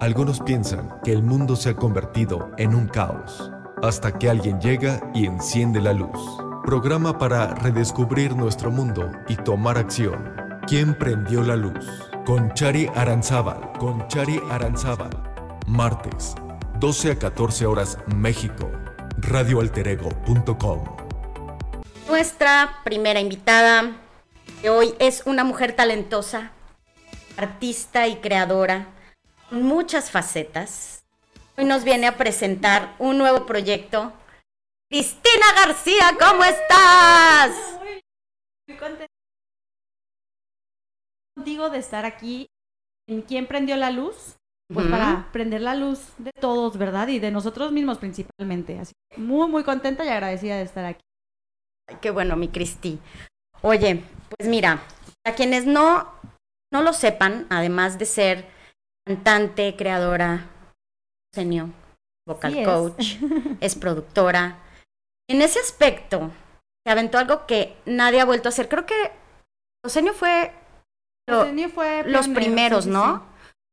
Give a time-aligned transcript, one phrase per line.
[0.00, 3.52] Algunos piensan que el mundo se ha convertido en un caos,
[3.82, 6.18] hasta que alguien llega y enciende la luz.
[6.64, 10.34] Programa para redescubrir nuestro mundo y tomar acción.
[10.66, 11.86] ¿Quién prendió la luz?
[12.24, 15.10] Con Chari Aranzábal, con Chari Aranzábal.
[15.66, 16.34] Martes,
[16.78, 18.72] 12 a 14 horas México.
[19.18, 20.84] Radioalterego.com.
[22.08, 23.98] Nuestra primera invitada
[24.62, 26.52] de hoy es una mujer talentosa,
[27.36, 28.86] artista y creadora,
[29.50, 31.04] con muchas facetas.
[31.58, 34.12] Hoy nos viene a presentar un nuevo proyecto.
[34.88, 37.50] Cristina García, ¿cómo estás?
[37.78, 39.06] Muy contenta
[41.36, 42.46] contigo de estar aquí
[43.08, 44.36] en ¿Quién prendió la luz?
[44.72, 47.08] Pues para prender la luz de todos, ¿verdad?
[47.08, 48.78] Y de nosotros mismos principalmente.
[48.78, 51.02] Así que muy, muy contenta y agradecida de estar aquí.
[51.88, 53.00] Ay, qué bueno, mi Cristi.
[53.62, 54.80] Oye, pues mira,
[55.26, 56.12] a quienes no,
[56.72, 58.59] no lo sepan, además de ser
[59.06, 60.46] cantante, creadora,
[61.34, 61.70] genio,
[62.26, 63.16] vocal Sí coach,
[63.60, 64.58] es productora.
[65.28, 66.30] En ese aspecto,
[66.86, 68.68] se aventó algo que nadie ha vuelto a hacer.
[68.68, 68.94] Creo que
[69.84, 70.52] Osenio fue
[71.28, 73.18] lo- Arsenio fue los primeros, sí, ¿no?
[73.18, 73.22] sí.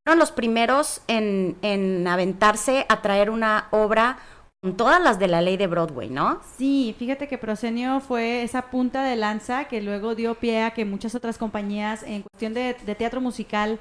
[0.06, 4.20] Fueron los primeros en, en aventarse a traer una obra
[4.64, 6.42] con todas las de la ley de Broadway, ¿no?
[6.58, 10.86] Sí, fíjate que Prosenio fue esa punta de lanza que luego dio pie a que
[10.86, 13.80] muchas otras compañías en cuestión de, de teatro musical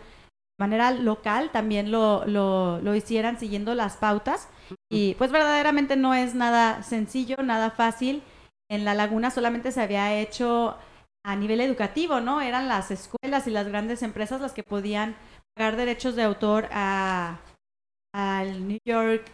[0.59, 4.49] manera local también lo, lo, lo hicieran siguiendo las pautas.
[4.91, 8.23] Y pues verdaderamente no es nada sencillo, nada fácil.
[8.71, 10.77] En La Laguna solamente se había hecho
[11.25, 12.41] a nivel educativo, ¿no?
[12.41, 15.17] Eran las escuelas y las grandes empresas las que podían
[15.57, 17.39] pagar derechos de autor a,
[18.15, 19.25] al New York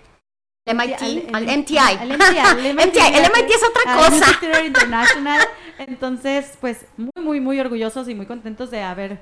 [0.66, 1.78] El MIT, al- al el- MTI.
[1.78, 4.64] al MTI, al MTI, el MIT es otra cosa.
[4.64, 5.40] International.
[5.78, 9.20] Entonces, pues muy, muy, muy orgullosos y muy contentos de haber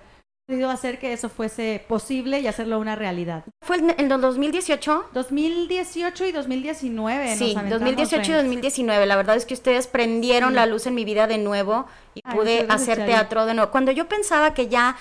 [0.50, 3.44] podido hacer que eso fuese posible y hacerlo una realidad.
[3.64, 5.10] ¿Fue en el 2018?
[5.14, 7.28] 2018 y 2019.
[7.30, 9.06] nos Sí, aventamos 2018 y en- 2019.
[9.06, 10.56] La verdad es que ustedes prendieron Sí.
[10.56, 13.70] la luz en mi vida de nuevo y Ay, pude hacer teatro de nuevo.
[13.70, 14.96] Cuando yo pensaba que ya,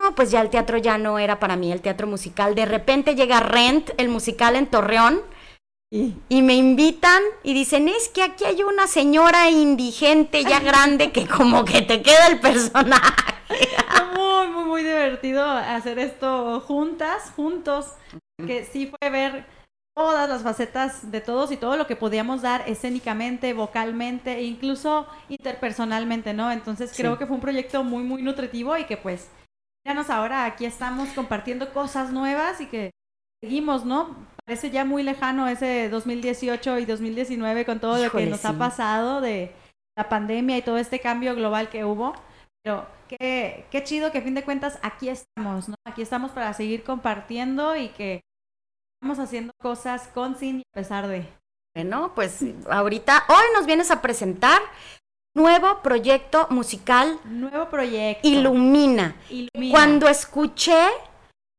[0.00, 2.54] no, pues ya el teatro ya no era para mí, el teatro musical.
[2.54, 5.20] De repente llega Rent, el musical en Torreón,
[5.94, 10.58] Y- y me invitan y dicen, es que aquí hay una señora indigente ya
[10.98, 13.12] grande que como que te queda el personaje.
[14.42, 17.94] Muy, muy, muy divertido hacer esto juntas, juntos,
[18.44, 19.46] que sí fue ver
[19.96, 25.06] todas las facetas de todos y todo lo que podíamos dar escénicamente, vocalmente e incluso
[25.28, 26.50] interpersonalmente, ¿no?
[26.50, 27.02] Entonces Sí.
[27.02, 29.30] creo que fue un proyecto muy, muy nutritivo y que pues,
[29.86, 32.90] míranos ahora, aquí estamos compartiendo cosas nuevas y que
[33.40, 34.16] seguimos, ¿no?
[34.44, 39.20] Parece ya muy lejano ese 2018 y 2019 con todo lo que nos ha pasado
[39.20, 39.52] de
[39.96, 42.14] la pandemia y todo este cambio global que hubo.
[42.62, 45.74] Pero qué, qué chido que a fin de cuentas aquí estamos, ¿no?
[45.84, 48.20] Aquí estamos para seguir compartiendo y que
[48.94, 51.26] estamos haciendo cosas con, sin y a pesar de.
[51.74, 54.60] Bueno, pues ahorita, hoy nos vienes a presentar
[55.34, 58.28] nuevo proyecto musical Nuevo proyecto.
[58.28, 59.16] Ilumina.
[59.30, 59.72] Ilumina.
[59.72, 60.86] Cuando escuché,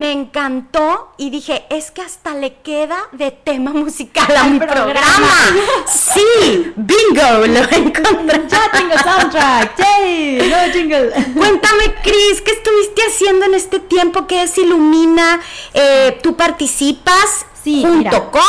[0.04, 4.84] me encantó y dije, es que hasta le queda de tema musical a mi programa.
[4.84, 5.86] programa.
[5.88, 8.44] Sí, bingo, lo encontré.
[8.50, 9.78] Ya tengo soundtrack.
[9.78, 10.50] ¡Yay!
[10.50, 11.10] Nuevo jingle.
[11.38, 14.28] Cuéntame, Cris, ¿qué estuviste haciendo en este tiempo?
[14.28, 15.40] ¿Qué es Ilumina?
[15.74, 18.12] Eh, ¿Tú participas Sí, junto mira.
[18.30, 18.42] con?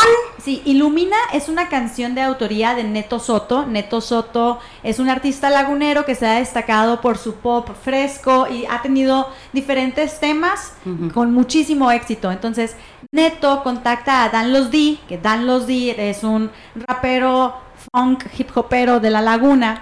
[0.43, 3.65] Sí, Ilumina es una canción de autoría de Neto Soto.
[3.65, 8.65] Neto Soto es un artista lagunero que se ha destacado por su pop fresco y
[8.69, 10.73] ha tenido diferentes temas
[11.15, 12.33] con muchísimo éxito.
[12.33, 12.77] Entonces,
[13.13, 17.55] Neto contacta a Dan Los D, que Dan Los D es un rapero
[17.93, 19.79] funk hip hopero de la laguna.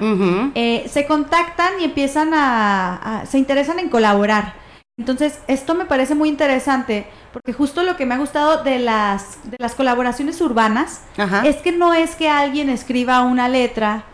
[0.55, 4.61] Eh, se contactan y empiezan a, a- se interesan en colaborar.
[4.99, 9.39] Entonces, esto me parece muy interesante porque justo lo que me ha gustado de las,
[9.51, 11.47] de las colaboraciones urbanas Ajá.
[11.47, 14.05] es que no es que alguien escriba una letra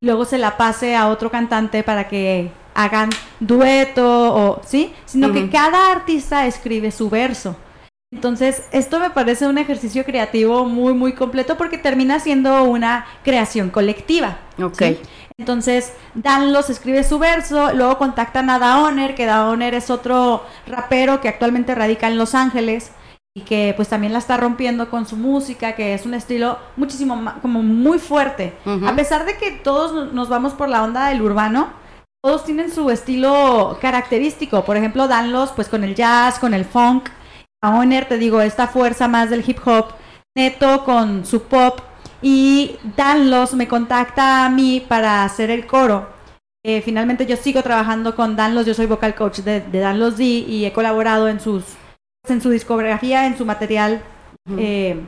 [0.00, 3.08] y luego se la pase a otro cantante para que hagan
[3.40, 7.56] dueto o sí, sino que cada artista escribe su verso.
[8.12, 13.70] Entonces, esto me parece un ejercicio creativo muy, muy completo porque termina siendo una creación
[13.70, 14.38] colectiva.
[14.62, 14.78] Ok.
[14.78, 14.98] ¿sí?
[15.46, 21.28] Entonces, Danlos escribe su verso, luego contactan a Daoner, que Daoner es otro rapero que
[21.28, 22.90] actualmente radica en Los Ángeles
[23.36, 27.16] y que pues también la está rompiendo con su música, que es un estilo muchísimo
[27.16, 28.54] ma- como muy fuerte.
[28.88, 31.68] A pesar de que todos no- nos vamos por la onda del urbano,
[32.24, 34.64] todos tienen su estilo característico.
[34.64, 37.10] Por ejemplo, Danlos pues con el jazz, con el funk.
[37.62, 39.88] Daoner, te digo, esta fuerza más del hip hop.
[40.34, 41.80] Neto con su pop.
[42.28, 46.08] Y Danlos me contacta a mí para hacer el coro.
[46.64, 50.24] Eh, finalmente yo sigo trabajando con Danlos, yo soy vocal coach de, de Danlos D
[50.24, 51.62] y he colaborado en sus
[52.28, 54.02] en su discografía, en su material,
[54.58, 55.00] eh,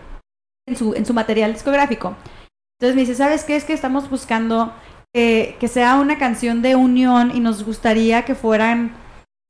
[0.64, 2.14] en, su, en su material discográfico.
[2.78, 3.56] Entonces me dice, ¿sabes qué?
[3.56, 4.72] Es que estamos buscando
[5.12, 8.94] que sea una canción de unión y nos gustaría que fueran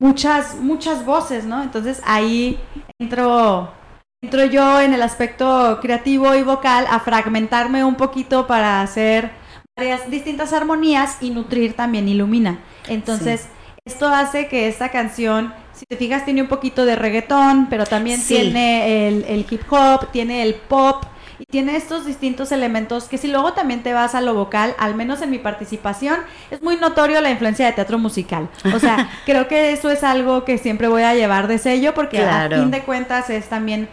[0.01, 1.61] muchas, muchas voces, ¿no?
[1.61, 2.59] Entonces ahí
[2.97, 3.71] entro,
[4.21, 9.31] entro yo en el aspecto creativo y vocal a fragmentarme un poquito para hacer
[9.75, 12.59] varias distintas armonías y nutrir también Ilumina.
[12.87, 13.47] Entonces,
[13.85, 18.21] esto hace que esta canción si te fijas, tiene un poquito de reggaetón, pero también
[18.21, 21.05] tiene el, hip hop, tiene el pop
[21.37, 24.95] y tiene estos distintos elementos que si luego también te vas a lo vocal, al
[24.95, 26.17] menos en mi participación,
[26.51, 28.49] es muy notorio la influencia de teatro musical.
[28.75, 32.19] O sea, creo que eso es algo que siempre voy a llevar de sello porque
[32.19, 33.87] a fin de cuentas es también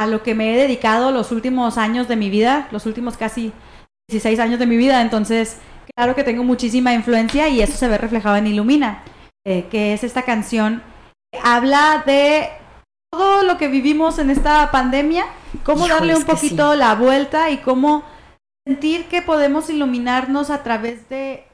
[0.00, 3.52] a lo que me he dedicado los últimos años de mi vida, los últimos casi
[4.08, 5.58] 16 años de mi vida, entonces
[5.94, 9.04] claro que tengo muchísima influencia y eso se ve reflejado en Ilumina,
[9.46, 10.82] eh, que es esta canción
[11.42, 12.48] habla de
[13.12, 15.26] todo lo que vivimos en esta pandemia,
[15.64, 18.02] cómo darle un poquito la vuelta y cómo
[18.66, 21.46] sentir que podemos iluminarnos a través de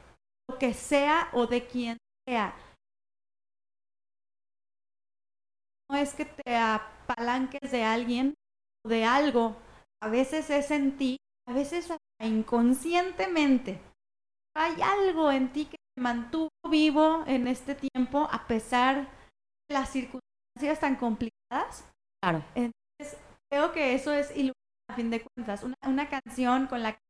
[0.48, 1.98] lo que sea o de quien
[2.28, 2.54] sea.
[5.90, 6.54] No es que te
[7.08, 8.34] apalanques de alguien
[8.84, 9.56] o de algo,
[10.02, 11.16] a veces es en ti,
[11.48, 13.80] a veces inconscientemente.
[14.56, 19.08] Hay algo en ti que te mantuvo vivo en este tiempo a pesar
[19.70, 21.88] las circunstancias tan complicadas.
[22.22, 22.42] Claro.
[22.54, 23.18] Entonces,
[23.50, 24.32] creo que eso es
[24.88, 27.00] a fin de cuentas, una, una canción con la que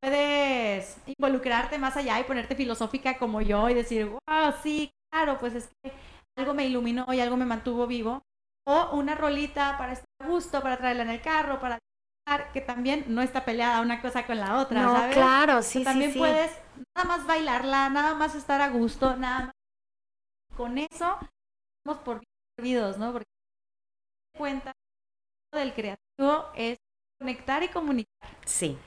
[0.00, 5.54] puedes involucrarte más allá y ponerte filosófica como yo y decir, wow, sí, claro, pues
[5.54, 5.92] es que
[6.36, 8.22] algo me iluminó y algo me mantuvo vivo.
[8.66, 11.78] O una rolita para estar a gusto, para traerla en el carro, para
[12.52, 16.18] que también no está peleada una cosa con la otra, no, claro, sí, también sí,
[16.18, 16.50] puedes
[16.96, 19.52] nada más bailarla, nada más estar a gusto, nada más
[20.56, 21.18] con eso
[22.04, 22.22] por
[22.56, 23.12] servidos, ¿no?
[23.12, 23.28] Porque
[24.38, 24.72] cuenta
[25.52, 26.78] del creativo es
[27.20, 28.36] conectar y comunicar.
[28.46, 28.78] Sí.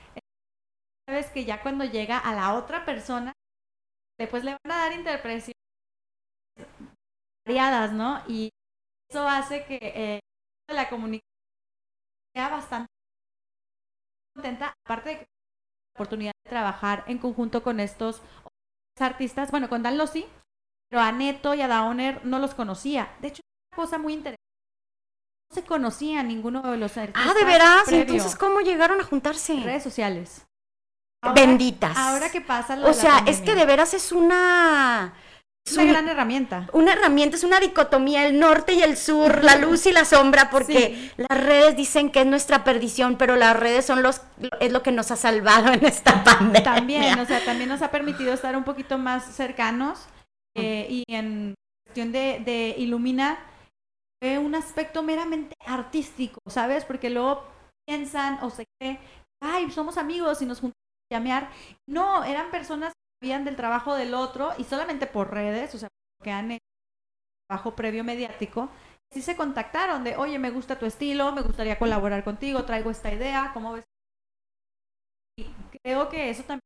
[1.08, 3.34] Sabes que ya cuando llega a la otra persona,
[4.20, 5.56] después le van a dar interpretaciones
[7.46, 8.24] variadas, ¿no?
[8.28, 8.50] Y
[9.10, 10.20] eso hace que eh,
[10.68, 11.28] la comunicación
[12.36, 12.88] sea bastante
[14.36, 18.22] contenta, aparte de que la oportunidad de trabajar en conjunto con estos
[19.00, 20.26] artistas, bueno, con Dan Lossi,
[20.90, 23.16] pero a Neto y a Daoner no los conocía.
[23.20, 24.38] De hecho, una cosa muy interesante.
[25.50, 27.24] No se conocía ninguno de los artistas.
[27.28, 27.92] Ah, ¿de veras?
[27.92, 29.60] Entonces, ¿cómo llegaron a juntarse?
[29.62, 30.46] Redes sociales.
[31.34, 31.98] Benditas.
[31.98, 35.14] Ahora que pasa lo O sea, es que de veras es una...
[35.68, 36.68] Es una gran herramienta.
[36.72, 40.50] Una herramienta, es una dicotomía, el norte y el sur, la luz y la sombra,
[40.50, 44.22] porque las redes dicen que es nuestra perdición, pero las redes son los,
[44.62, 46.64] es lo que nos ha salvado en esta pandemia.
[46.64, 50.08] También, o sea, también nos ha permitido estar un poquito más cercanos
[50.56, 51.54] eh, y en
[51.86, 53.38] cuestión de, de Ilumina,
[54.22, 56.86] fue un aspecto meramente artístico, ¿sabes?
[56.86, 57.44] Porque luego
[57.86, 59.00] piensan o se cree,
[59.42, 60.82] ay, somos amigos y nos juntamos
[61.12, 61.50] a llamear.
[61.88, 65.90] No, eran personas sabían del trabajo del otro y solamente por redes, o sea,
[66.24, 66.66] que han hecho
[67.48, 68.70] trabajo previo mediático,
[69.12, 73.14] sí se contactaron de, oye, me gusta tu estilo, me gustaría colaborar contigo, traigo esta
[73.14, 73.86] idea, ¿cómo ves?
[75.38, 75.46] Y
[75.84, 76.62] creo que eso también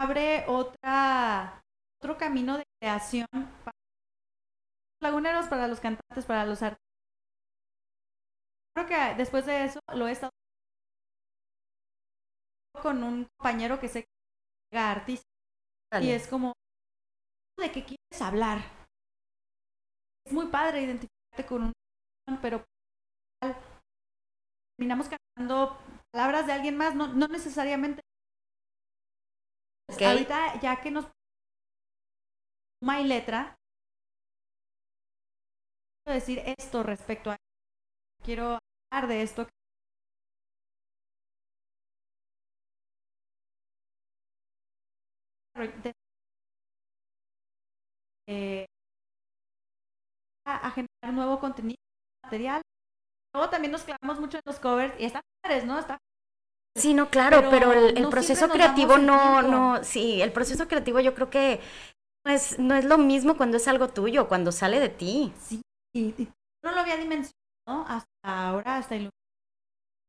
[0.00, 1.62] abre otra
[2.00, 3.72] otro camino de creación para
[5.00, 6.84] los laguneros, para los cantantes, para los artistas.
[8.74, 10.30] Creo que después de eso lo he estado
[12.82, 15.33] con un compañero que sé que es artista
[16.00, 16.52] y es como
[17.58, 18.58] de qué quieres hablar.
[20.26, 21.72] Es muy padre identificarte con un
[22.40, 22.64] pero
[24.78, 25.78] terminamos cantando
[26.12, 28.00] palabras de alguien más, no, no necesariamente.
[30.00, 31.06] Ahorita ya que nos
[32.82, 33.56] my letra,
[36.04, 37.36] quiero decir esto respecto a
[38.22, 38.58] quiero
[38.90, 39.48] hablar de esto
[48.26, 48.66] eh,
[50.46, 51.76] a, generar nuevo contenido
[52.24, 52.62] material
[53.34, 55.98] luego también nos clavamos mucho en los covers y están padres no está
[56.76, 61.30] Sí, no, claro, pero, el, proceso creativo no, no, sí, el proceso creativo yo creo
[61.30, 61.60] que
[62.26, 65.32] no es, no es lo mismo cuando es algo tuyo, cuando sale de ti.
[65.38, 65.62] Sí,
[65.94, 66.28] y,
[66.64, 69.08] no lo había dimensionado hasta ahora, hasta el...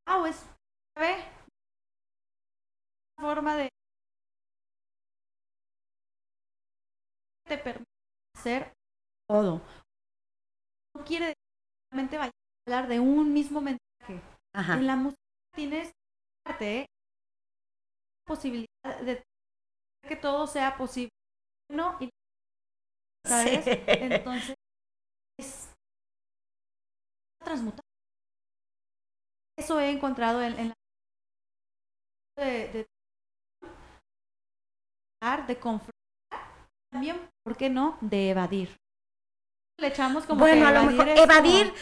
[0.08, 0.44] Ah, pues,
[0.98, 1.24] ¿sabe?
[3.20, 3.70] forma de...
[7.48, 7.90] te permite
[8.36, 8.74] hacer
[9.28, 9.62] todo.
[10.96, 14.22] No quiere decir que solamente vaya a hablar de un mismo mensaje.
[14.54, 14.76] Ajá.
[14.76, 15.22] En la música
[15.56, 15.92] tienes
[16.44, 16.88] parte,
[18.26, 19.24] posibilidad de
[20.08, 21.10] que todo sea posible
[21.72, 22.10] no y
[23.26, 23.66] ¿sabes?
[23.88, 24.56] Entonces,
[27.44, 27.82] transmutar.
[29.58, 30.74] Eso he encontrado en, en la
[32.38, 32.88] de, de,
[35.48, 35.95] de confrontar,
[36.96, 38.78] también, ¿por qué no?, de evadir.
[39.78, 41.74] Le echamos como bueno, que a lo mejor es evadir,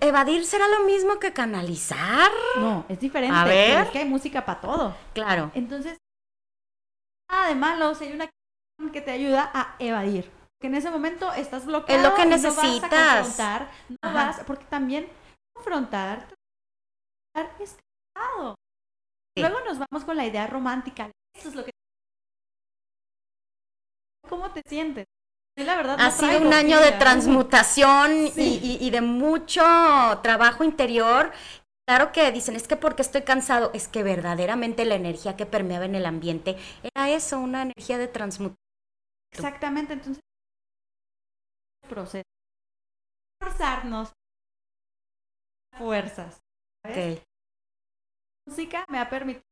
[0.00, 2.30] evadir será lo mismo que canalizar.
[2.58, 3.36] No, es diferente.
[3.36, 3.84] A ver.
[3.84, 4.96] Es que hay música para todo.
[5.12, 5.50] Claro.
[5.54, 5.98] Entonces,
[7.30, 8.30] nada de malo, hay una
[8.90, 10.30] que te ayuda a evadir.
[10.58, 12.02] Que en ese momento estás bloqueado.
[12.02, 12.92] Es lo que y No vas necesitas.
[12.92, 14.14] a confrontar, no Ajá.
[14.14, 15.06] vas, porque también
[15.54, 16.26] confrontar
[17.60, 17.76] es
[18.16, 18.54] cansado.
[19.36, 19.42] Sí.
[19.42, 21.10] Luego nos vamos con la idea romántica.
[21.36, 21.72] Eso es lo que.
[24.34, 25.06] ¿Cómo te sientes?
[25.56, 28.60] Yo, la verdad, no Ha sido un año de transmutación Sí.
[28.60, 29.62] y, y- y de mucho
[30.24, 31.30] trabajo interior.
[31.88, 35.84] Claro que dicen, es que porque estoy cansado, es que verdaderamente la energía que permeaba
[35.84, 38.58] en el ambiente era eso, una energía de transmutación.
[39.32, 40.20] Exactamente, entonces.
[41.88, 42.24] Proceso.
[43.40, 44.12] Forzarnos.
[45.78, 46.40] Fuerzas.
[46.82, 47.18] ¿sabes?
[47.18, 47.24] Ok.
[48.48, 49.44] música me ha permitido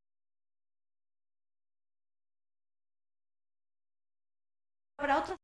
[5.02, 5.38] habrá otras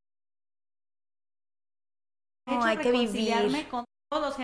[2.46, 3.68] No, hay que vivir.
[3.68, 4.36] con todos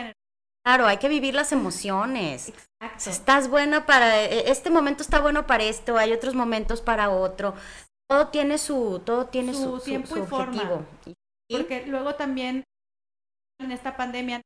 [0.63, 2.49] Claro, hay que vivir las emociones.
[2.81, 7.09] exacto Estás buena para, e- este momento está bueno para esto, hay otros momentos para
[7.09, 7.55] otro.
[8.09, 10.85] Todo tiene su, todo tiene Su su, tiempo su y forma.
[11.49, 12.63] porque luego también
[13.59, 14.41] en esta pandemia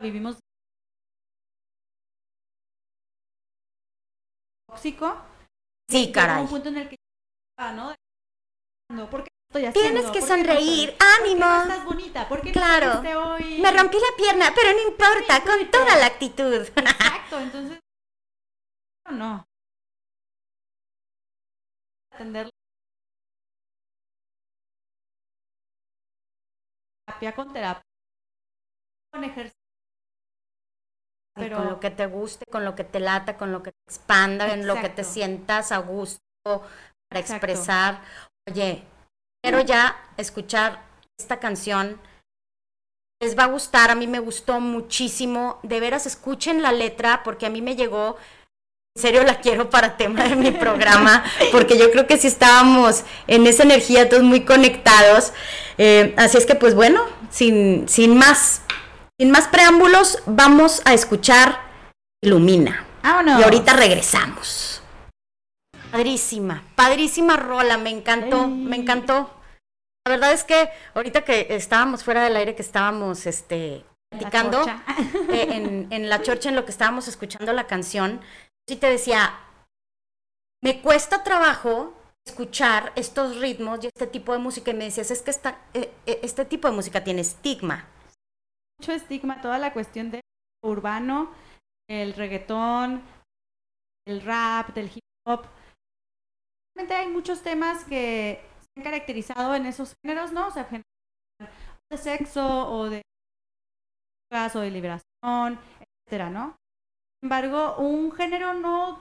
[0.00, 0.38] vivimos
[4.68, 5.16] tóxico
[5.88, 6.42] sí, caray.
[6.42, 6.96] un punto en el que
[7.58, 7.94] ah, no
[8.96, 11.46] no porque estoy haciendo Tienes que ¿Por qué no sonreír, estoy- ¿Por qué ánimo.
[11.46, 13.34] no estás bonita ¿por qué no Claro.
[13.34, 16.54] hoy Me rompí la pierna, pero no importa, con toda la actitud.
[16.54, 17.78] Exacto, entonces
[19.06, 19.46] no, no.
[22.12, 22.50] Atender
[27.06, 27.82] terapia con terapia,
[29.12, 29.56] con ejercicio.
[31.38, 33.78] Pero Con lo que te guste, con lo que te lata, con lo que te
[33.86, 36.20] expanda, en lo que te sientas a gusto
[37.10, 37.46] para Exacto.
[37.46, 38.00] expresar.
[38.50, 38.82] Oye,
[39.42, 40.82] quiero ya escuchar
[41.18, 42.00] esta canción.
[43.20, 45.58] Les va a gustar, a mí me gustó muchísimo.
[45.62, 48.16] De veras, escuchen la letra porque a mí me llegó.
[48.94, 51.22] En serio la quiero para tema de mi programa,
[51.52, 55.32] porque yo creo que sí estábamos en esa energía todos muy conectados.
[55.76, 58.62] Eh, así es que pues bueno, sin, sin más,
[59.18, 61.60] sin más preámbulos, vamos a escuchar
[62.22, 62.86] Ilumina.
[63.02, 63.40] vámonos.
[63.40, 64.75] Y ahorita regresamos.
[65.90, 69.30] Padrísima, padrísima rola, me encantó, me encantó.
[70.04, 74.64] La verdad es que ahorita que estábamos fuera del aire, que estábamos este, La platicando
[75.30, 78.20] eh, en, en la chorcha, en lo que estábamos escuchando la canción,
[78.68, 79.38] sí te decía,
[80.62, 81.94] me cuesta trabajo
[82.26, 84.70] escuchar estos ritmos y este tipo de música.
[84.70, 87.88] Y me decías, es que esta, eh, eh, este tipo de música tiene estigma.
[88.78, 90.20] mucho estigma toda la cuestión de
[90.62, 91.32] urbano,
[91.88, 93.02] el reggaetón,
[94.06, 95.46] el rap, del hip hop.
[96.76, 100.48] Hay muchos temas que se han caracterizado en esos géneros, ¿no?
[100.48, 100.68] O sea,
[101.90, 103.02] de sexo o de
[104.54, 106.56] o liberación, etcétera, ¿no?
[107.20, 109.00] Sin embargo, un género no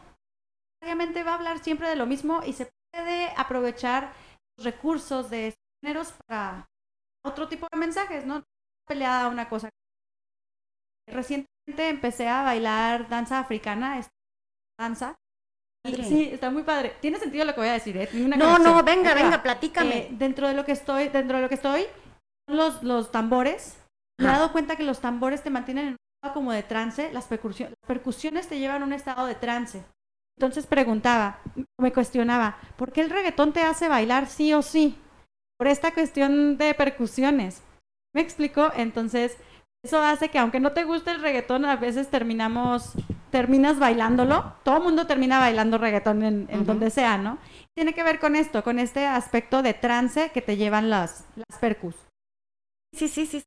[0.82, 4.14] necesariamente va a hablar siempre de lo mismo y se puede aprovechar
[4.58, 6.66] los recursos de esos géneros para
[7.26, 8.44] otro tipo de mensajes, ¿no?
[8.88, 9.70] peleada una cosa.
[11.08, 14.00] Recientemente empecé a bailar danza africana,
[14.80, 15.16] danza.
[16.08, 16.94] Sí, está muy padre.
[17.00, 18.08] Tiene sentido lo que voy a decir, ¿eh?
[18.08, 18.76] Tiene una No, conexión.
[18.78, 19.98] no, venga, venga, platícame.
[19.98, 21.86] Eh, dentro de lo que estoy, dentro de lo que estoy,
[22.48, 23.78] los, los tambores.
[24.20, 27.12] Me he dado cuenta que los tambores te mantienen en un estado como de trance,
[27.12, 29.84] las, percusión- las percusiones te llevan a un estado de trance.
[30.38, 31.40] Entonces preguntaba,
[31.80, 34.98] me cuestionaba, ¿por qué el reggaetón te hace bailar sí o sí?
[35.58, 37.62] Por esta cuestión de percusiones.
[38.14, 38.72] ¿Me explico?
[38.76, 39.38] Entonces,
[39.84, 42.92] eso hace que aunque no te guste el reggaetón, a veces terminamos,
[43.36, 44.54] terminas bailándolo.
[44.64, 47.38] Todo el mundo termina bailando reggaetón en, donde sea, ¿no?
[47.76, 51.60] Tiene que ver con esto, con este aspecto de trance que te llevan las, las
[51.60, 51.96] percus.
[52.94, 53.44] Sí, sí, sí.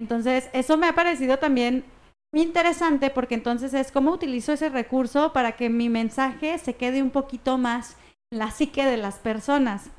[0.00, 1.84] Entonces, eso me ha parecido también
[2.32, 7.02] muy interesante porque entonces es cómo utilizo ese recurso para que mi mensaje se quede
[7.02, 7.98] un poquito más
[8.32, 9.90] en la psique de las personas.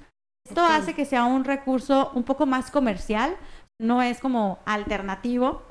[0.50, 3.38] Esto hace que sea un recurso un poco más comercial,
[3.80, 5.62] no es como alternativo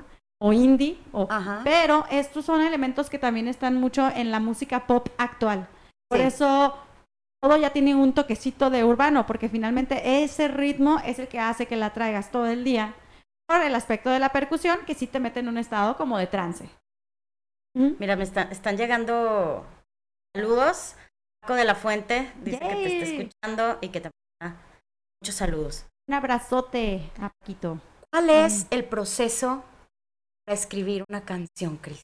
[0.41, 1.27] o indie, o-
[1.63, 5.67] pero estos son elementos que también están mucho en la música pop actual.
[6.09, 6.25] Por Sí.
[6.25, 6.77] eso
[7.41, 11.67] todo ya tiene un toquecito de urbano, porque finalmente ese ritmo es el que hace
[11.67, 12.95] que la traigas todo el día
[13.47, 16.27] por el aspecto de la percusión que sí te mete en un estado como de
[16.27, 16.67] trance.
[17.75, 17.91] ¿Mm?
[17.99, 19.65] Mira, me está- están llegando
[20.35, 20.95] saludos.
[21.41, 24.09] Paco de la Fuente dice que te está escuchando y que te
[24.41, 24.57] manda
[25.21, 25.85] muchos saludos.
[26.07, 27.79] Un abrazote a Paquito.
[28.11, 29.63] ¿Cuál es el proceso
[30.45, 32.03] para escribir una canción, Cris?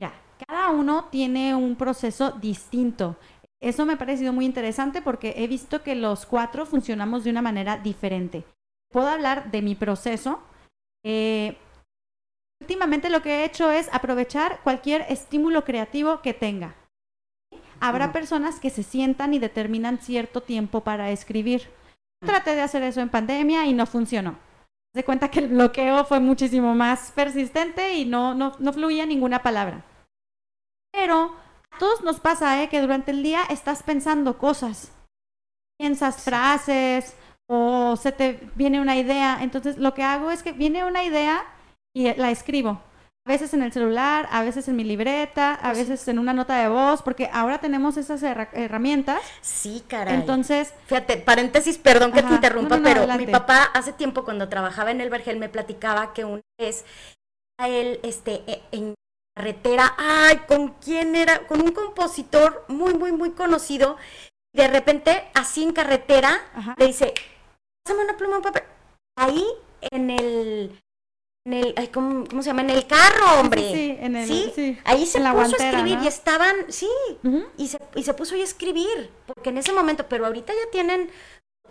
[0.00, 0.12] Ya,
[0.46, 3.16] cada uno tiene un proceso distinto.
[3.60, 7.42] Eso me ha parecido muy interesante porque he visto que los cuatro funcionamos de una
[7.42, 8.44] manera diferente.
[8.92, 10.40] Puedo hablar de mi proceso.
[11.04, 11.56] Eh,
[12.60, 16.74] últimamente lo que he hecho es aprovechar cualquier estímulo creativo que tenga.
[17.80, 21.68] Habrá personas que se sientan y determinan cierto tiempo para escribir.
[22.24, 24.38] Traté de hacer eso en pandemia y no funcionó.
[24.96, 29.42] Se cuenta que el bloqueo fue muchísimo más persistente y no, no, no fluía ninguna
[29.42, 29.84] palabra.
[30.90, 31.36] Pero
[31.70, 32.70] a todos nos pasa ¿eh?
[32.70, 34.90] que durante el día estás pensando cosas.
[35.78, 37.14] Piensas frases
[37.46, 39.36] o se te viene una idea.
[39.42, 41.44] Entonces lo que hago es que viene una idea
[41.94, 42.80] y la escribo.
[43.26, 46.32] A veces en el celular, a veces en mi libreta, a pues veces en una
[46.32, 49.20] nota de voz, porque ahora tenemos esas herramientas.
[49.40, 50.14] Sí, caray.
[50.14, 55.00] Entonces, fíjate, paréntesis, perdón que te interrumpa, pero mi papá hace tiempo cuando trabajaba en
[55.00, 56.84] el Vergel me platicaba que una vez
[57.58, 58.94] a él este e, en
[59.34, 61.48] carretera, ay, ¿con quién era?
[61.48, 63.96] Con un compositor muy muy muy conocido.
[64.54, 66.30] De repente, así en carretera,
[66.78, 67.12] le dice,
[67.84, 68.62] "Pásame una pluma, papá."
[69.18, 69.44] Ahí
[69.80, 70.80] en el
[71.46, 72.62] en el, ¿cómo, se llama?
[72.62, 73.72] En el carro, hombre.
[73.72, 74.78] Sí, en el, ¿Sí?
[74.84, 76.88] Ahí se puso a escribir y estaban, sí,
[77.56, 81.08] y, se, y se puso a escribir, porque en ese momento, pero ahorita ya tienen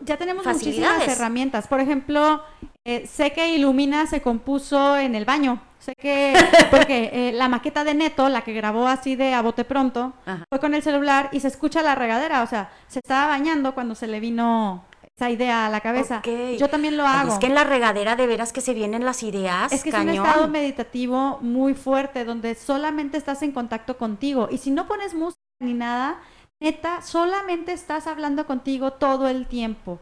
[0.01, 1.67] ya tenemos muchísimas herramientas.
[1.67, 2.41] Por ejemplo,
[2.83, 5.61] eh, sé que Ilumina se compuso en el baño.
[5.79, 6.33] Sé que,
[6.71, 10.13] porque eh, la maqueta de Neto, la que grabó así de a bote pronto,
[10.49, 12.43] fue con el celular y se escucha la regadera.
[12.43, 14.85] O sea, se estaba bañando cuando se le vino
[15.17, 16.21] esa idea a la cabeza.
[16.57, 17.33] Yo también lo hago.
[17.33, 19.71] Es que en la regadera de veras que se vienen las ideas.
[19.71, 24.57] Es que es un estado meditativo muy fuerte donde solamente estás en contacto contigo y
[24.57, 26.21] si no pones música ni nada,
[26.61, 30.01] neta, solamente estás hablando contigo todo el tiempo.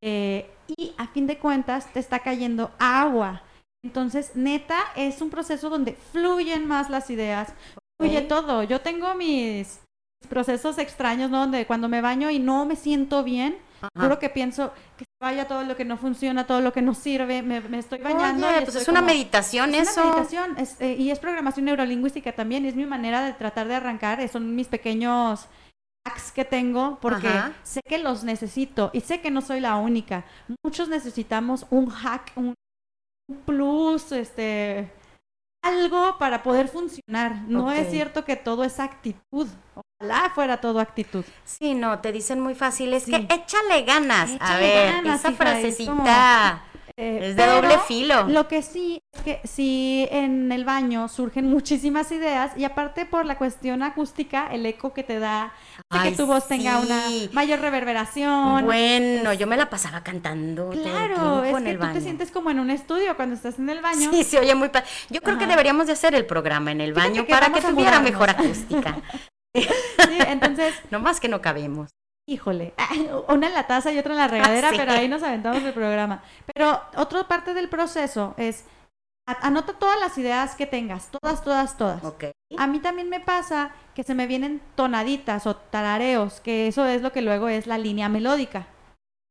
[0.00, 3.42] Eh, y a fin de cuentas te está cayendo agua.
[3.84, 7.52] Entonces, neta, es un proceso donde fluyen más las ideas,
[8.00, 8.62] fluye todo.
[8.62, 9.80] Yo tengo mis
[10.28, 11.40] procesos extraños, ¿no?
[11.40, 13.58] Donde cuando me baño y no me siento bien,
[13.98, 17.42] Juro que pienso que vaya todo lo que no funciona, todo lo que no sirve,
[17.42, 18.46] me, estoy bañando.
[18.64, 20.02] pues es una meditación es eso.
[20.02, 24.20] Una meditación eh, y es programación neurolingüística también, es mi manera de tratar de arrancar,
[24.20, 25.48] eh, son mis pequeños
[26.04, 27.28] hacks que tengo porque
[27.62, 30.24] sé que los necesito y sé que no soy la única.
[30.64, 32.54] Muchos necesitamos un hack, un
[33.44, 34.92] plus, este
[35.62, 37.42] algo para poder funcionar.
[37.48, 39.48] No es cierto que todo es actitud.
[40.02, 41.24] Ojalá fuera todo actitud.
[41.44, 44.30] Sí, no, te dicen muy fácil, es que échale ganas.
[44.40, 46.62] a ver, esa frasecita.
[46.96, 48.28] Eh, es de doble filo.
[48.28, 53.24] Lo que sí es que si en el baño surgen muchísimas ideas y aparte por
[53.24, 55.54] la cuestión acústica, el eco que te da,
[56.02, 58.64] que tu voz tenga una mayor reverberación.
[58.64, 60.70] Bueno, yo me la pasaba cantando.
[60.70, 64.10] Claro, es que tú te sientes como en un estudio cuando estás en el baño.
[64.10, 64.70] Sí, se oye muy.
[65.08, 68.28] Yo creo que deberíamos de hacer el programa en el baño para que tuviera mejor
[68.30, 68.96] acústica.
[69.54, 70.74] sí, entonces.
[70.90, 71.90] no más que no cabemos.
[72.28, 72.72] Híjole,
[73.28, 76.22] una en la taza y otra en la regadera, pero ahí nos aventamos el programa.
[76.54, 78.64] Pero otra parte del proceso es,
[79.26, 82.02] anota todas las ideas que tengas, todas, todas, todas.
[82.56, 87.02] A mí también me pasa que se me vienen tonaditas o tarareos, que eso es
[87.02, 88.68] lo que luego es la línea melódica.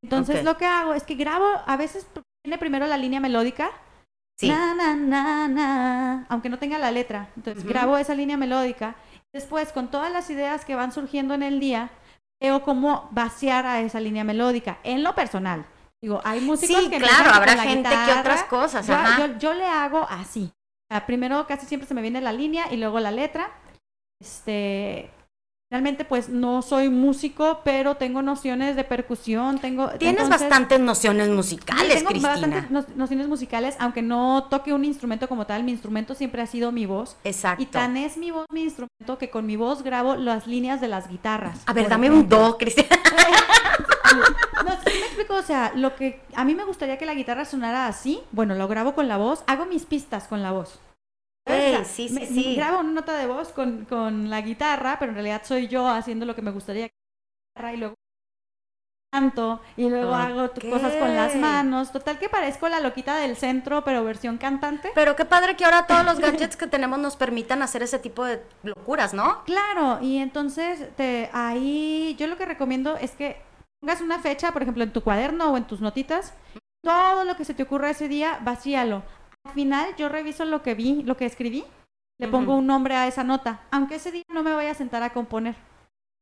[0.04, 2.08] Entonces lo que hago es que grabo, a veces
[2.44, 3.72] viene primero la línea melódica,
[4.38, 4.50] sí.
[4.50, 7.30] na, na, na, na, aunque no tenga la letra.
[7.38, 8.96] Entonces grabo esa línea melódica.
[9.34, 11.90] Después, con todas las ideas que van surgiendo en el día,
[12.42, 15.66] veo cómo vaciar a esa línea melódica en lo personal.
[16.02, 18.88] Digo, hay músicos sí, que claro, habrá gente que otras cosas.
[18.88, 20.52] Yo, yo, le hago así.
[21.06, 23.52] primero casi siempre se me viene la línea y luego la letra.
[24.20, 25.12] Este,
[25.72, 29.88] Realmente pues no soy músico, pero tengo nociones de percusión, tengo...
[29.92, 35.64] Tienes bastantes nociones musicales, tengo bastantes nociones musicales, aunque no toque un instrumento como tal,
[35.64, 37.16] mi instrumento siempre ha sido mi voz.
[37.24, 37.64] Exacto.
[37.64, 40.90] Y tan es mi voz mi instrumento que con mi voz grabo las líneas de
[40.90, 41.62] las guitarras.
[41.66, 42.88] A ver, dame un do, Cristian.
[44.66, 47.46] no, sí me explico, o sea, lo que a mí me gustaría que la guitarra
[47.46, 50.82] sonara así, bueno, lo grabo con la voz, hago mis pistas con la voz
[51.86, 52.56] sí, sí, sí.
[52.56, 56.26] Grabo una nota de voz con, con, la guitarra, pero en realidad soy yo haciendo
[56.26, 56.90] lo que me gustaría
[57.74, 57.96] y luego
[59.12, 61.92] canto y luego hago cosas con las manos.
[61.92, 64.92] Total que parezco la loquita del centro, pero versión cantante.
[64.96, 68.24] Pero qué padre que ahora todos los gadgets que tenemos nos permitan hacer ese tipo
[68.24, 69.44] de locuras, ¿no?
[69.44, 73.42] Claro, y entonces te, ahí yo lo que recomiendo es que
[73.82, 76.34] pongas una fecha, por ejemplo, en tu cuaderno o en tus notitas,
[76.82, 79.04] todo lo que se te ocurra ese día, vacíalo.
[79.44, 81.64] Al final yo reviso lo que vi, lo que escribí,
[82.20, 85.02] le pongo un nombre a esa nota, aunque ese día no me vaya a sentar
[85.02, 85.56] a componer.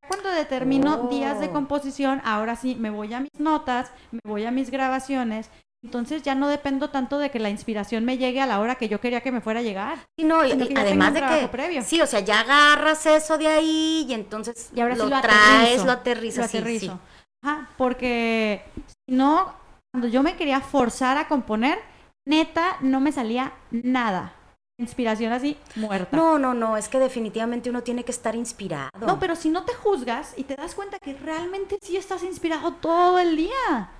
[0.07, 1.51] Cuando determino días de oh.
[1.51, 5.51] composición, ahora sí me voy a mis notas, me voy a mis grabaciones
[5.83, 8.89] Entonces ya no dependo tanto de que la inspiración me llegue a la hora que
[8.89, 9.99] yo quería que me fuera a llegar.
[10.17, 11.83] Sí, no, y, que además de que previo.
[11.83, 15.21] sí, o sea, ya agarras eso de ahí y entonces Y ahora lo, sí lo
[15.21, 16.93] traes, aterrizo, lo aterrizas, lo sí, aterrizo.
[16.93, 16.99] sí.
[17.43, 19.53] Ajá, porque si no,
[19.93, 21.79] cuando yo me quería forzar a componer,
[22.25, 24.35] neta, no me salía nada.
[24.79, 26.15] Inspiración así, muerta.
[26.15, 28.89] No, no, no, es que definitivamente uno tiene que estar inspirado.
[29.05, 32.73] No, pero si no te juzgas y te das cuenta que realmente sí estás inspirado
[32.75, 33.91] todo el día.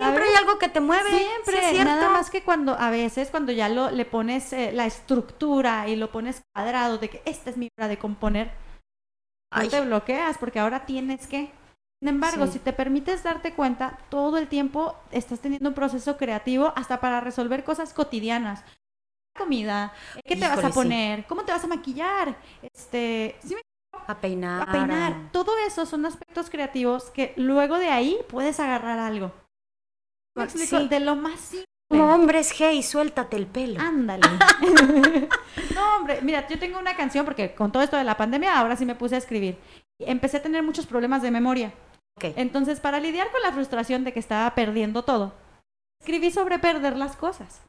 [0.00, 1.10] siempre hay algo que te mueve.
[1.10, 1.84] Siempre, sí es cierto.
[1.86, 5.96] nada más que cuando a veces cuando ya lo le pones eh, la estructura y
[5.96, 8.52] lo pones cuadrado de que esta es mi hora de componer,
[9.56, 11.50] no te bloqueas porque ahora tienes que.
[12.00, 12.52] Sin embargo, Sí.
[12.54, 17.20] si te permites darte cuenta, todo el tiempo estás teniendo un proceso creativo hasta para
[17.20, 18.64] resolver cosas cotidianas.
[19.36, 19.92] Comida,
[20.24, 20.72] ¿qué te vas a sí.
[20.74, 21.26] poner?
[21.26, 22.36] ¿Cómo te vas a maquillar?
[22.62, 23.60] Este, ¿sí me
[24.06, 24.62] a peinar.
[24.68, 25.14] a peinar.
[25.32, 29.32] Todo eso son aspectos creativos que luego de ahí puedes agarrar algo.
[30.36, 30.58] ¿Me Sí.
[30.62, 30.84] explico?
[30.88, 31.64] De lo más simple.
[31.90, 33.80] Como hombres, hey, suéltate el pelo.
[33.80, 34.22] Ándale.
[35.74, 38.76] no, hombre, mira, yo tengo una canción porque con todo esto de la pandemia ahora
[38.76, 39.58] sí me puse a escribir.
[40.00, 41.72] Empecé a tener muchos problemas de memoria.
[42.18, 42.34] Ok.
[42.36, 45.32] Entonces, para lidiar con la frustración de que estaba perdiendo todo,
[46.00, 47.64] escribí sobre perder las cosas.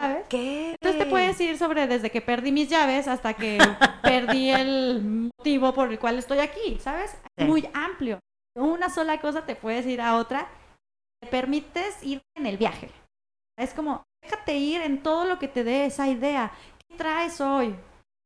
[0.00, 0.24] ¿Sabes?
[0.28, 0.70] ¿Qué?
[0.70, 3.58] Entonces te puedes ir sobre desde que perdí mis llaves hasta que
[4.02, 7.16] perdí el motivo por el cual estoy aquí, ¿sabes?
[7.38, 7.44] Sí.
[7.44, 8.18] Muy amplio.
[8.56, 10.48] Una sola cosa te puedes ir a otra.
[11.20, 12.90] Te permites ir en el viaje.
[13.58, 16.50] Es como, déjate ir en todo lo que te dé esa idea.
[16.88, 17.74] ¿Qué traes hoy?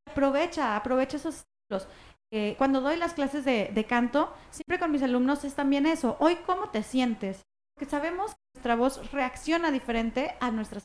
[0.08, 1.88] Aprovecha, aprovecha esos estilos.
[2.32, 6.16] Eh, cuando doy las clases de, de canto, siempre con mis alumnos es también eso.
[6.20, 7.42] Hoy, ¿cómo te sientes?
[7.74, 10.84] Porque sabemos que nuestra voz reacciona diferente a nuestras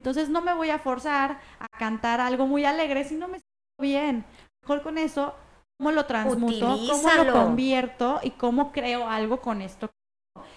[0.00, 3.80] entonces no me voy a forzar a cantar algo muy alegre si no me siento
[3.80, 4.24] bien.
[4.62, 5.34] Mejor con eso,
[5.78, 6.78] ¿cómo lo transmuto?
[6.88, 8.18] ¿Cómo lo convierto?
[8.22, 9.90] ¿Y cómo creo algo con esto?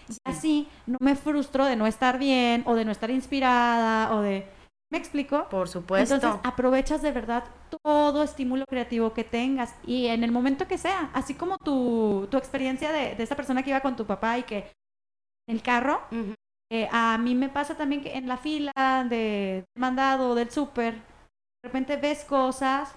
[0.07, 4.21] Y así no me frustro de no estar bien o de no estar inspirada o
[4.21, 4.47] de...
[4.93, 5.49] ¿Me explico?
[5.49, 6.13] Por supuesto.
[6.13, 7.45] Entonces aprovechas de verdad
[7.81, 12.37] todo estímulo creativo que tengas y en el momento que sea, así como tu, tu
[12.37, 14.71] experiencia de, de esa persona que iba con tu papá y que
[15.49, 15.99] en el carro,
[16.71, 18.71] eh, a mí me pasa también que en la fila
[19.09, 21.01] de mandado del súper, de
[21.63, 22.93] repente ves cosas,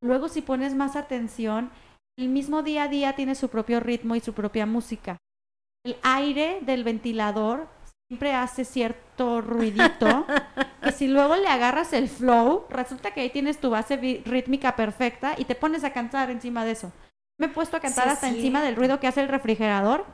[0.00, 1.72] luego si pones más atención,
[2.16, 5.18] el mismo día a día tiene su propio ritmo y su propia música.
[5.84, 7.66] El aire del ventilador
[8.12, 10.26] siempre hace cierto ruidito,
[10.82, 13.96] que si luego le agarras el flow, resulta que ahí tienes tu base
[14.26, 16.92] rítmica perfecta y te pones a cantar encima de eso.
[17.40, 18.34] Me he puesto a cantar Sí, hasta sí.
[18.36, 20.04] encima del ruido que hace el refrigerador.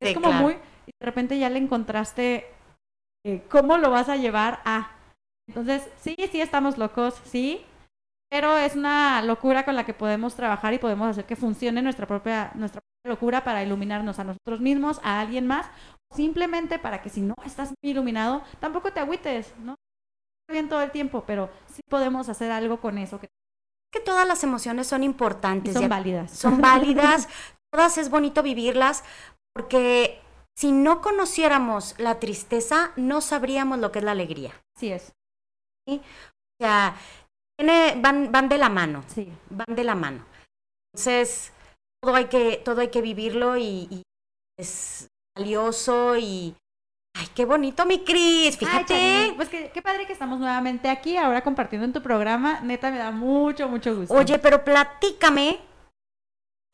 [0.00, 0.44] Es Sí, como claro.
[0.44, 0.52] muy...
[0.86, 2.46] Y de repente ya le encontraste
[3.26, 4.92] eh, cómo lo vas a llevar a...
[5.48, 7.66] Entonces, sí, sí estamos locos, sí,
[8.30, 12.06] pero es una locura con la que podemos trabajar y podemos hacer que funcione nuestra
[12.06, 15.68] propia, nuestra propia locura para iluminarnos a nosotros mismos, a alguien más,
[16.14, 19.74] simplemente para que si no estás muy iluminado, tampoco te agüites, ¿no?
[20.50, 23.28] Bien todo el tiempo, pero sí podemos hacer algo con eso, que
[23.92, 25.72] que todas las emociones son importantes.
[25.72, 26.30] son ya- válidas.
[26.32, 27.28] son válidas,
[27.72, 29.04] todas es bonito vivirlas,
[29.54, 30.20] porque
[30.58, 34.52] si no conociéramos la tristeza, no sabríamos lo que es la alegría.
[34.76, 35.12] Así es,
[35.88, 36.00] O
[36.60, 36.96] sea,
[37.58, 39.32] tiene- van, van de la mano, sí.
[39.50, 40.24] van de la mano.
[40.92, 41.52] Entonces,
[42.02, 44.02] todo hay que, todo hay que vivirlo y, y
[44.58, 46.54] es valioso y...
[47.18, 48.58] ¡Ay, qué bonito, mi Cris!
[48.58, 49.32] Fíjate.
[49.36, 52.60] Pues que, qué padre que estamos nuevamente aquí, ahora compartiendo en tu programa.
[52.60, 54.12] Neta, me da mucho, mucho gusto.
[54.14, 55.58] Oye, pero platícame.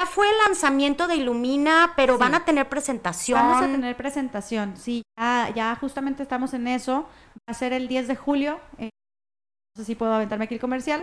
[0.01, 2.21] Ya fue el lanzamiento de Ilumina, pero Sí.
[2.21, 3.39] van a tener presentación.
[3.39, 7.03] Vamos a tener presentación, sí, ya, ya justamente estamos en eso.
[7.49, 8.59] Va a ser el 10 de julio.
[8.79, 8.91] eh,
[9.77, 11.03] no sé si puedo aventarme aquí el comercial.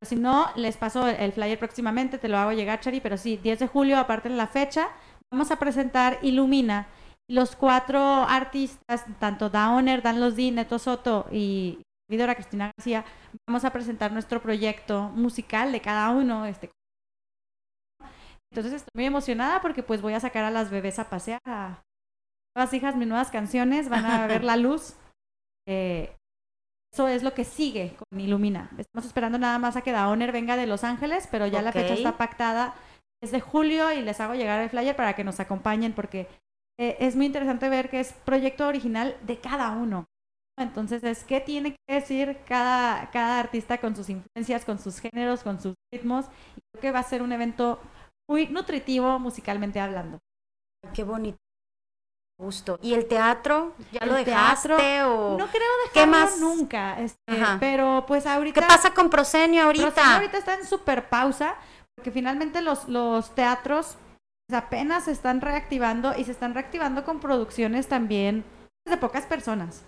[0.00, 3.00] Pero si no, les paso el, el flyer próximamente, te lo hago llegar, Chari.
[3.00, 4.88] Pero sí, 10 de julio, aparte de la fecha,
[5.34, 6.86] vamos a presentar Ilumina.
[7.28, 13.04] Los cuatro artistas, tanto Downer, Dan Losdi, Neto Soto y Vidora Cristina García,
[13.48, 16.46] vamos a presentar nuestro proyecto musical de cada uno.
[16.46, 16.70] Este,
[18.52, 21.82] entonces estoy muy emocionada porque pues voy a sacar a las bebés a pasear, a
[22.54, 24.94] nuevas hijas, mis nuevas canciones, van a ver la luz.
[25.66, 26.14] Eh,
[26.92, 28.70] eso es lo que sigue con Ilumina.
[28.78, 31.94] Estamos esperando nada más a que Daoner venga de Los Ángeles, pero ya la fecha
[31.94, 32.74] está pactada
[33.24, 36.28] desde julio y les hago llegar el flyer para que nos acompañen porque
[36.78, 40.04] eh, es muy interesante ver que es proyecto original de cada uno.
[40.58, 45.42] Entonces es qué tiene que decir cada, cada artista con sus influencias, con sus géneros,
[45.42, 46.26] con sus ritmos.
[46.56, 47.80] Y creo que va a ser un evento
[48.28, 50.18] muy nutritivo musicalmente hablando.
[50.92, 51.38] Qué bonito.
[52.38, 52.78] Gusto.
[52.82, 53.74] ¿Y el teatro?
[53.92, 56.40] ¿Ya El lo dejaste o No creo ¿Qué dejarlo más?
[56.40, 58.60] nunca, este, pero pues ahorita...
[58.60, 59.92] qué pasa con Prosenio ahorita?
[59.92, 61.54] sí, ahorita está en super pausa,
[61.96, 63.96] porque finalmente los, los teatros
[64.52, 68.44] apenas se están reactivando y se están reactivando con producciones también
[68.86, 69.84] de pocas personas.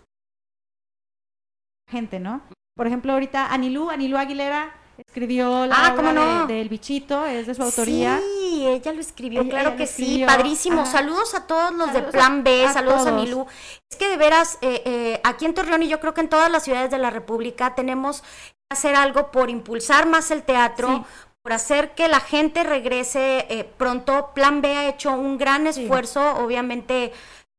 [1.90, 2.42] Gente, ¿no?
[2.76, 6.46] Por ejemplo, ahorita Anilú, Anilú Aguilera escribió la Ah, ¿cómo obra no?
[6.46, 8.18] de- del bichito, es de su autoría.
[8.18, 10.82] Sí, ella lo escribió, Ella- claro ella que sí, padrísimo.
[10.82, 10.90] Ajá.
[10.90, 13.12] Saludos a todos los Saludos de Plan B, a- a saludos a.
[13.12, 13.46] Milú.
[13.90, 16.50] Es que de veras, eh, eh, aquí en Torreón y yo creo que en todas
[16.50, 18.26] las ciudades de la República tenemos que
[18.72, 21.02] hacer algo por impulsar más el teatro, Sí.
[21.46, 24.32] Por hacer que la gente regrese eh, pronto.
[24.34, 25.82] Plan B ha hecho un gran Sí.
[25.82, 27.12] esfuerzo, obviamente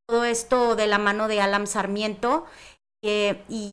[0.10, 2.45] todo esto de la mano de Alam Sarmiento.
[3.02, 3.71] eh, y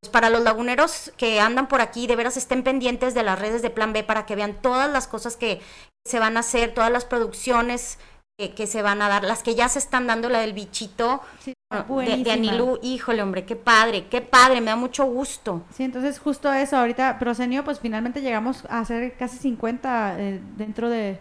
[0.00, 3.60] pues, para los laguneros que andan por aquí, de veras estén pendientes de las redes
[3.60, 5.60] de Plan B para que vean todas las cosas que
[6.06, 7.98] se van a hacer, todas las producciones
[8.38, 11.22] que, que se van a dar, las que ya se están dando, la del bichito,
[11.44, 12.24] Sí, de, buenísima.
[12.24, 15.62] de Anilú, híjole hombre, qué padre, qué padre, me da mucho gusto.
[15.70, 20.90] Sí, entonces justo eso, ahorita Prosenio, pues finalmente llegamos a hacer casi 50 eh, dentro
[20.90, 21.20] de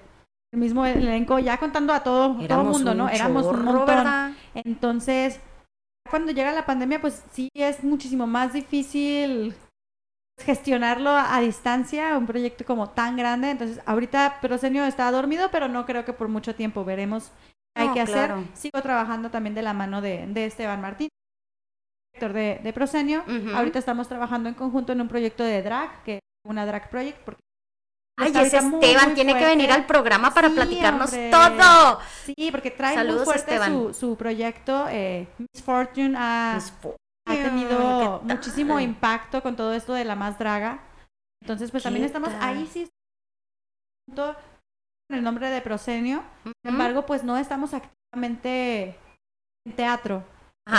[0.51, 3.07] el mismo elenco, ya contando a todo, todo el mundo, ¿no?
[3.07, 3.85] Éramos un montón.
[3.85, 4.31] ¿verdad?
[4.55, 5.39] Entonces,
[6.09, 9.53] cuando llega la pandemia, pues sí es muchísimo más difícil
[10.43, 13.51] gestionarlo a, distancia, un proyecto como tan grande.
[13.51, 17.31] Entonces, ahorita Prosenio está dormido, pero no creo que por mucho tiempo veremos
[17.75, 18.27] hay que hacer.
[18.27, 18.43] claro.
[18.53, 21.09] Sigo trabajando también de la mano de, de Esteban Martín,
[22.13, 23.23] director de, de Prosenio.
[23.55, 27.19] Ahorita estamos trabajando en conjunto en un proyecto de drag, que es una drag project,
[27.23, 27.41] porque
[28.21, 31.31] Ay, ese muy, Esteban muy tiene que venir al programa para Sí, platicarnos hombre.
[31.31, 31.99] todo.
[32.25, 33.71] Sí, porque trae Saludos, muy fuerte Esteban.
[33.71, 34.87] su, su proyecto.
[34.89, 36.73] Eh, Miss Fortune ha, Miss
[37.27, 40.83] ha tenido muchísimo impacto con todo esto de la más draga.
[41.41, 42.41] Entonces, pues también ¿Qué estamos tal?
[42.43, 42.89] ahí sí
[45.09, 46.23] el nombre de Prosenio.
[46.43, 48.97] Sin embargo, pues no estamos activamente
[49.65, 50.23] en teatro.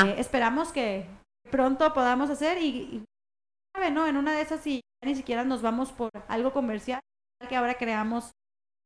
[0.06, 1.06] Eh, esperamos que
[1.50, 3.04] pronto podamos hacer y, y,
[3.92, 4.06] ¿no?
[4.06, 7.00] En una de esas y ya ni siquiera nos vamos por algo comercial,
[7.48, 8.30] que ahora creamos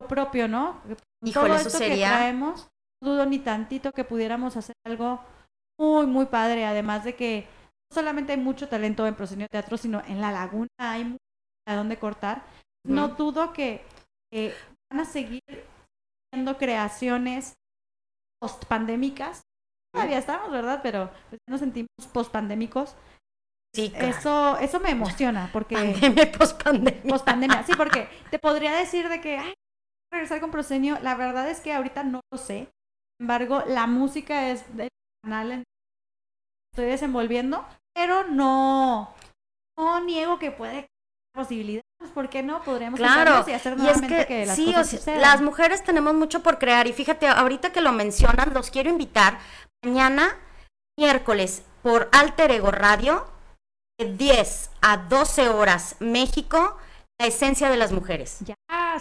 [0.00, 0.80] lo propio, ¿no?
[1.22, 2.68] Híjole, todo eso esto sería- que traemos,
[3.02, 5.20] no dudo ni tantito que pudiéramos hacer algo
[5.78, 7.46] muy, muy padre, además de que
[7.90, 11.18] no solamente hay mucho talento en Prosenio Teatro, sino en La Laguna hay mucho
[11.68, 12.44] a dónde cortar.
[12.86, 13.84] No dudo que
[14.32, 14.54] eh,
[14.90, 15.42] van a seguir
[16.32, 17.54] haciendo creaciones
[18.40, 19.42] post-pandémicas.
[19.92, 20.80] Todavía estamos, ¿verdad?
[20.82, 22.96] Pero pues, nos sentimos post-pandémicos.
[23.74, 24.06] Sí, claro.
[24.06, 27.02] Eso, eso me emociona, porque Pandemia, pospandemia.
[27.02, 29.54] post-pandemia, sí, porque te podría decir de que, ay,
[30.12, 32.68] regresar con Prosenio, la verdad es que ahorita no lo sé.
[33.18, 34.88] Sin embargo, la música es del
[35.22, 35.64] canal en
[36.72, 39.14] estoy desenvolviendo, pero no,
[39.78, 40.86] no niego que puede haber
[41.98, 42.14] posibilidades.
[42.14, 42.62] ¿Por qué no?
[42.62, 45.82] Podríamos Claro, y hacer y es nuevamente que, las sí, cosas o sea, las mujeres
[45.84, 49.38] tenemos mucho por crear y fíjate, ahorita que lo mencionan, los quiero invitar
[49.84, 50.36] mañana,
[50.98, 53.26] miércoles, por Alter Ego Radio,
[53.98, 56.76] de 10 a 12 horas, México,
[57.20, 58.38] la esencia de las mujeres.
[58.40, 58.54] Ya,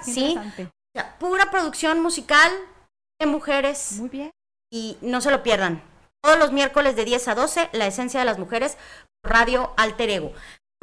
[0.04, 0.38] sí.
[0.38, 2.52] O sea, pura producción musical
[3.20, 4.32] de mujeres Muy bien.
[4.72, 5.82] y no se lo pierdan.
[6.22, 8.78] Todos los miércoles de 10 a 12, la esencia de las mujeres,
[9.24, 10.34] Radio Alter Ego.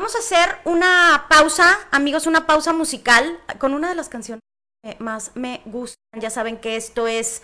[0.01, 4.41] Vamos a hacer una pausa, amigos, una pausa musical con una de las canciones
[4.83, 5.99] que más me gustan.
[6.19, 7.43] Ya saben que esto es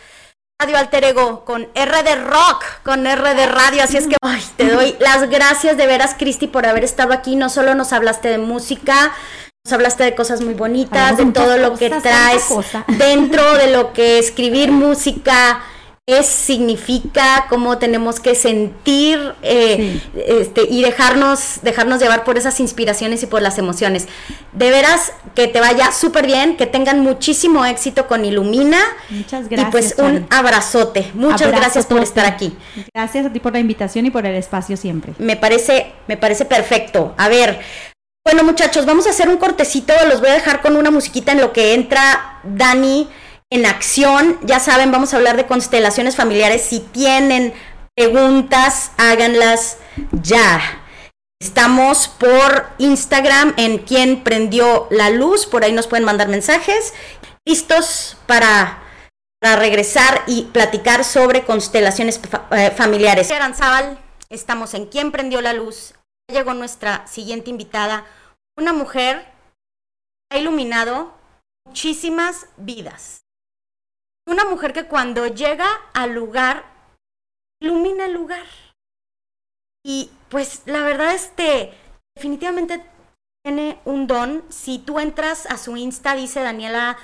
[0.59, 3.83] Radio Alter Ego con R de Rock, con R de Radio.
[3.83, 7.37] Así es que ay, te doy las gracias de veras, Cristi, por haber estado aquí.
[7.37, 9.13] No solo nos hablaste de música,
[9.67, 12.49] nos hablaste de cosas muy bonitas, Hablamos de todo lo que cosas, traes
[12.97, 15.63] dentro de lo que escribir música
[16.09, 23.25] es, significa, cómo tenemos que sentir eh, este, y dejarnos, dejarnos llevar por esas inspiraciones
[23.25, 24.07] y por las emociones.
[24.53, 28.79] De veras, que te vaya súper bien, que tengan muchísimo éxito con Ilumina.
[29.11, 29.69] Muchas gracias.
[29.69, 31.11] y pues un abrazote.
[31.15, 32.57] Muchas Abrazo gracias por estar aquí.
[32.95, 35.13] Gracias a ti por la invitación y por el espacio siempre.
[35.19, 37.17] Me parece, me parece perfecto.
[37.19, 37.59] A ver,
[38.25, 39.93] bueno muchachos, vamos a hacer un cortecito.
[40.09, 43.09] Los voy a dejar con una musiquita en lo que entra Dani
[43.51, 44.39] en acción.
[44.43, 46.63] Ya saben, vamos a hablar de constelaciones familiares.
[46.63, 47.55] Si tienen
[47.95, 49.79] preguntas, háganlas
[50.13, 50.83] ya.
[51.41, 55.47] Estamos por Instagram en quien prendió la luz.
[55.47, 56.95] Por ahí nos pueden mandar mensajes.
[57.45, 58.83] Listos para
[59.55, 63.31] regresar y platicar sobre constelaciones eh, familiares.
[63.31, 65.95] Aranzábal, estamos en ¿Quién prendió la luz?
[66.29, 68.05] Llegó nuestra siguiente invitada,
[68.59, 69.25] una mujer
[70.33, 71.15] ha iluminado
[71.65, 73.26] muchísimas vidas.
[74.27, 76.65] Una mujer que cuando llega al lugar,
[77.61, 78.45] ilumina el lugar.
[79.85, 81.73] Y pues la verdad, este,
[82.17, 82.83] definitivamente
[83.45, 84.45] tiene un don.
[84.49, 86.99] Si tú entras a su Insta, dice Daniela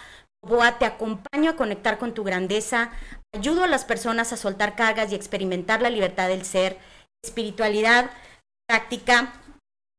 [0.44, 2.90] Boa, te acompaño a conectar con tu grandeza,
[3.32, 6.78] ayudo a las personas a soltar cargas y experimentar la libertad del ser,
[7.24, 8.10] espiritualidad,
[8.68, 9.32] práctica,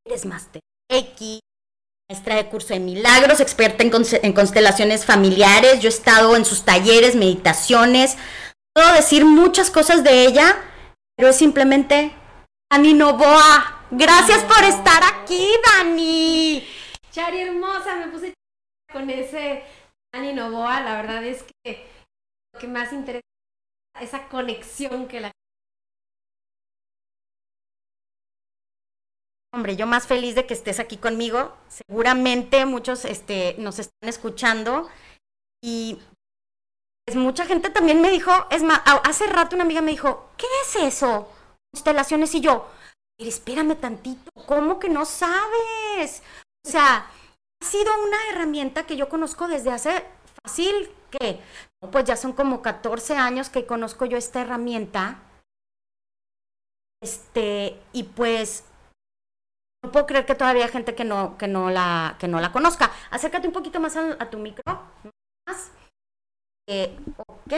[0.06, 0.62] eres máster.
[0.92, 1.40] X,
[2.10, 7.16] maestra de curso de milagros, experta en, constelaciones familiares, yo he estado en sus talleres,
[7.16, 8.18] meditaciones,
[8.74, 10.58] puedo decir muchas cosas de ella
[11.16, 12.12] pero es simplemente
[12.72, 13.86] Dani Novoa.
[13.92, 16.68] Gracias por estar aquí, Dani.
[17.12, 18.34] Chari hermosa, me puse
[18.92, 19.63] con ese
[20.12, 20.82] Dani Novoa.
[20.82, 21.88] La verdad es que
[22.54, 23.22] lo que más interesa
[24.00, 25.32] es esa conexión que la
[29.56, 31.56] Hombre, yo más feliz de que estés aquí conmigo.
[31.68, 34.89] Seguramente muchos este, nos están escuchando
[35.63, 36.02] y
[37.06, 40.48] pues, mucha gente también me dijo, es más, hace rato una amiga me dijo, ¿qué
[40.63, 41.32] es eso?
[41.72, 42.68] Constelaciones y yo,
[43.16, 46.24] pero espérame tantito, ¿cómo que no sabes?
[46.66, 47.08] O sea,
[47.62, 50.04] ha sido una herramienta que yo conozco desde hace
[50.42, 51.39] fácil, que
[51.92, 55.20] pues ya son como 14 años que conozco yo esta herramienta.
[57.02, 58.63] Este, y pues
[59.84, 62.52] no puedo creer que todavía hay gente que no, que no, la, que no la
[62.52, 62.91] conozca.
[63.12, 64.63] Acércate un poquito más a, tu micro.
[65.46, 65.72] Más.
[66.69, 67.54] Eh, ok,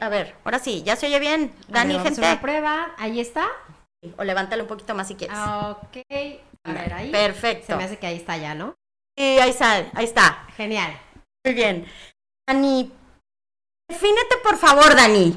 [0.00, 1.54] a ver, ahora sí, ya se oye bien.
[1.68, 2.20] Dani, gente.
[2.20, 3.48] Una prueba, ahí está.
[4.18, 5.36] O levántalo un poquito más si quieres.
[5.36, 5.96] Ok,
[6.64, 7.10] a ver ahí.
[7.10, 7.66] Perfecto.
[7.68, 8.74] Se me hace que ahí está ya, ¿no?
[9.16, 10.46] Sí, ahí está, ahí está.
[10.56, 11.00] Genial.
[11.44, 11.86] Muy bien.
[12.46, 12.92] Dani,
[13.88, 15.36] defínete por favor, Dani.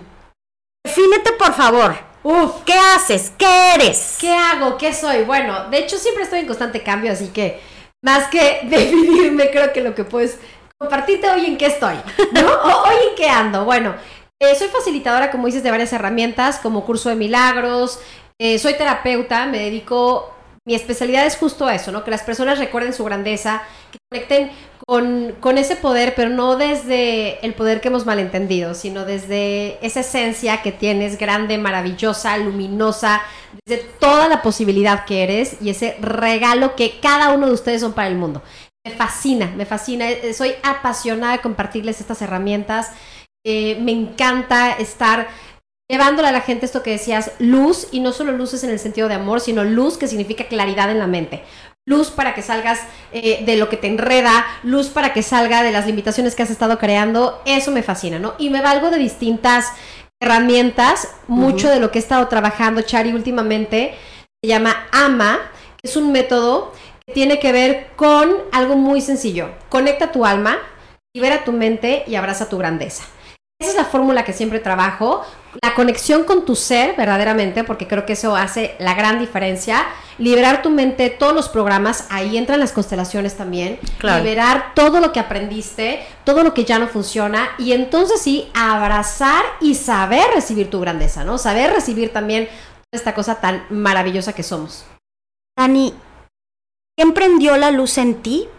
[0.86, 2.13] Defínete por favor.
[2.24, 3.34] Uf, ¿qué haces?
[3.38, 4.18] ¿Qué eres?
[4.20, 4.78] ¿Qué hago?
[4.78, 5.24] ¿Qué soy?
[5.26, 7.60] Bueno, de hecho siempre estoy en constante cambio, así que
[8.02, 10.40] más que definirme, creo que lo que puedes
[10.78, 11.96] compartirte hoy en qué estoy,
[12.32, 12.48] ¿no?
[12.86, 13.66] hoy en qué ando.
[13.66, 13.94] Bueno,
[14.40, 18.00] eh, soy facilitadora, como dices, de varias herramientas, como curso de milagros,
[18.40, 20.33] eh, soy terapeuta, me dedico,
[20.66, 22.04] mi especialidad es justo eso, ¿no?
[22.04, 24.52] Que las personas recuerden su grandeza, que conecten
[24.86, 30.62] con, ese poder, pero no desde el poder que hemos malentendido, sino desde esa esencia
[30.62, 33.22] que tienes, grande, maravillosa, luminosa,
[33.66, 37.94] desde toda la posibilidad que eres y ese regalo que cada uno de ustedes son
[37.94, 38.42] para el mundo.
[38.86, 42.92] Me fascina, me fascina, eh, soy apasionada de compartirles estas herramientas,
[43.46, 45.28] eh, me encanta estar
[45.90, 49.08] llevándole a la gente esto que decías, luz, y no solo luces en el sentido
[49.08, 51.44] de amor, sino luz que significa claridad en la mente.
[51.86, 52.80] Luz para que salgas
[53.12, 56.50] eh, de lo que te enreda, luz para que salga de las limitaciones que has
[56.50, 58.36] estado creando, eso me fascina, ¿no?
[58.38, 59.68] Y me valgo de distintas
[60.22, 63.96] herramientas, mucho de lo que he estado trabajando, Chari, últimamente,
[64.42, 65.40] se llama AMA,
[65.82, 66.72] que es un método
[67.06, 70.60] que tiene que ver con algo muy sencillo, conecta tu alma,
[71.14, 73.04] libera tu mente y abraza tu grandeza.
[73.64, 75.24] Esa es la fórmula que siempre trabajo.
[75.62, 79.86] La conexión con tu ser, verdaderamente, porque creo que eso hace la gran diferencia.
[80.18, 83.80] Liberar tu mente, todos los programas, ahí entran las constelaciones también.
[84.02, 87.52] Liberar todo lo que aprendiste, todo lo que ya no funciona.
[87.58, 91.38] Y entonces sí, abrazar y saber recibir tu grandeza, ¿no?
[91.38, 92.50] Saber recibir también
[92.92, 94.84] esta cosa tan maravillosa que somos.
[95.58, 95.94] Dani,
[96.98, 98.50] ¿quién prendió la luz en ti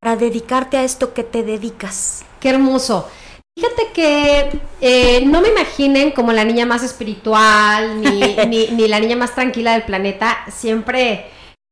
[0.00, 2.24] para dedicarte a esto que te dedicas?
[2.40, 3.10] Qué hermoso.
[3.54, 8.00] Fíjate que eh, no me imaginen como la niña más espiritual
[8.48, 10.44] ni, ni, la niña más tranquila del planeta.
[10.50, 11.26] Siempre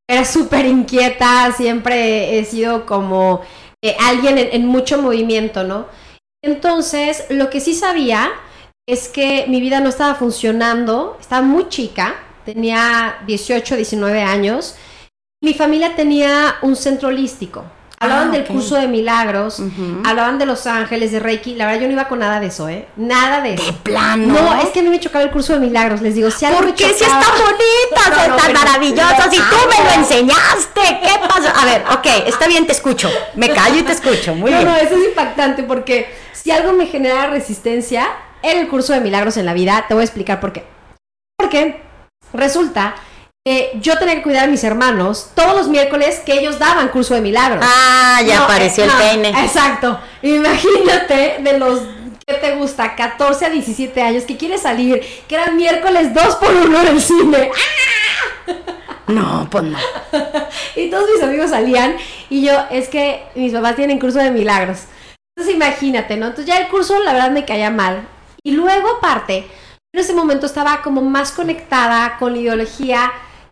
[0.09, 3.41] era súper inquieta, siempre he sido como
[3.83, 5.87] eh, alguien en, mucho movimiento, ¿no?
[6.43, 8.31] Entonces, lo que sí sabía
[8.87, 14.75] es que mi vida no estaba funcionando, estaba muy chica, tenía 18, 19 años.
[15.43, 17.65] Mi familia tenía un centro holístico.
[18.03, 19.63] Hablaban ah, del curso de milagros,
[20.07, 21.55] hablaban de los ángeles, de Reiki.
[21.55, 22.89] La verdad, yo no iba con nada de eso, ¿eh?
[22.97, 23.63] Nada de eso.
[23.67, 24.27] ¿De plano?
[24.27, 26.01] No, es que a mí me chocaba el curso de milagros.
[26.01, 29.31] Les digo, si algo ¿Por qué si está bonita, no, tan maravillosa?
[29.31, 31.51] Si tú me lo enseñaste, ¿qué pasa?
[31.51, 33.11] A ver, ok, está bien, te escucho.
[33.35, 34.35] Me callo y te escucho.
[34.35, 34.65] Muy bien.
[34.65, 38.07] No, no, eso es impactante porque si algo me genera resistencia,
[38.43, 39.85] era el curso de milagros en la vida.
[39.89, 40.65] Te voy a explicar por qué.
[41.37, 41.83] Porque
[42.33, 42.95] resulta
[43.81, 47.21] yo tenía que cuidar a mis hermanos todos los miércoles que ellos daban curso de
[47.21, 47.65] milagros.
[47.67, 49.31] Ah, ya apareció el peine.
[49.31, 49.99] Exacto.
[50.23, 51.81] Imagínate de los
[52.27, 52.95] ¿qué te gusta?
[52.95, 57.01] 14 a 17 años que quiere salir, que eran miércoles 2 por 1 en el
[57.01, 57.51] cine.
[59.07, 59.77] No, pues no.
[60.77, 61.97] y todos mis amigos salían
[62.29, 64.85] y yo, es que mis papás tienen curso de milagros.
[65.35, 66.27] Entonces imagínate, ¿no?
[66.27, 68.07] Entonces ya el curso la verdad me caía mal.
[68.45, 69.49] Y luego aparte,
[69.93, 73.11] en ese momento estaba como más conectada con la ideología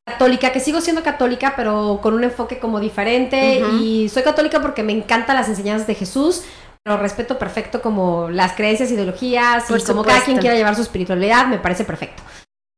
[0.08, 3.60] católica, que sigo siendo católica, pero con un enfoque como diferente.
[3.80, 6.42] Y soy católica porque me encantan las enseñanzas de Jesús,
[6.82, 11.46] pero respeto perfecto como las creencias, ideologías, y como cada quien quiera llevar su espiritualidad,
[11.46, 12.22] me parece perfecto.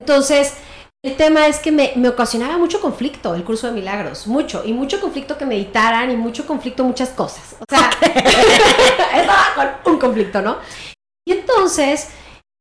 [0.00, 0.54] Entonces,
[1.02, 5.00] el tema es que me, ocasionaba mucho conflicto el curso de milagros, mucho, y mucho
[5.00, 7.56] conflicto que meditaran, y mucho conflicto muchas cosas.
[7.58, 7.90] O sea,
[9.16, 10.58] estaba con un conflicto, ¿no?
[11.26, 12.08] Y entonces,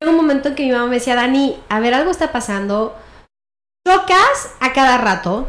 [0.02, 2.96] en un momento en que mi mamá me decía, Dani, a ver, algo está pasando,
[3.90, 5.48] Chocas a cada rato,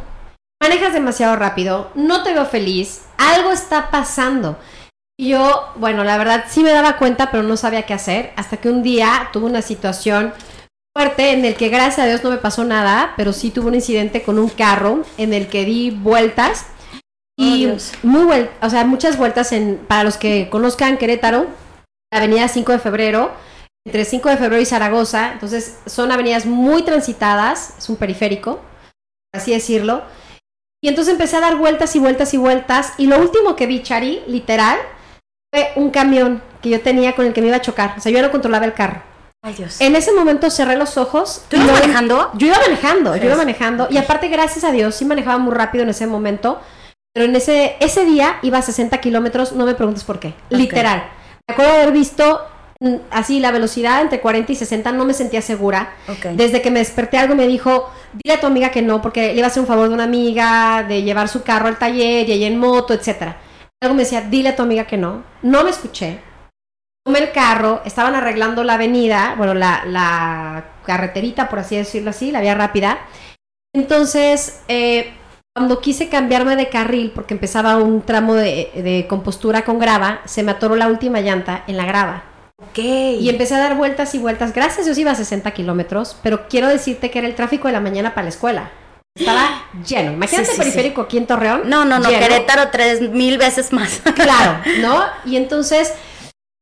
[0.62, 4.56] manejas demasiado rápido, no te veo feliz, algo está pasando.
[5.18, 8.56] Y yo, bueno, la verdad sí me daba cuenta, pero no sabía qué hacer, hasta
[8.56, 10.32] que un día tuve una situación
[10.96, 13.74] fuerte en el que gracias a Dios no me pasó nada, pero sí tuve un
[13.74, 16.64] incidente con un carro en el que di vueltas
[17.38, 17.92] y Oh, Dios.
[18.02, 21.46] muy vuel- o sea, muchas vueltas en para los que conozcan Querétaro,
[22.10, 23.32] la avenida 5 de febrero,
[23.90, 28.60] entre 5 de febrero y Zaragoza, entonces son avenidas muy transitadas, es un periférico,
[29.32, 30.04] por así decirlo.
[30.80, 33.82] Y entonces empecé a dar vueltas y vueltas y vueltas y lo último que vi,
[33.82, 34.78] Chari, literal,
[35.52, 38.12] fue un camión que yo tenía con el que me iba a chocar, o sea,
[38.12, 39.02] yo ya no controlaba el carro.
[39.42, 39.80] Ay, Dios.
[39.80, 41.46] En ese momento cerré los ojos.
[41.48, 42.30] ¿Tú ibas manejando?
[42.34, 43.38] Yo iba manejando, yo iba Jesús.
[43.38, 43.88] manejando.
[43.90, 46.60] Y aparte, gracias a Dios, sí manejaba muy rápido en ese momento.
[47.12, 50.34] Pero en ese, ese día iba a 60 kilómetros, no me preguntes por qué.
[50.50, 51.10] Literal.
[51.48, 52.46] Me acuerdo de haber visto
[53.10, 55.94] así la velocidad entre 40 y 60, no me sentía segura.
[56.08, 56.26] Ok.
[56.34, 59.38] Desde que me desperté algo me dijo, dile a tu amiga que no, porque le
[59.38, 62.32] iba a hacer un favor de una amiga, de llevar su carro al taller y
[62.32, 63.36] ella en moto, etcétera.
[63.82, 65.22] Algo me decía, dile a tu amiga que no.
[65.42, 66.20] No me escuché.
[67.04, 72.30] Tomé el carro, estaban arreglando la avenida, bueno, la, la carreterita, por así decirlo así,
[72.30, 72.98] la vía rápida.
[73.74, 75.14] Entonces, eh,
[75.54, 80.42] cuando quise cambiarme de carril, porque empezaba un tramo de, de compostura con grava, se
[80.42, 82.29] me atoró la última llanta en la grava.
[82.76, 84.52] Y empecé a dar vueltas y vueltas.
[84.52, 87.80] Gracias Dios iba a 60 kilómetros, pero quiero decirte que era el tráfico de la
[87.80, 88.70] mañana para la escuela.
[89.14, 90.12] Estaba lleno.
[90.12, 91.68] Imagínate Sí, sí, el periférico aquí en Torreón.
[91.68, 92.26] No, no, no, lleno.
[92.26, 94.00] Querétaro tres mil veces más.
[94.14, 95.04] Claro, ¿no?
[95.24, 95.94] Y entonces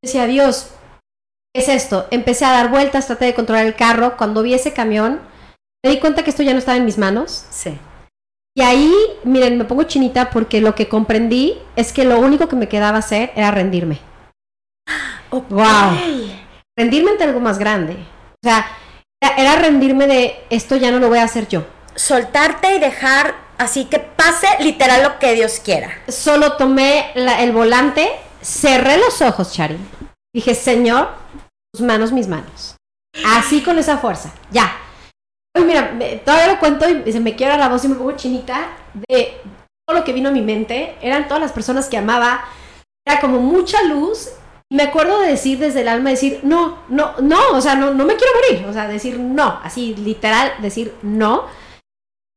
[0.03, 0.71] decía, Dios,
[1.55, 2.07] ¿qué es esto?
[2.11, 4.17] Empecé a dar vueltas, traté de controlar el carro.
[4.17, 5.21] Cuando vi ese camión,
[5.85, 7.45] me di cuenta que esto ya no estaba en mis manos.
[7.51, 7.79] Sí.
[8.57, 8.93] Y ahí,
[9.25, 12.99] miren, me pongo chinita porque lo que comprendí es que lo único que me quedaba
[12.99, 14.01] hacer era rendirme.
[15.31, 15.49] Ok.
[15.51, 15.65] Wow.
[16.77, 17.95] Rendirme ante algo más grande.
[17.95, 18.67] O sea,
[19.21, 21.67] era, era rendirme de esto ya no lo voy a hacer yo.
[21.95, 25.91] Soltarte y dejar así que pase literal lo que Dios quiera.
[26.09, 28.09] Solo tomé la- el volante,
[28.41, 29.77] cerré los ojos, Chari.
[30.33, 31.09] Dije, Señor,
[31.73, 32.77] tus manos, mis manos.
[33.27, 34.33] Así con esa fuerza.
[34.53, 34.71] Ya.
[35.57, 38.13] Uy, mira, me- todavía lo cuento y se me quiebra la voz y me pongo
[38.13, 39.41] chinita de
[39.87, 40.97] todo lo que vino a mi mente.
[41.03, 42.45] Eran todas las personas que amaba.
[43.05, 44.29] Era como mucha luz.
[44.71, 48.05] Me acuerdo de decir desde el alma, decir, no, no, no, o sea, no, no
[48.05, 48.67] me quiero morir.
[48.67, 51.47] O sea, decir no, así literal, decir no.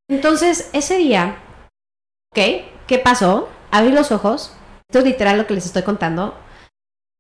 [0.10, 1.38] Entonces, ese día,
[2.32, 2.66] ¿ok?
[2.88, 3.50] ¿Qué pasó?
[3.70, 4.54] Abrí los ojos.
[4.90, 6.36] Esto es literal lo que les estoy contando.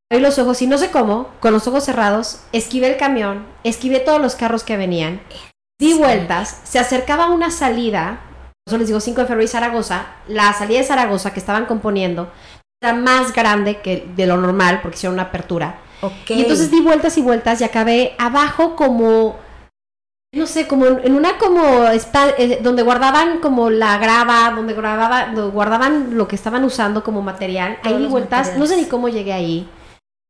[0.09, 3.99] Abrí los ojos y no sé cómo, con los ojos cerrados, esquivé el camión, esquivé
[3.99, 5.21] todos los carros que venían,
[5.79, 8.19] di vueltas, se acercaba una salida,
[8.67, 12.29] eso les digo 5 de febrero y Zaragoza, la salida de Zaragoza que estaban componiendo
[12.81, 15.79] era más grande que de lo normal porque hicieron una apertura.
[16.01, 16.31] Ok.
[16.31, 19.37] Y entonces di vueltas y vueltas y acabé abajo como,
[20.33, 25.51] no sé, como en una como, eh, donde guardaban como la grava, donde, grababa, donde
[25.51, 27.77] guardaban lo que estaban usando como material.
[27.83, 29.69] Todos Ahí di vueltas, no sé ni cómo llegué ahí.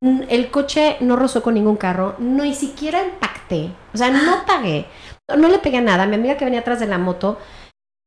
[0.02, 4.88] El coche no rozó con ningún carro, no ni siquiera impacté, o sea, no pagué,
[5.30, 6.06] no, no le pegué a nada.
[6.06, 7.38] Mi amiga que venía atrás de la moto,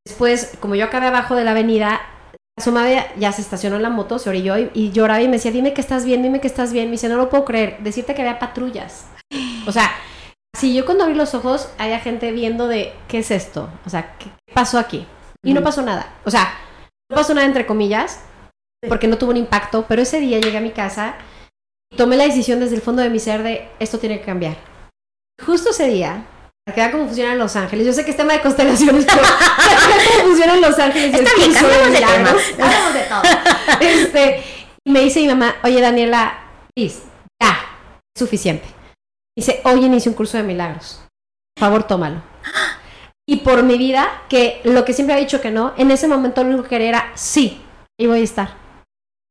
[0.05, 2.01] después, como yo acabé abajo de la avenida,
[2.59, 5.51] asomaba, ya se estacionó en la moto, se orilló y, y lloraba y me decía,
[5.51, 6.87] dime que estás bien, dime que estás bien.
[6.87, 9.07] Me dice, no lo puedo creer, decirte que había patrullas.
[9.67, 9.91] O sea,
[10.57, 13.69] si yo cuando abrí los ojos, había gente viendo de, ¿qué es esto?
[13.85, 15.07] O sea, ¿qué pasó aquí?
[15.43, 16.15] Y no pasó nada.
[16.25, 16.55] O sea,
[17.11, 18.21] no pasó nada entre comillas,
[18.89, 21.17] porque no tuvo un impacto, pero ese día llegué a mi casa
[21.91, 24.57] y tomé la decisión desde el fondo de mi ser de, esto tiene que cambiar.
[25.45, 26.27] Justo ese día,
[26.65, 29.21] para que vean cómo funcionan Los Ángeles, yo sé que es tema de constelaciones, pero
[30.19, 31.15] cómo funcionan Los Ángeles.
[31.15, 32.67] Está bien, curso cambiemos de tema.
[32.67, 33.23] Hablamos de todo.
[33.81, 34.45] Este,
[34.85, 36.39] y me dice mi mamá, oye Daniela,
[36.77, 37.03] ya, es
[38.19, 38.67] suficiente.
[39.37, 41.03] Dice, hoy inicio un curso de milagros.
[41.55, 42.23] Por favor, tómalo.
[43.27, 46.43] Y por mi vida, que lo que siempre había dicho que no, en ese momento
[46.43, 47.63] lo único que quería era sí,
[47.99, 48.57] ahí voy a estar.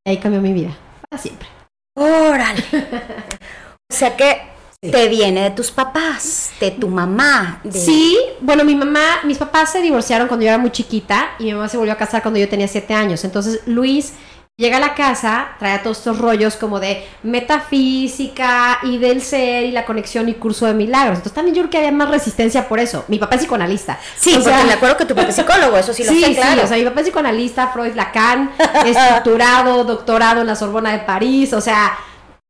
[0.06, 0.76] Y ahí cambió mi vida,
[1.08, 1.48] para siempre.
[1.96, 2.64] Órale.
[3.92, 4.53] O sea que.
[4.90, 7.60] Te viene de tus papás, de tu mamá.
[7.64, 11.44] de- Sí, bueno, mi mamá, mis papás se divorciaron cuando yo era muy chiquita y
[11.44, 13.24] mi mamá se volvió a casar cuando yo tenía siete años.
[13.24, 14.12] Entonces Luis
[14.56, 19.72] llega a la casa, trae todos estos rollos como de metafísica y del ser y
[19.72, 21.16] la conexión y curso de milagros.
[21.18, 23.04] Entonces también yo creo que había más resistencia por eso.
[23.08, 23.98] Mi papá es psicoanalista.
[24.16, 26.20] Sí, O porque sea, me acuerdo que tu papá es psicólogo, eso sí lo sí,
[26.22, 28.52] sé, sí, o sea, mi papá es psicoanalista, Freud Lacan,
[28.86, 31.92] estructurado, doctorado en la Sorbona de París, o sea,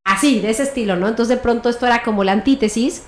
[0.06, 1.08] así, de ese estilo, ¿no?
[1.08, 3.04] Entonces de pronto esto era como la antítesis,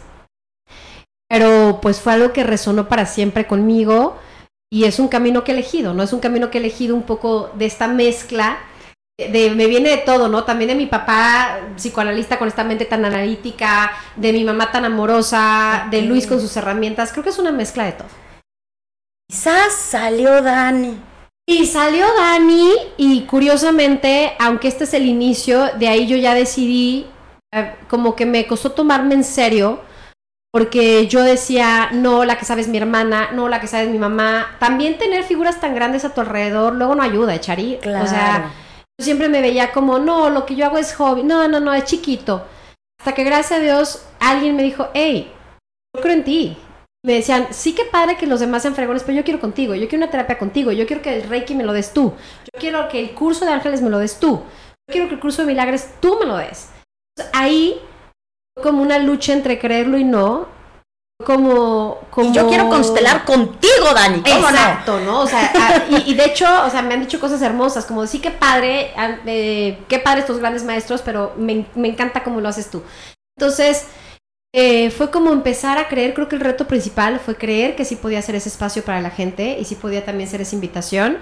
[1.28, 4.16] pero pues fue algo que resonó para siempre conmigo
[4.72, 6.02] y es un camino que he elegido, ¿no?
[6.02, 8.58] Es un camino que he elegido un poco de esta mezcla.
[9.18, 10.44] De, de- me viene de todo, ¿no?
[10.44, 15.88] También de mi papá psicoanalista con esta mente tan analítica, de mi mamá tan amorosa,
[15.90, 16.02] de.
[16.02, 17.12] Luis con sus herramientas.
[17.12, 18.08] Creo que es una mezcla de todo.
[19.28, 21.00] Quizás salió Dani.
[21.48, 27.06] Y salió Dani y curiosamente, aunque este es el inicio, de ahí yo ya decidí,
[27.54, 29.80] eh, como que me costó tomarme en serio,
[30.52, 33.90] porque yo decía, no, la que sabe es mi hermana, no, la que sabe es
[33.90, 34.56] mi mamá.
[34.58, 37.76] También tener figuras tan grandes a tu alrededor luego no ayuda, Chari.
[37.76, 38.50] O sea,
[38.98, 41.74] yo siempre me veía como, no, lo que yo hago es hobby, no, no, no,
[41.74, 42.44] es chiquito.
[42.98, 45.30] Hasta que gracias a Dios alguien me dijo, hey,
[45.94, 46.56] yo creo en ti.
[47.06, 49.88] Me decían, sí que padre que los demás sean fregones, pero yo quiero contigo, yo
[49.88, 52.12] quiero una terapia contigo, yo quiero que el Reiki me lo des tú,
[52.44, 54.42] yo quiero que el curso de ángeles me lo des tú,
[54.88, 56.70] yo quiero que el curso de milagres tú me lo des.
[57.32, 57.80] ahí
[58.60, 60.48] como una lucha entre creerlo y no,
[61.24, 62.28] como, como...
[62.28, 64.18] Y yo quiero constelar contigo, Dani.
[64.18, 65.20] Exacto, ¿no?
[65.20, 68.18] O sea, ah, y, de hecho, o sea, me han dicho cosas hermosas, como sí,
[68.18, 72.48] qué padre, ah, eh, qué padre estos grandes maestros, pero me, me encanta cómo lo
[72.48, 72.82] haces tú.
[73.38, 73.86] Entonces,
[74.58, 77.94] eh, fue como empezar a creer, creo que el reto principal fue creer que sí
[77.94, 81.18] podía ser ese espacio para la gente y sí podía también ser esa invitación.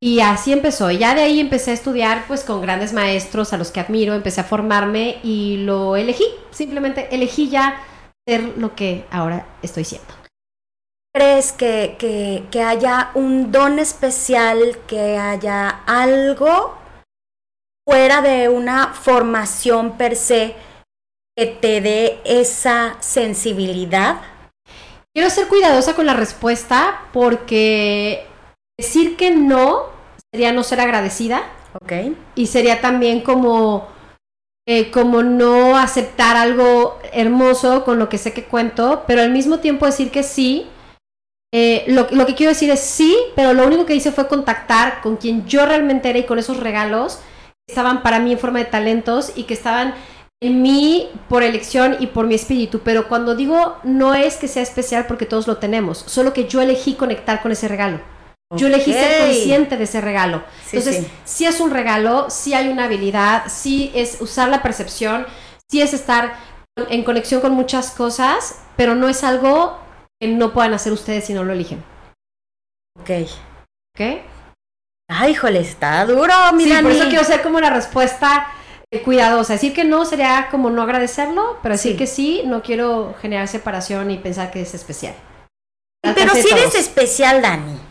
[0.00, 0.92] Y así empezó.
[0.92, 4.42] Ya de ahí empecé a estudiar pues con grandes maestros a los que admiro, empecé
[4.42, 6.24] a formarme y lo elegí.
[6.52, 7.82] Simplemente elegí ya
[8.24, 10.14] ser lo que ahora estoy siendo.
[11.12, 16.78] ¿Crees que, que, haya un don especial, que haya algo
[17.84, 20.54] fuera de una formación per se
[21.36, 24.20] que te dé esa sensibilidad?
[25.14, 28.26] Quiero ser cuidadosa con la respuesta porque
[28.78, 29.86] decir que no
[30.32, 31.42] sería no ser agradecida.
[31.80, 31.92] Ok.
[32.34, 33.88] Y sería también como,
[34.66, 39.58] eh, como no aceptar algo hermoso con lo que sé que cuento, pero al mismo
[39.58, 40.68] tiempo decir que sí.
[41.54, 45.00] Eh, lo, lo, que quiero decir es sí, pero lo único que hice fue contactar
[45.00, 47.20] con quien yo realmente era y con esos regalos
[47.66, 49.94] que estaban para mí en forma de talentos y que estaban
[50.42, 54.62] en mí por elección y por mi espíritu, pero cuando digo no es que sea
[54.62, 58.00] especial porque todos lo tenemos, solo que yo elegí conectar con ese regalo.
[58.54, 60.44] Yo elegí ser consciente de ese regalo.
[60.66, 65.26] Entonces, si es un regalo, si hay una habilidad, si es usar la percepción,
[65.68, 66.36] si es estar
[66.76, 69.80] en conexión con muchas cosas, pero no es algo
[70.20, 71.82] que no puedan hacer ustedes si no lo eligen.
[73.00, 73.10] Ok.
[73.94, 74.22] ¿Ok?
[75.08, 76.76] Ay, híjole, está duro, mira.
[76.76, 78.46] Sí, por eso quiero ser como la respuesta
[79.04, 79.54] cuidadosa.
[79.54, 84.10] Decir que no sería como no agradecerlo, pero decir que sí, no quiero generar separación
[84.10, 85.14] y pensar que es especial.
[86.14, 87.86] Pero si eres especial, Dani.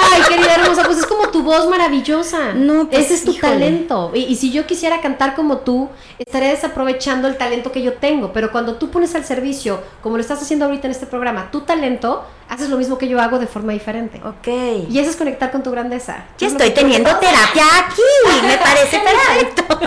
[0.00, 2.52] Ay, querida hermosa, pues es como tu voz maravillosa.
[2.54, 4.12] No, pues, ese es tu talento.
[4.14, 5.88] Y, si yo quisiera cantar como tú,
[6.18, 8.32] estaría desaprovechando el talento que yo tengo.
[8.32, 11.62] Pero cuando tú pones al servicio, como lo estás haciendo ahorita en este programa, tu
[11.62, 14.20] talento, haces lo mismo que yo hago de forma diferente.
[14.24, 14.48] Ok.
[14.88, 16.26] Y eso es conectar con tu grandeza.
[16.38, 18.02] Ya estoy teniendo terapia aquí,
[18.46, 19.80] me parece perfecto.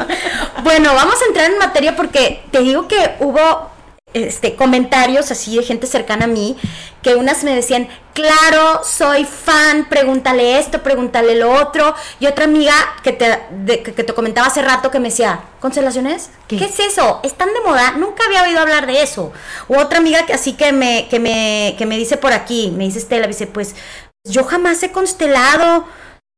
[0.63, 3.71] bueno, vamos a entrar en materia porque te digo que hubo
[4.13, 6.57] este, comentarios así de gente cercana a mí,
[7.01, 12.73] que unas me decían, claro, soy fan, pregúntale esto, pregúntale lo otro, y otra amiga
[13.03, 16.29] que te, que te comentaba hace rato que me decía, ¿constelaciones?
[16.47, 16.63] ¿Qué?
[16.63, 17.19] es eso?
[17.23, 17.93] ¿Están de moda?
[17.93, 19.31] Nunca había oído hablar de eso.
[19.67, 22.83] O otra amiga que así que me, que me, que me dice por aquí, me
[22.83, 23.75] dice Estela, dice, pues
[24.23, 25.85] yo jamás he constelado,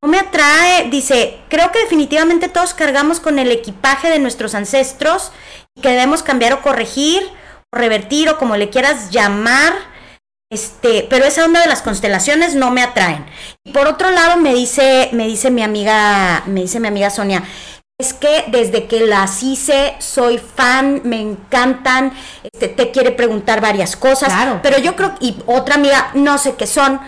[0.01, 5.31] no me atrae, dice, creo que definitivamente todos cargamos con el equipaje de nuestros ancestros
[5.75, 7.23] y que debemos cambiar o corregir
[7.73, 9.73] revertir o como le quieras llamar,
[10.53, 13.25] este, pero esa onda de las constelaciones no me atraen.
[13.63, 17.43] Y por otro lado me dice, me dice mi amiga, me dice mi amiga Sonia,
[17.99, 23.95] es que desde que las hice soy fan, me encantan, este, te quiere preguntar varias
[23.95, 24.59] cosas, claro.
[24.61, 26.99] pero yo creo, y otra amiga, no sé qué son,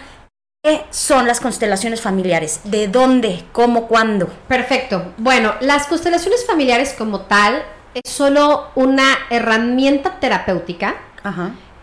[0.63, 2.61] ¿Qué son las constelaciones familiares?
[2.63, 3.43] ¿De dónde?
[3.51, 3.87] ¿Cómo?
[3.87, 4.25] ¿Cuándo?
[4.47, 5.13] Perfecto.
[5.17, 10.95] Bueno, las constelaciones familiares como tal es solo una herramienta terapéutica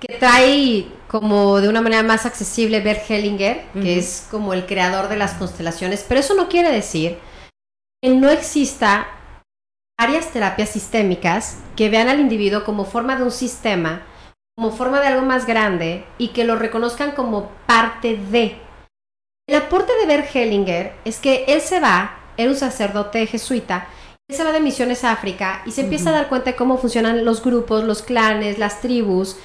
[0.00, 5.10] que trae como de una manera más accesible Bert Hellinger, que es como el creador
[5.10, 7.18] de las constelaciones, pero eso no quiere decir
[8.02, 9.08] que no exista
[10.00, 14.06] varias terapias sistémicas que vean al individuo como forma de un sistema,
[14.56, 18.56] como forma de algo más grande y que lo reconozcan como parte de.
[19.46, 23.86] El aporte de Bert Hellinger es que él se va, era un sacerdote jesuita,
[24.30, 27.22] se va de misiones a África y se empieza a dar cuenta de cómo funcionan
[27.26, 29.36] los grupos, los clanes, las tribus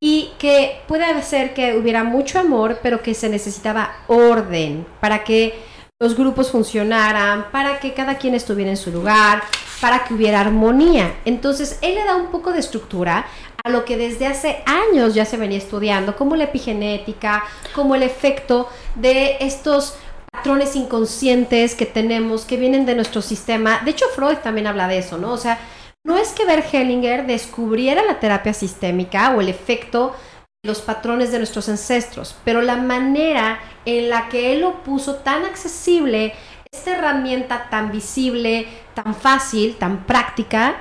[0.00, 5.54] y que puede ser que hubiera mucho amor, pero que se necesitaba orden para que
[5.98, 9.42] los grupos funcionaran, para que cada quien estuviera en su lugar,
[9.80, 11.14] para que hubiera armonía.
[11.24, 13.26] Entonces, él le da un poco de estructura
[13.64, 17.44] a lo que desde hace años ya se venía estudiando, como la epigenética,
[17.74, 19.94] como el efecto de estos
[20.30, 23.80] patrones inconscientes que tenemos, que vienen de nuestro sistema.
[23.84, 25.32] De hecho, Freud también habla de eso, ¿no?
[25.32, 25.58] O sea,
[26.06, 30.14] no es que Bert Hellinger descubriera la terapia sistémica o el efecto
[30.62, 35.16] de los patrones de nuestros ancestros, pero la manera en la que él lo puso
[35.16, 36.32] tan accesible,
[36.72, 40.76] esta herramienta tan visible, tan fácil, tan práctica,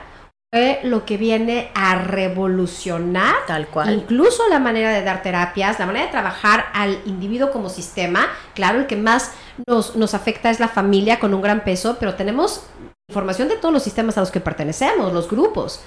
[0.54, 3.94] fue lo que viene a revolucionar Tal cual.
[3.96, 8.28] incluso la manera de dar terapias, la manera de trabajar al individuo como sistema.
[8.54, 9.32] Claro, el que más
[9.68, 12.64] nos, nos afecta es la familia con un gran peso, pero tenemos
[13.10, 15.82] información de todos los sistemas a los que pertenecemos, los grupos.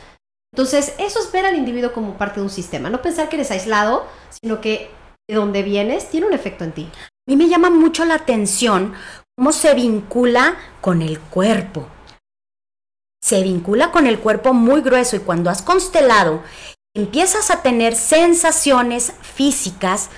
[0.53, 3.51] Entonces, eso es ver al individuo como parte de un sistema, no pensar que eres
[3.51, 4.07] aislado,
[4.41, 4.91] sino que
[5.29, 6.91] de donde vienes tiene un efecto en ti.
[6.95, 8.95] A mí me llama mucho la atención
[9.37, 11.87] cómo se vincula con el cuerpo.
[13.23, 16.43] Se vincula con el cuerpo muy grueso y cuando has constelado,
[16.97, 20.09] empiezas a tener sensaciones físicas.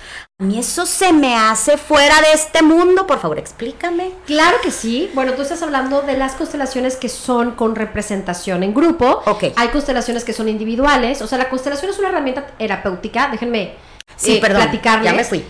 [0.41, 3.05] A mí eso se me hace fuera de este mundo.
[3.05, 4.11] Por favor, explícame.
[4.25, 5.11] Claro que sí.
[5.13, 9.21] Bueno, tú estás hablando de las constelaciones que son con representación en grupo.
[9.27, 9.43] Ok.
[9.55, 11.21] Hay constelaciones que son individuales.
[11.21, 13.29] O sea, la constelación es una herramienta terapéutica.
[13.31, 13.75] Déjenme
[14.15, 14.63] Sí, eh, perdón.
[14.63, 15.11] platicarles.
[15.11, 15.45] Ya me fui.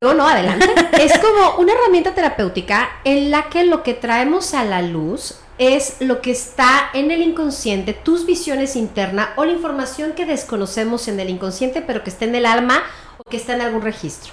[0.00, 0.72] No, no, adelante.
[1.00, 5.96] es como una herramienta terapéutica en la que lo que traemos a la luz es
[6.00, 11.18] lo que está en el inconsciente, tus visiones internas o la información que desconocemos en
[11.18, 12.82] el inconsciente, pero que está en el alma
[13.28, 14.32] que está en algún registro.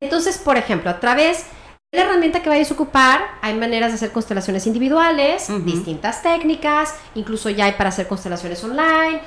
[0.00, 1.46] Entonces, por ejemplo, a través
[1.92, 6.94] de la herramienta que vayas a ocupar, hay maneras de hacer constelaciones individuales, distintas técnicas,
[7.14, 9.20] incluso ya hay para hacer constelaciones online,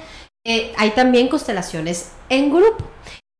[0.45, 2.85] eh, hay también constelaciones en grupo.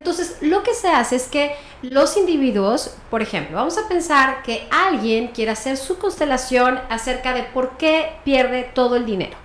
[0.01, 4.67] Entonces, lo que se hace es que los individuos, por ejemplo, vamos a pensar que
[4.72, 9.38] alguien quiere hacer su constelación acerca de por qué pierde todo el dinero.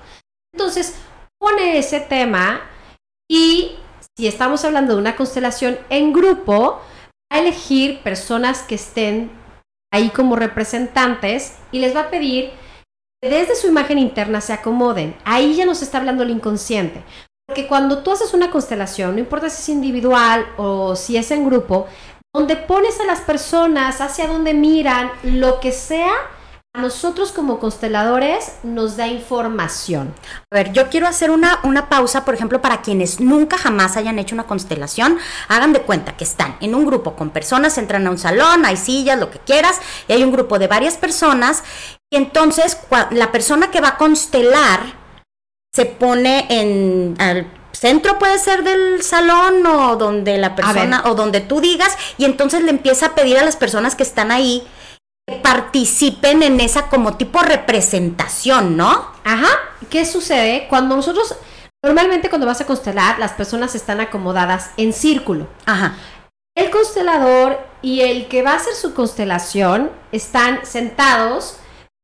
[0.55, 0.97] Entonces,
[1.39, 2.63] pone ese tema
[3.31, 3.77] y
[4.17, 6.81] si estamos hablando de una constelación en grupo,
[7.33, 9.31] va a elegir personas que estén
[9.93, 12.51] ahí como representantes y les va a pedir
[13.23, 15.15] que desde su imagen interna se acomoden.
[15.25, 17.03] Ahí ya nos está hablando el inconsciente.
[17.47, 21.47] Porque cuando tú haces una constelación, no importa si es individual o si es en
[21.47, 21.87] grupo,
[22.35, 26.13] donde pones a las personas hacia donde miran, lo que sea,
[26.77, 30.15] nosotros como consteladores nos da información.
[30.51, 34.19] A ver, yo quiero hacer una, una pausa, por ejemplo, para quienes nunca jamás hayan
[34.19, 35.19] hecho una constelación,
[35.49, 38.77] hagan de cuenta que están en un grupo con personas, entran a un salón, hay
[38.77, 41.65] sillas, lo que quieras, y hay un grupo de varias personas,
[42.11, 42.79] y entonces
[43.11, 44.81] la persona que va a constelar
[45.75, 51.41] se pone en al centro puede ser del salón o donde la persona o donde
[51.41, 54.67] tú digas y entonces le empieza a pedir a las personas que están ahí
[55.43, 59.11] participen en esa como tipo representación, ¿no?
[59.25, 59.49] Ajá.
[59.91, 60.67] ¿Qué sucede?
[60.69, 61.35] Cuando nosotros,
[61.83, 65.49] normalmente cuando vas a constelar, las personas están acomodadas en círculo.
[65.65, 65.97] Ajá.
[66.57, 71.59] El constelador y el que va a hacer su constelación están sentados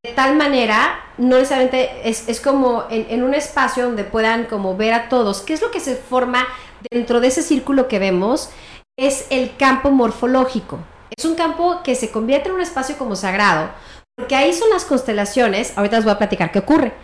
[0.04, 4.76] de tal manera, no necesariamente es, es como en, en un espacio donde puedan como
[4.76, 5.42] ver a todos.
[5.42, 6.44] ¿Qué es lo que se forma
[6.90, 8.50] dentro de ese círculo que vemos?
[8.98, 10.80] Es el campo morfológico.
[11.16, 13.70] Es un campo que se convierte en un espacio como sagrado,
[14.16, 15.76] porque ahí son las constelaciones.
[15.76, 16.94] Ahorita les voy a platicar qué ocurre.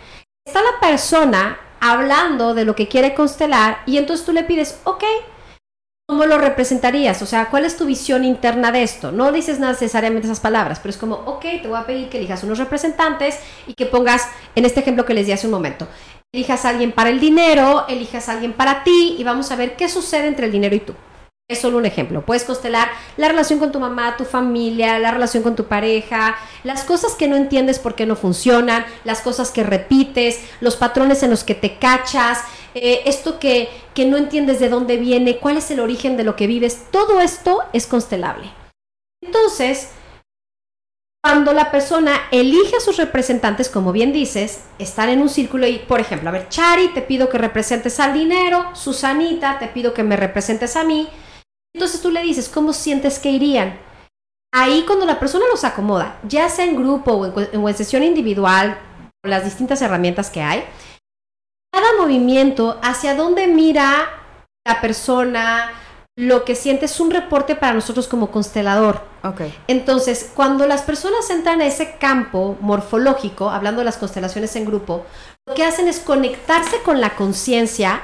[0.46, 5.04] Está la persona hablando de lo que quiere constelar y entonces tú le pides, ok,
[6.10, 7.20] ¿Cómo lo representarías?
[7.20, 9.12] O sea, ¿cuál es tu visión interna de esto?
[9.12, 12.42] No dices necesariamente esas palabras, pero es como, ok, te voy a pedir que elijas
[12.44, 15.86] unos representantes y que pongas, en este ejemplo que les di hace un momento,
[16.32, 19.76] elijas a alguien para el dinero, elijas a alguien para ti y vamos a ver
[19.76, 20.94] qué sucede entre el dinero y tú.
[21.50, 22.26] Es solo un ejemplo.
[22.26, 26.84] Puedes constelar la relación con tu mamá, tu familia, la relación con tu pareja, las
[26.84, 31.30] cosas que no entiendes por qué no funcionan, las cosas que repites, los patrones en
[31.30, 32.44] los que te cachas,
[32.74, 36.36] eh, esto que, que no entiendes de dónde viene, cuál es el origen de lo
[36.36, 36.82] que vives.
[36.90, 38.50] Todo esto es constelable.
[39.22, 39.88] Entonces,
[41.24, 45.78] cuando la persona elige a sus representantes, como bien dices, están en un círculo y,
[45.78, 50.02] por ejemplo, a ver, Chari, te pido que representes al dinero, Susanita, te pido que
[50.02, 51.08] me representes a mí.
[51.78, 53.78] Entonces tú le dices, ¿cómo sientes que irían?
[54.52, 57.76] Ahí cuando la persona los acomoda, ya sea en grupo o en, cu- o en
[57.76, 58.76] sesión individual,
[59.22, 60.64] con las distintas herramientas que hay,
[61.72, 64.08] cada movimiento, hacia dónde mira
[64.66, 65.70] la persona,
[66.16, 69.00] lo que siente es un reporte para nosotros como constelador.
[69.68, 75.06] Entonces, cuando las personas entran a ese campo morfológico, hablando de las constelaciones en grupo,
[75.46, 78.02] lo que hacen es conectarse con la conciencia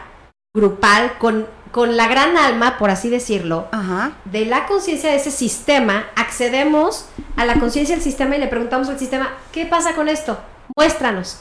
[0.55, 4.13] grupal, con, con la gran alma, por así decirlo, Ajá.
[4.27, 8.89] de la conciencia de ese sistema, accedemos a la conciencia del sistema y le preguntamos
[8.89, 10.39] al sistema, ¿qué pasa con esto?
[10.77, 11.41] Muéstranos.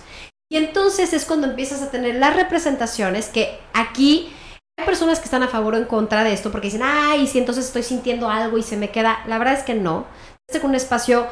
[0.51, 4.33] Y entonces es cuando empiezas a tener las representaciones que aquí
[4.79, 7.37] hay personas que están a favor o en contra de esto porque dicen, ay, si
[7.37, 9.19] entonces estoy sintiendo algo y se me queda.
[9.27, 10.07] La verdad es que no.
[10.49, 11.27] Es con un espacio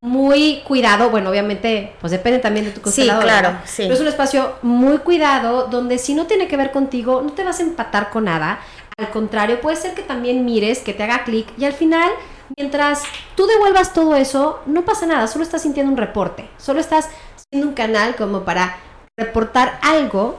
[0.00, 1.10] muy cuidado.
[1.10, 3.24] Bueno, obviamente, pues depende también de tu Sí, constelador.
[3.24, 3.64] claro, ¿verdad?
[3.66, 3.82] sí.
[3.82, 7.44] Pero es un espacio muy cuidado donde si no tiene que ver contigo, no te
[7.44, 8.60] vas a empatar con nada.
[8.96, 12.10] Al contrario, puede ser que también mires, que te haga clic y al final,
[12.56, 13.02] mientras
[13.36, 17.08] tú devuelvas todo eso, no pasa nada, solo estás sintiendo un reporte, solo estás
[17.50, 18.76] siendo un canal como para
[19.16, 20.38] reportar algo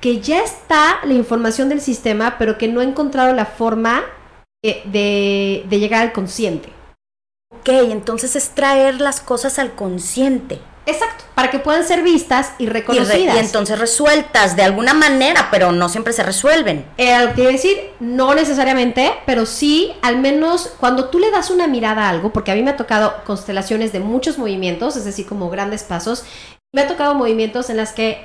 [0.00, 4.02] que ya está la información del sistema, pero que no he encontrado la forma
[4.64, 6.68] eh, de, de llegar al consciente.
[7.52, 10.60] Ok, entonces es traer las cosas al consciente.
[10.88, 13.34] Exacto, para que puedan ser vistas y Y, re- reconocidas.
[13.36, 16.84] y entonces resueltas de alguna manera, pero no siempre se resuelven.
[16.96, 22.04] Eh, quiere decir, no necesariamente, pero sí, al menos cuando tú le das una mirada
[22.06, 25.50] a algo, porque a mí me ha tocado constelaciones de muchos movimientos, es decir, como
[25.50, 26.24] grandes pasos,
[26.72, 28.24] me ha tocado movimientos en las que,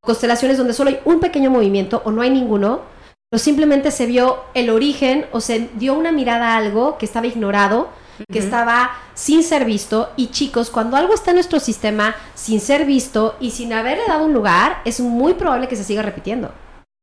[0.00, 2.82] constelaciones donde solo hay un pequeño movimiento o no hay ninguno,
[3.28, 7.26] pero simplemente se vio el origen o se dio una mirada a algo que estaba
[7.26, 7.88] ignorado,
[8.30, 8.46] que Ujú.
[8.46, 10.10] estaba sin ser visto.
[10.16, 14.24] Y chicos, cuando algo está en nuestro sistema sin ser visto y sin haberle dado
[14.24, 16.52] un lugar, es muy probable que se siga repitiendo.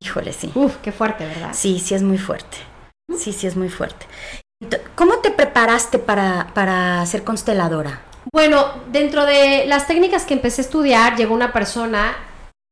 [0.02, 0.52] Híjole, sí.
[0.56, 1.52] Uf, qué fuerte, ¿verdad?
[1.54, 2.58] Sí, sí es muy fuerte.
[3.18, 4.06] Sí, sí es muy fuerte.
[4.96, 8.02] ¿Cómo te preparaste para, para ser consteladora?
[8.34, 12.16] Bueno, dentro de las técnicas que empecé a estudiar, llegó una persona,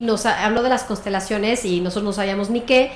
[0.01, 2.91] nos ha- habló de las constelaciones y nosotros no sabíamos ni qué.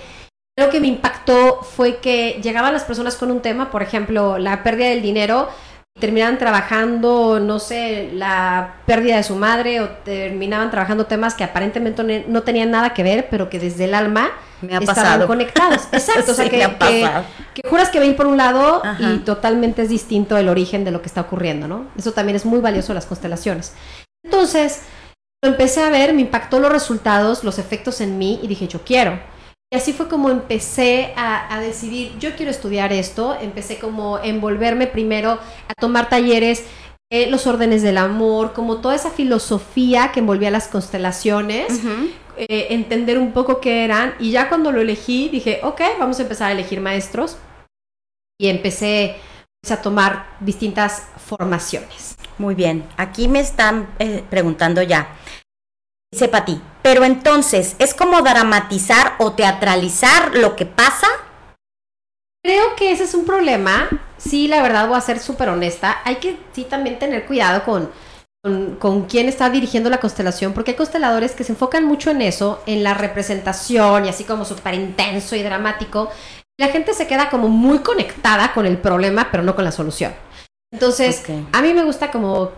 [0.58, 4.64] Lo que me impactó fue que llegaban las personas con un tema, por ejemplo, la
[4.64, 5.48] pérdida del dinero,
[5.96, 11.44] y terminaban trabajando, no sé, la pérdida de su madre o terminaban trabajando temas que
[11.44, 14.32] aparentemente no, tenían nada que ver, pero que desde el alma
[14.62, 15.28] Me ha estaban pasado.
[15.28, 15.88] conectados.
[15.92, 16.58] Exacto, o sea Sí, que,
[17.54, 19.14] que- juras que va a ir por un lado Ajá.
[19.14, 21.86] y totalmente es distinto el origen de lo que está ocurriendo, ¿no?
[21.96, 23.74] Eso también es muy valioso las constelaciones.
[24.26, 24.82] Entonces,
[25.44, 28.82] lo empecé a ver, me impactó los resultados, los efectos en mí y dije, yo
[28.84, 29.20] quiero.
[29.72, 34.26] Y así fue como empecé a, a decidir, yo quiero estudiar esto, empecé como a
[34.26, 35.32] envolverme primero
[35.68, 36.66] a tomar talleres,
[37.10, 41.82] eh, los órdenes del amor, como toda esa filosofía que envolvía las constelaciones
[42.36, 46.24] eh, entender un poco qué eran y ya cuando lo elegí dije, ok, vamos a
[46.24, 47.38] empezar a elegir maestros
[48.38, 49.16] y empecé
[49.62, 52.18] pues, a tomar distintas formaciones.
[52.38, 52.84] Muy bien.
[52.98, 55.16] Aquí me están eh, preguntando ya.
[56.12, 61.08] Dice Pati, pero entonces, ¿es como dramatizar o teatralizar lo que pasa?
[62.42, 63.90] Creo que ese es un problema.
[64.18, 65.98] Sí, la verdad voy a ser súper honesta.
[66.06, 67.92] Hay que sí también tener cuidado con,
[68.42, 72.22] con, con quién está dirigiendo la constelación, porque hay consteladores que se enfocan mucho en
[72.22, 76.10] eso, en la representación y así como súper intenso y dramático.
[76.58, 80.14] La gente se queda como muy conectada con el problema, pero no con la solución.
[80.72, 82.52] Entonces, a mí me gusta como,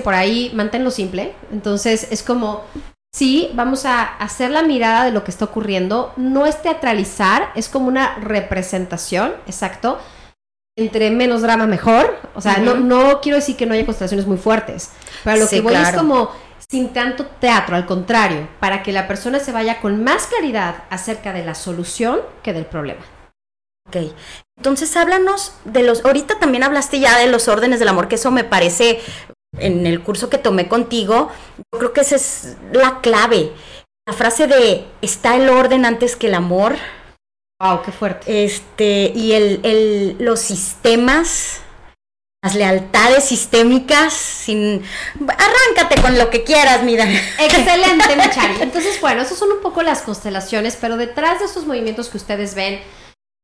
[0.00, 1.34] por ahí, manténlo simple.
[1.52, 2.64] Entonces, es como,
[3.12, 6.12] sí, vamos a hacer la mirada de lo que está ocurriendo.
[6.16, 9.98] No es teatralizar, es como una representación, exacto.
[10.76, 12.16] Entre menos drama, mejor.
[12.34, 14.90] O sea, no, no quiero decir que no haya constelaciones muy fuertes,
[15.22, 16.30] pero lo Sí, que voy es como
[16.70, 21.34] sin tanto teatro, al contrario, para que la persona se vaya con más claridad acerca
[21.34, 23.02] de la solución que del problema.
[23.88, 23.96] Ok.
[24.56, 26.02] Entonces, háblanos de los.
[26.04, 29.00] Ahorita también hablaste ya de los órdenes del amor, que eso me parece
[29.58, 31.30] en el curso que tomé contigo.
[31.72, 33.52] Yo creo que esa es la clave.
[34.06, 36.74] La frase de está el orden antes que el amor.
[37.60, 38.44] Wow, qué fuerte.
[38.44, 41.60] Este, y el, el- los sistemas,
[42.42, 44.82] las lealtades sistémicas, sin.
[45.20, 47.04] Arráncate con lo que quieras, mira.
[47.38, 48.62] Excelente, Michari.
[48.62, 52.56] Entonces, bueno, esas son un poco las constelaciones, pero detrás de estos movimientos que ustedes
[52.56, 52.80] ven,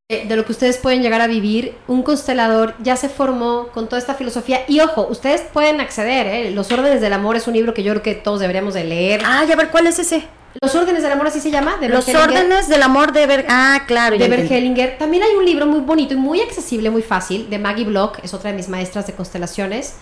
[0.09, 3.99] de lo que ustedes pueden llegar a vivir, un constelador ya se formó con toda
[3.99, 4.61] esta filosofía.
[4.67, 6.51] Y ojo, ustedes pueden acceder, ¿eh?
[6.51, 9.21] Los órdenes del amor es un libro que yo creo que todos deberíamos de leer.
[9.23, 10.23] Ay, a ver, ¿cuál es ese?
[10.59, 11.77] Los órdenes del amor, así se llama.
[11.77, 13.45] De Los órdenes del amor de ver.
[13.49, 14.47] Ah, claro, ya de.
[14.47, 14.97] Hellinger.
[14.97, 18.33] También hay un libro muy bonito y muy accesible, muy fácil, de Maggie Block, es
[18.33, 19.97] otra de mis maestras de constelaciones,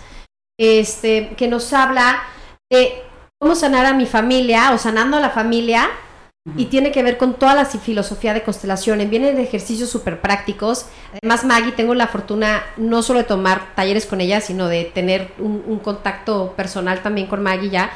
[0.58, 2.22] este, que nos habla
[2.70, 3.02] de
[3.38, 5.90] cómo sanar a mi familia o sanando a la familia.
[6.56, 9.10] Y tiene que ver con toda la filosofía de constelaciones.
[9.10, 10.86] Vienen de ejercicios súper prácticos.
[11.20, 15.32] Además, Maggie, tengo la fortuna no solo de tomar talleres con ella, sino de tener
[15.38, 17.90] un, un contacto personal también con Maggie ya.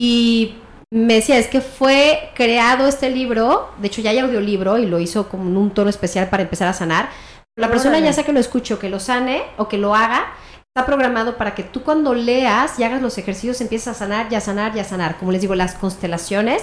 [0.00, 0.56] Y
[0.92, 5.00] me decía, es que fue creado este libro, de hecho ya hay audiolibro y lo
[5.00, 7.08] hizo como en un tono especial para empezar a sanar.
[7.56, 10.34] La persona ya sea que lo escuche o que lo sane o que lo haga,
[10.74, 14.34] está programado para que tú cuando leas y hagas los ejercicios empieces a sanar y
[14.34, 15.18] a sanar y a sanar.
[15.18, 16.62] Como les digo, las constelaciones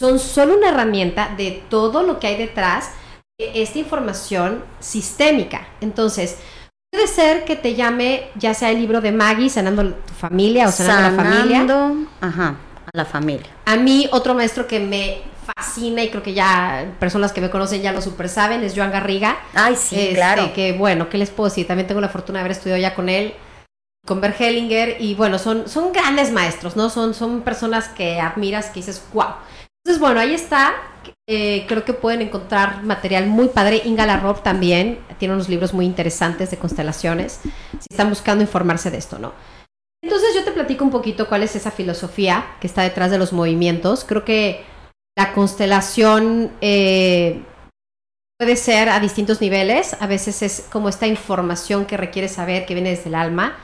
[0.00, 2.92] son solo una herramienta de todo lo que hay detrás
[3.38, 5.68] de esta información sistémica.
[5.82, 6.38] Entonces,
[6.90, 10.72] puede ser que te llame ya sea el libro de Maggie, sanando tu familia o
[10.72, 11.66] sanando, a la familia.
[12.22, 13.46] Ajá, a la familia.
[13.66, 15.18] A mí, otro maestro que me
[15.54, 18.92] fascina y creo que ya personas que me conocen ya lo super saben es Joan
[18.92, 19.36] Garriga.
[19.52, 20.54] Ay, sí, Este, claro.
[20.54, 21.66] Que bueno, ¿qué les puedo decir?
[21.66, 23.34] También tengo la fortuna de haber estudiado ya con él,
[24.06, 26.88] con Bert Hellinger, y bueno, son, son grandes maestros, ¿no?
[26.88, 29.34] Son, son personas que admiras, que dices, wow.
[29.84, 30.74] Entonces, bueno, ahí está.
[31.28, 33.82] Eh, creo que pueden encontrar material muy padre.
[33.84, 38.98] Inga Larrob también tiene unos libros muy interesantes de constelaciones, si están buscando informarse de
[38.98, 39.32] esto, ¿no?
[40.02, 43.32] Entonces yo te platico un poquito cuál es esa filosofía que está detrás de los
[43.32, 44.04] movimientos.
[44.04, 44.64] Creo que
[45.16, 47.42] la constelación eh,
[48.38, 49.94] puede ser a distintos niveles.
[50.00, 53.58] A veces es como esta información que requiere saber que viene desde el alma.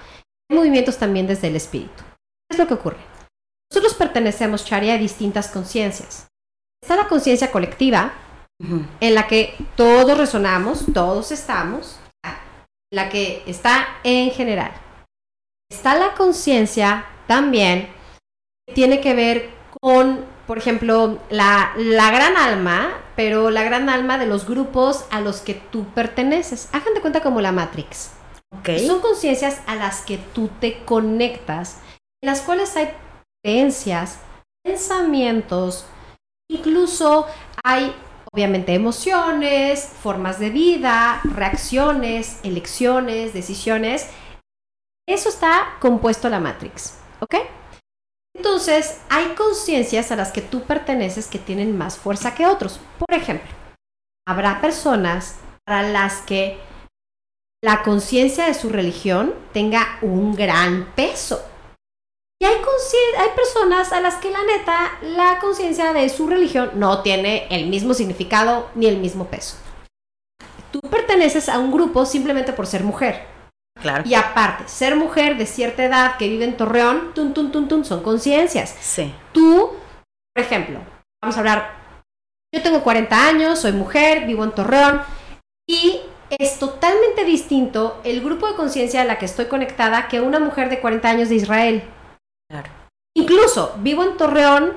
[0.51, 2.05] Hay movimientos también desde el espíritu.
[2.49, 3.16] ¿Qué es lo que ocurre?
[3.71, 6.29] Nosotros pertenecemos, Chari, a distintas conciencias.
[6.83, 8.13] Está la conciencia colectiva,
[9.01, 11.99] en la que todos resonamos, todos estamos,
[12.93, 14.73] la que está en general.
[15.71, 17.89] Está la conciencia también
[18.67, 19.51] que tiene que ver
[19.81, 25.21] con, por ejemplo, la, la, gran alma, pero la gran alma de los grupos a
[25.21, 26.69] los que tú perteneces.
[26.73, 28.13] Hagan de cuenta como la Matrix.
[28.87, 31.81] Son conciencias a las que tú te conectas,
[32.23, 32.91] en las cuales hay
[33.43, 34.21] creencias,
[34.65, 35.87] pensamientos,
[36.51, 37.27] incluso
[37.65, 37.95] hay
[38.33, 44.09] obviamente emociones, formas de vida, reacciones, elecciones, decisiones.
[45.09, 47.37] Eso está compuesto la Matrix, ¿ok?
[48.37, 52.79] Entonces, hay conciencias a las que tú perteneces que tienen más fuerza que otros.
[52.99, 53.49] Por ejemplo,
[54.27, 56.59] habrá personas para las que
[57.65, 61.43] la conciencia de su religión tenga un gran peso.
[62.39, 67.03] Y hay, hay personas a las que la neta, la conciencia de su religión no
[67.03, 69.57] tiene el mismo significado ni el mismo peso.
[70.71, 73.27] Tú perteneces a un grupo simplemente por ser mujer.
[73.81, 74.05] Claro.
[74.07, 77.85] Y aparte, ser mujer de cierta edad que vive en Torreón, tun, tun, tun, tun,
[77.85, 78.75] son conciencias.
[78.81, 79.15] Sí.
[79.33, 79.71] Tú,
[80.35, 80.81] por ejemplo,
[81.23, 81.71] vamos a hablar,
[82.55, 85.03] yo tengo 40 años, soy mujer, vivo en Torreón
[85.69, 86.01] y
[86.39, 90.69] es totalmente distinto el grupo de conciencia a la que estoy conectada que una mujer
[90.69, 91.83] de 40 años de Israel.
[92.51, 92.71] Claro.
[93.17, 94.75] Incluso vivo en Torreón,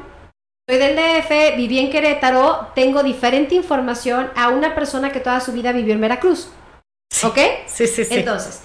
[0.69, 5.51] soy del DF, viví en Querétaro, tengo diferente información a una persona que toda su
[5.51, 6.49] vida vivió en Veracruz.
[7.23, 7.37] ¿Ok?
[7.65, 8.15] Sí, sí, sí.
[8.15, 8.61] Entonces,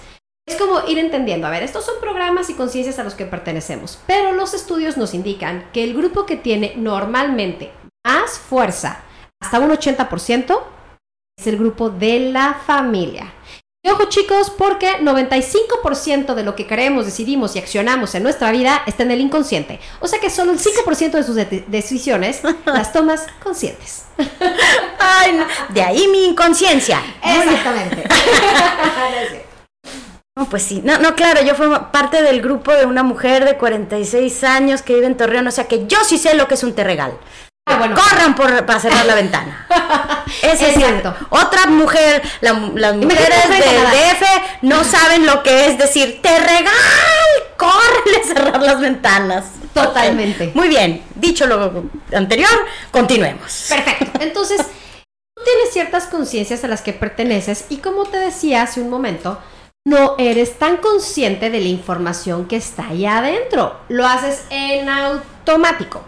[0.47, 3.99] es como ir entendiendo, a ver, estos son programas y conciencias a los que pertenecemos,
[4.05, 7.71] pero los estudios nos indican que el grupo que tiene normalmente
[8.05, 9.03] más fuerza,
[9.41, 10.61] hasta un 80%,
[11.37, 13.33] es el grupo de la familia.
[13.85, 18.81] Y ojo chicos, porque 95% de lo que creemos, decidimos y accionamos en nuestra vida
[18.87, 19.79] está en el inconsciente.
[19.99, 24.05] O sea que solo el 5% de sus de decisiones las tomas conscientes.
[24.97, 25.45] Ay, no.
[25.71, 26.99] De ahí mi inconsciencia.
[27.23, 28.03] Exactamente.
[30.37, 30.81] No, pues sí.
[30.83, 34.95] No, no, claro, yo formo parte del grupo de una mujer de 46 años que
[34.95, 37.17] vive en Torreón, o sea que yo sí sé lo que es un terregal.
[37.67, 37.95] Ah, bueno.
[37.95, 39.65] Corran por, para cerrar la ventana.
[40.41, 41.15] Es Exacto.
[41.29, 43.59] Otra mujer, la- las mujeres del.
[43.61, 44.23] DF
[44.63, 46.73] no saben lo que es decir terregal.
[47.57, 49.45] Córrele a cerrar las ventanas.
[49.73, 50.51] Totalmente.
[50.53, 51.03] Muy bien.
[51.15, 52.49] Dicho lo anterior,
[52.91, 53.65] continuemos.
[53.69, 54.19] Perfecto.
[54.19, 58.89] Entonces, tú tienes ciertas conciencias a las que perteneces y como te decía hace un
[58.89, 59.39] momento,
[59.87, 63.79] no eres tan consciente de la información que está ahí adentro.
[63.89, 66.03] Lo haces en automático.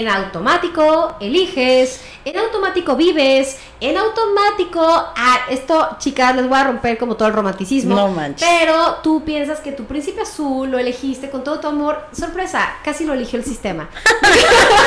[0.00, 4.80] En automático eliges, en automático vives, en automático...
[4.82, 7.94] Ah, esto, chicas, les voy a romper como todo el romanticismo.
[7.94, 8.48] No manches.
[8.48, 12.06] Pero tú piensas que tu príncipe azul lo elegiste con todo tu amor.
[12.12, 13.90] Sorpresa, casi lo eligió el sistema.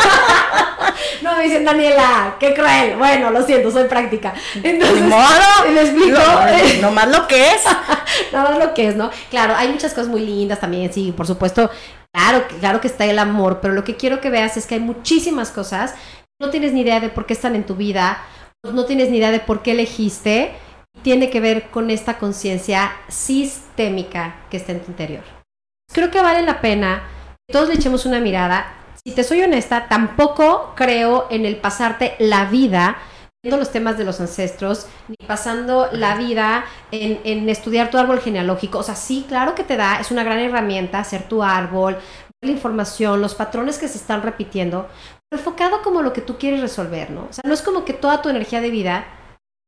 [1.21, 2.95] no me dicen Daniela, qué cruel.
[2.97, 4.33] Bueno, lo siento, soy práctica.
[4.63, 5.23] Entonces, Ni modo.
[5.75, 6.19] ¿Me explico?
[6.81, 7.61] No, más lo que es.
[8.33, 9.11] Nada más lo que es, ¿no?
[9.29, 11.69] Claro, hay muchas cosas muy lindas también, sí, por supuesto.
[12.13, 14.81] Claro, claro que está el amor, pero lo que quiero que veas es que hay
[14.81, 15.95] muchísimas cosas.
[16.39, 18.23] No tienes ni idea de por qué están en tu vida,
[18.63, 20.53] no tienes ni idea de por qué elegiste.
[21.01, 25.23] Tiene que ver con esta conciencia sistémica que está en tu interior.
[25.91, 27.03] Creo que vale la pena
[27.47, 28.73] que todos le echemos una mirada.
[29.03, 32.97] Si te soy honesta, tampoco creo en el pasarte la vida
[33.43, 38.79] los temas de los ancestros, ni pasando la vida en, en estudiar tu árbol genealógico.
[38.79, 41.97] O sea, sí, claro que te da, es una gran herramienta hacer tu árbol,
[42.41, 44.87] la información, los patrones que se están repitiendo,
[45.29, 47.27] pero enfocado como lo que tú quieres resolver, ¿no?
[47.29, 49.05] O sea, no es como que toda tu energía de vida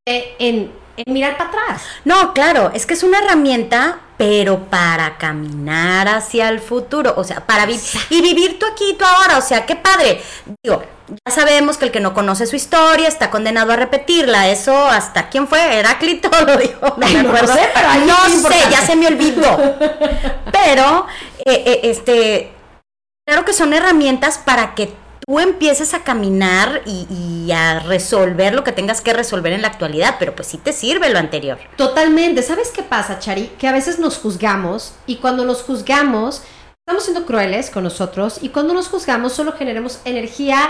[0.07, 1.83] en, en mirar para atrás.
[2.03, 7.45] No, claro, es que es una herramienta, pero para caminar hacia el futuro, o sea,
[7.45, 10.21] para vivir y vivir tú aquí y tú ahora, o sea, qué padre.
[10.63, 10.83] Digo,
[11.25, 14.47] ya sabemos que el que no conoce su historia está condenado a repetirla.
[14.49, 17.53] Eso hasta quién fue, Heráclito lo dijo, no me no acuerdo.
[17.53, 19.57] sé, pero no sé, ya se me olvidó.
[20.51, 21.05] Pero
[21.45, 22.51] eh, eh, este
[23.27, 24.93] claro que son herramientas para que
[25.25, 29.69] tú empieces a caminar y, y a resolver lo que tengas que resolver en la
[29.69, 31.57] actualidad, pero pues sí te sirve lo anterior.
[31.77, 32.41] Totalmente.
[32.41, 33.47] ¿Sabes qué pasa, Chari?
[33.59, 36.43] Que a veces nos juzgamos y cuando nos juzgamos
[36.87, 40.69] estamos siendo crueles con nosotros y cuando nos juzgamos solo generamos energía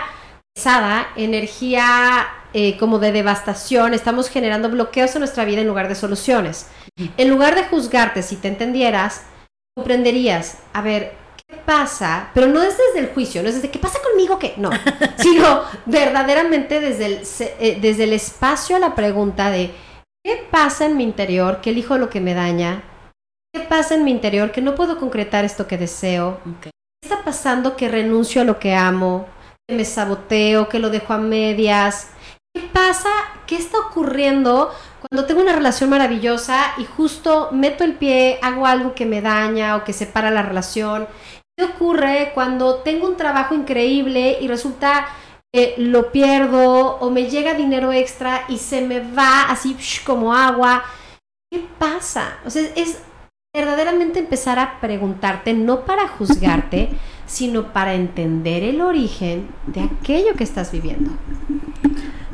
[0.54, 5.96] pesada, energía eh, como de devastación, estamos generando bloqueos en nuestra vida en lugar de
[5.96, 6.68] soluciones.
[7.18, 9.24] En lugar de juzgarte, si te entendieras,
[9.76, 11.25] comprenderías, a ver, ¿qué ¿qué
[11.56, 12.30] pasa?
[12.34, 14.38] Pero no es desde el juicio, no es desde ¿qué pasa conmigo?
[14.40, 14.70] que No,
[15.18, 17.22] sino verdaderamente desde el,
[17.60, 19.72] eh, desde el espacio a la pregunta de
[20.24, 22.84] ¿qué pasa en mi interior que elijo lo que me daña?
[23.54, 26.40] ¿Qué pasa en mi interior que no puedo concretar esto que deseo?
[26.62, 29.28] ¿Qué está pasando que renuncio a lo que amo?
[29.68, 32.10] Que me saboteo, que lo dejo a medias.
[32.54, 33.10] ¿Qué pasa?
[33.48, 38.96] ¿Qué está ocurriendo cuando tengo una relación maravillosa y justo meto el pie, hago algo
[38.96, 41.08] que me daña o que separa la relación?
[41.58, 45.08] ¿Qué ocurre cuando tengo un trabajo increíble y resulta
[45.54, 50.84] que lo pierdo o me llega dinero extra y se me va así como agua?
[51.50, 52.40] ¿Qué pasa?
[52.46, 53.02] O sea, es
[53.56, 56.90] verdaderamente empezar a preguntarte, no para juzgarte,
[57.26, 61.12] sino para entender el origen de aquello que estás viviendo.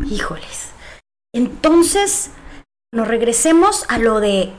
[0.09, 0.72] Híjoles.
[1.34, 2.32] Entonces,
[2.91, 4.51] nos regresemos a lo de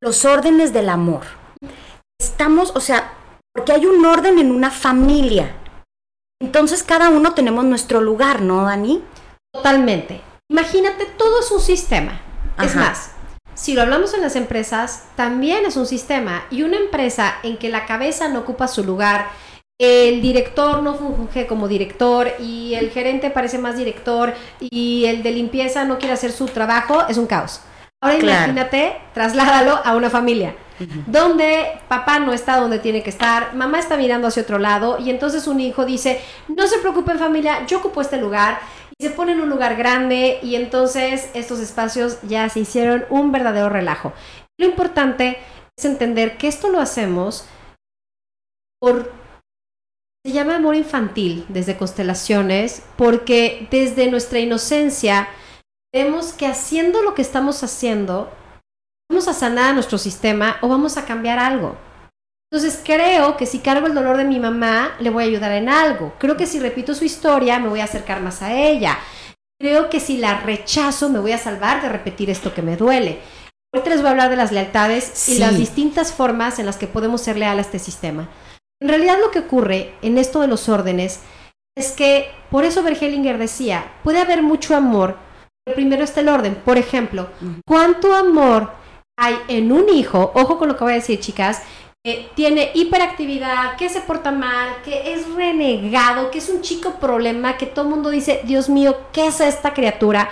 [0.00, 1.24] los órdenes del amor.
[2.20, 3.17] Estamos, o sea,
[3.58, 5.52] porque hay un orden en una familia.
[6.40, 9.02] Entonces cada uno tenemos nuestro lugar, ¿no, Dani?
[9.52, 10.20] Totalmente.
[10.48, 12.20] Imagínate, todo es un sistema.
[12.62, 13.10] Es más,
[13.54, 16.44] si lo hablamos en las empresas, también es un sistema.
[16.52, 19.26] Y una empresa en que la cabeza no ocupa su lugar,
[19.80, 25.32] el director no funge como director y el gerente parece más director y el de
[25.32, 27.60] limpieza no quiere hacer su trabajo, es un caos.
[28.00, 30.54] Ahora imagínate, trasládalo a una familia
[31.06, 35.10] donde papá no está donde tiene que estar, mamá está mirando hacia otro lado y
[35.10, 38.60] entonces un hijo dice, no se preocupen familia, yo ocupo este lugar
[38.98, 43.32] y se pone en un lugar grande y entonces estos espacios ya se hicieron un
[43.32, 44.12] verdadero relajo.
[44.58, 45.38] Lo importante
[45.76, 47.46] es entender que esto lo hacemos
[48.80, 49.12] por
[50.24, 55.28] se llama amor infantil desde constelaciones, porque desde nuestra inocencia
[55.94, 58.30] vemos que haciendo lo que estamos haciendo,
[59.08, 61.76] vamos a sanar nuestro sistema o vamos a cambiar algo.
[62.50, 65.68] Entonces creo que si cargo el dolor de mi mamá, le voy a ayudar en
[65.68, 66.14] algo.
[66.18, 68.98] Creo que si repito su historia, me voy a acercar más a ella.
[69.60, 73.20] Creo que si la rechazo, me voy a salvar de repetir esto que me duele.
[73.74, 76.86] Hoy les voy a hablar de las lealtades y las distintas formas en las que
[76.86, 78.28] podemos ser leal a este sistema.
[78.80, 81.20] En realidad lo que ocurre en esto de los órdenes
[81.76, 85.18] es que, por eso Bergelinger decía, puede haber mucho amor,
[85.64, 86.54] pero primero está el orden.
[86.54, 87.28] Por ejemplo,
[87.66, 88.72] ¿cuánto amor
[89.18, 90.30] hay en un hijo?
[90.34, 91.62] Ojo con lo que voy a decir, chicas.
[92.04, 97.56] que tiene hiperactividad, que se porta mal, que es renegado, que es un chico problema,
[97.56, 100.30] que todo el mundo dice, Dios mío, ¿qué es esta criatura?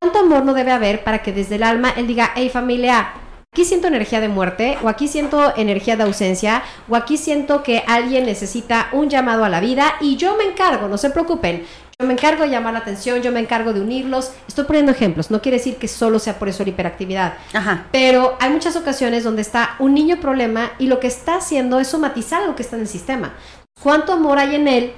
[0.00, 3.14] ¿Cuánto amor no debe haber para que desde el alma él diga, hey familia,
[3.52, 7.84] aquí siento energía de muerte, o aquí siento energía de ausencia, o aquí siento que
[7.86, 11.64] alguien necesita un llamado a la vida y yo me encargo, no se preocupen.
[11.98, 14.32] Yo me encargo de llamar la atención, yo me encargo de unirlos.
[14.48, 17.34] Estoy poniendo ejemplos, no quiere decir que solo sea por eso la hiperactividad.
[17.52, 17.86] Ajá.
[17.92, 21.88] Pero hay muchas ocasiones donde está un niño problema y lo que está haciendo es
[21.88, 23.34] somatizar lo que está en el sistema.
[23.80, 24.92] ¿Cuánto amor hay en él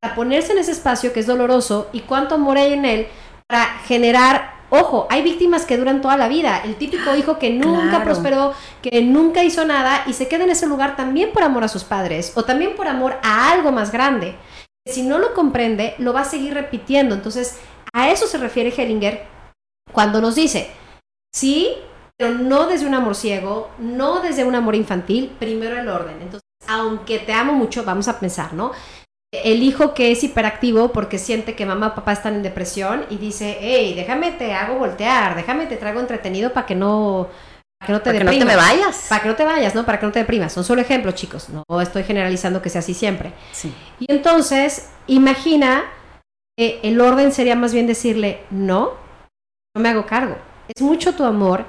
[0.00, 3.06] para ponerse en ese espacio que es doloroso y cuánto amor hay en él
[3.46, 6.62] para generar Ojo, hay víctimas que duran toda la vida.
[6.64, 10.66] El típico hijo que nunca prosperó, que nunca hizo nada y se queda en ese
[10.66, 14.34] lugar también por amor a sus padres o también por amor a algo más grande.
[14.86, 17.14] Si no lo comprende, lo va a seguir repitiendo.
[17.14, 17.60] Entonces,
[17.92, 19.26] a eso se refiere Hellinger
[19.92, 20.70] cuando nos dice,
[21.32, 21.74] sí,
[22.16, 26.16] pero no desde un amor ciego, no desde un amor infantil, primero el orden.
[26.20, 28.72] Entonces, aunque te amo mucho, vamos a pensar, ¿no?
[29.32, 33.16] el hijo que es hiperactivo porque siente que mamá o papá están en depresión y
[33.16, 37.28] dice, hey, déjame te hago voltear, déjame te traigo entretenido para que no
[37.84, 39.06] que no te para que no te me vayas.
[39.08, 39.84] Para que no te vayas, ¿no?
[39.84, 40.52] Para que no te deprimas.
[40.52, 41.48] Son solo ejemplos, chicos.
[41.48, 43.32] No estoy generalizando que sea así siempre.
[43.52, 43.74] Sí.
[43.98, 45.84] Y entonces, imagina
[46.56, 48.92] que el orden sería más bien decirle, no,
[49.74, 50.36] no me hago cargo.
[50.74, 51.64] Es mucho tu amor,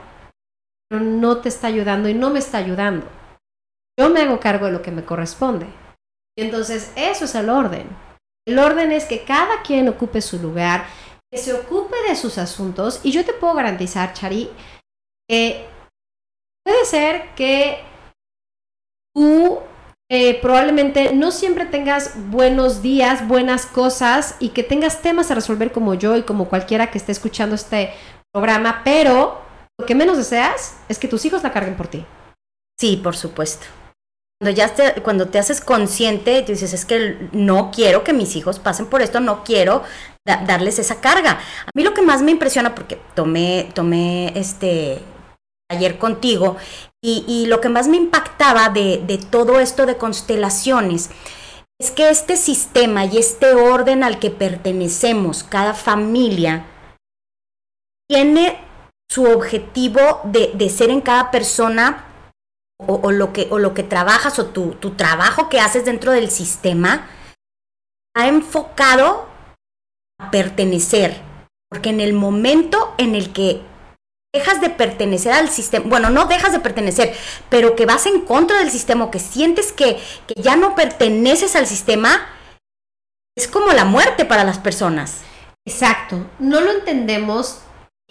[0.90, 3.08] pero no te está ayudando y no me está ayudando.
[4.00, 5.68] Yo me hago cargo de lo que me corresponde.
[6.38, 7.88] Y entonces eso es el orden.
[8.46, 10.86] El orden es que cada quien ocupe su lugar,
[11.32, 13.00] que se ocupe de sus asuntos.
[13.04, 14.50] Y yo te puedo garantizar, Chari,
[15.30, 15.68] que
[16.66, 17.80] puede ser que
[19.14, 19.60] tú
[20.10, 25.72] eh, probablemente no siempre tengas buenos días, buenas cosas y que tengas temas a resolver
[25.72, 27.94] como yo y como cualquiera que esté escuchando este
[28.32, 29.42] programa, pero
[29.80, 32.06] lo que menos deseas es que tus hijos la carguen por ti.
[32.80, 33.66] Sí, por supuesto.
[34.40, 38.60] Cuando ya te, cuando te haces consciente, dices, es que no quiero que mis hijos
[38.60, 39.84] pasen por esto, no quiero
[40.26, 41.32] darles esa carga.
[41.66, 45.02] A mí lo que más me impresiona, porque tomé, tomé este
[45.74, 46.58] ayer contigo,
[47.06, 51.10] y, lo que más me impactaba de, todo esto de constelaciones,
[51.78, 56.66] es que este sistema y este orden al que pertenecemos, cada familia,
[58.08, 58.58] tiene
[59.12, 62.06] su objetivo de, de ser en cada persona
[62.88, 66.30] o, lo, que, o lo que trabajas o tu, tu trabajo que haces dentro del
[66.30, 67.08] sistema
[68.16, 69.28] ha enfocado
[70.20, 71.22] a pertenecer.
[71.70, 73.62] Porque en el momento en el que
[74.34, 77.16] dejas de pertenecer al sistema, bueno, no dejas de pertenecer,
[77.50, 81.56] pero que vas en contra del sistema, o que sientes que, que ya no perteneces
[81.56, 82.28] al sistema,
[83.38, 85.22] es como la muerte para las personas.
[85.66, 87.60] Exacto, no lo entendemos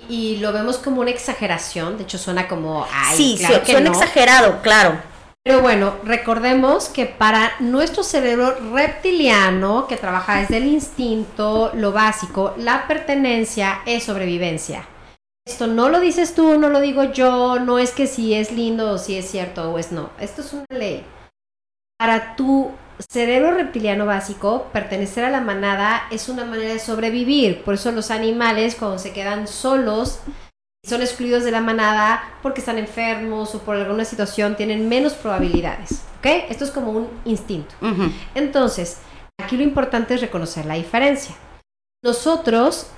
[0.08, 2.86] y lo vemos como una exageración, de hecho suena como...
[2.92, 3.98] Ay, sí, claro que suena no.
[3.98, 5.00] exagerado, claro.
[5.44, 12.54] Pero bueno, recordemos que para nuestro cerebro reptiliano, que trabaja desde el instinto, lo básico,
[12.58, 14.86] la pertenencia es sobrevivencia.
[15.44, 18.92] Esto no lo dices tú, no lo digo yo, no es que si es lindo
[18.92, 20.10] o si es cierto o es no.
[20.20, 21.04] Esto es una ley.
[21.98, 22.70] Para tu
[23.10, 27.64] cerebro reptiliano básico, pertenecer a la manada es una manera de sobrevivir.
[27.64, 30.20] Por eso los animales, cuando se quedan solos,
[30.84, 36.02] son excluidos de la manada porque están enfermos o por alguna situación, tienen menos probabilidades.
[36.18, 36.26] ¿Ok?
[36.50, 37.74] Esto es como un instinto.
[38.36, 38.98] Entonces,
[39.42, 41.34] aquí lo importante es reconocer la diferencia.
[42.04, 42.88] Nosotros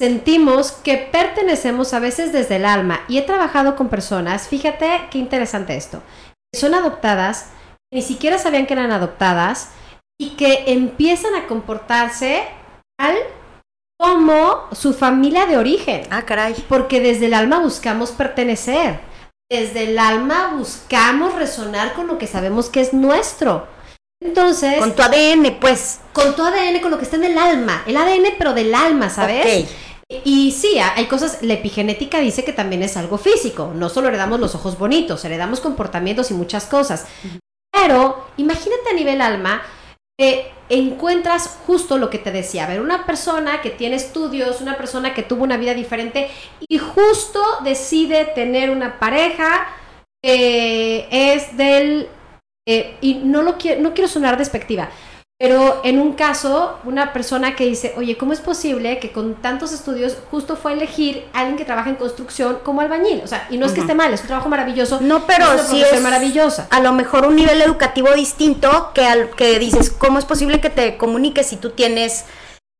[0.00, 5.18] sentimos que pertenecemos a veces desde el alma y he trabajado con personas, fíjate qué
[5.18, 6.02] interesante esto,
[6.50, 7.50] que son adoptadas,
[7.92, 9.72] ni siquiera sabían que eran adoptadas
[10.18, 12.44] y que empiezan a comportarse
[12.98, 13.14] al
[13.98, 16.06] como su familia de origen.
[16.08, 16.54] Ah, caray.
[16.66, 19.00] Porque desde el alma buscamos pertenecer.
[19.50, 23.66] Desde el alma buscamos resonar con lo que sabemos que es nuestro.
[24.22, 26.00] Entonces, Con tu ADN, pues.
[26.12, 27.82] con tu ADN, con lo que está en el alma.
[27.86, 29.64] El ADN, pero del alma, ¿sabes?
[29.64, 29.70] Ok.
[30.24, 33.72] Y sí, hay cosas, la epigenética dice que también es algo físico.
[33.74, 37.06] No solo heredamos los ojos bonitos, heredamos comportamientos y muchas cosas.
[37.72, 39.62] Pero imagínate a nivel alma
[40.18, 42.64] que encuentras justo lo que te decía.
[42.64, 46.28] A ver, una persona que tiene estudios, una persona que tuvo una vida diferente
[46.68, 49.68] y justo decide tener una pareja
[50.22, 52.08] que es del...
[52.68, 54.90] eh, y no, lo quiero, no quiero sonar despectiva,
[55.40, 59.72] pero en un caso, una persona que dice, oye, ¿cómo es posible que con tantos
[59.72, 63.22] estudios justo fue a elegir a alguien que trabaja en construcción como albañil?
[63.24, 64.98] O sea, y no es que esté mal, es un trabajo maravilloso.
[65.00, 66.68] No, pero es una sí es maravillosa.
[66.70, 70.68] a lo mejor un nivel educativo distinto que al que dices, ¿cómo es posible que
[70.68, 72.26] te comuniques si tú tienes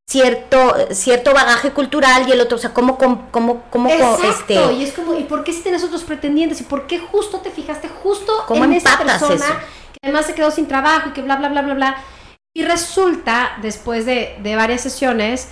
[0.07, 4.73] cierto cierto bagaje cultural y el otro, o sea, cómo cómo cómo, cómo Exacto, este
[4.75, 6.61] y es como, ¿y por qué si tienes otros pretendientes?
[6.61, 9.55] ¿Y por qué justo te fijaste justo ¿Cómo en esa persona eso?
[9.93, 11.97] que además se quedó sin trabajo y que bla, bla, bla, bla, bla?
[12.55, 15.49] Y resulta, después de, de varias sesiones,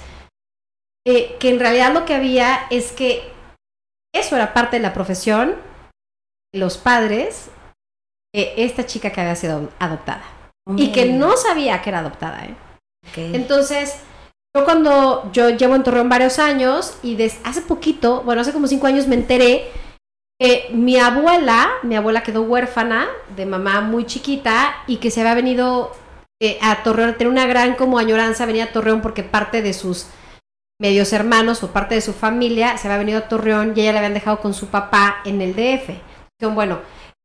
[1.06, 3.32] eh, que en realidad lo que había es que
[4.14, 5.56] eso era parte de la profesión,
[6.52, 7.50] los padres,
[8.34, 10.22] de esta chica que había sido adoptada.
[10.76, 12.54] Y que no sabía que era adoptada, ¿eh?
[13.16, 14.02] Entonces,
[14.54, 18.66] yo cuando yo llevo en Torreón varios años y desde hace poquito, bueno, hace como
[18.66, 19.70] cinco años me enteré
[20.38, 25.34] que mi abuela, mi abuela quedó huérfana de mamá muy chiquita y que se había
[25.34, 25.92] venido
[26.40, 30.06] eh, a Torreón, tenía una gran como añoranza, venía a Torreón porque parte de sus
[30.80, 33.98] medios hermanos o parte de su familia se había venido a Torreón y ella la
[33.98, 35.88] habían dejado con su papá en el DF.
[36.38, 36.78] Dijeron, bueno,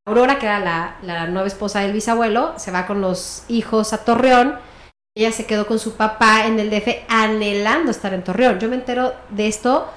[0.06, 4.04] Aurora, que era la, la nueva esposa del bisabuelo, se va con los hijos a
[4.04, 4.58] Torreón.
[5.16, 8.60] Ella se quedó con su papá en el DF anhelando estar en Torreón.
[8.60, 9.88] Yo me entero de esto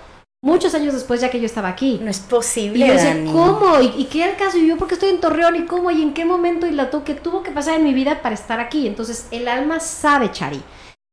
[0.46, 1.98] muchos años después ya que yo estaba aquí.
[2.02, 3.30] no es Y posible, yo decía, Dani.
[3.32, 3.80] ¿cómo?
[3.80, 4.58] ¿Y, y qué era el caso?
[4.58, 5.56] ¿Y yo por qué estoy en Torreón?
[5.56, 5.90] ¿Y cómo?
[5.90, 6.66] ¿Y en qué momento?
[6.66, 8.86] ¿Y la que tuvo que pasar en mi vida para estar aquí?
[8.86, 10.62] Entonces, el alma sabe, Chari.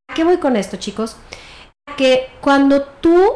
[0.09, 1.17] ¿A qué voy con esto, chicos?
[1.97, 3.35] Que cuando tú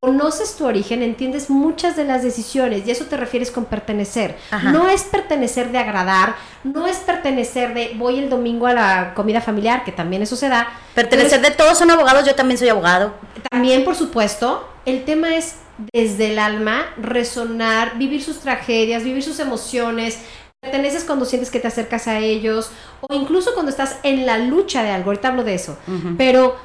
[0.00, 4.38] conoces tu origen, entiendes muchas de las decisiones y eso te refieres con pertenecer.
[4.50, 4.72] Ajá.
[4.72, 9.42] No es pertenecer de agradar, no es pertenecer de voy el domingo a la comida
[9.42, 10.68] familiar, que también eso se da.
[10.94, 13.12] Pertenecer de todos son abogados, yo también soy abogado.
[13.50, 15.56] También, por supuesto, el tema es
[15.92, 20.18] desde el alma resonar, vivir sus tragedias, vivir sus emociones.
[20.62, 22.70] Perteneces cuando sientes que te acercas a ellos
[23.00, 25.10] o incluso cuando estás en la lucha de algo.
[25.10, 25.78] Ahorita hablo de eso.
[26.16, 26.56] Pero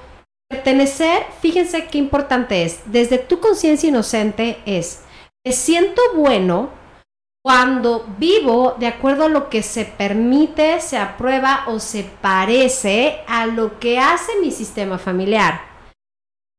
[0.56, 2.80] pertenecer, fíjense qué importante es.
[2.86, 5.04] Desde tu conciencia inocente es,
[5.46, 6.70] me siento bueno
[7.44, 13.46] cuando vivo de acuerdo a lo que se permite, se aprueba o se parece a
[13.46, 15.76] lo que hace mi sistema familiar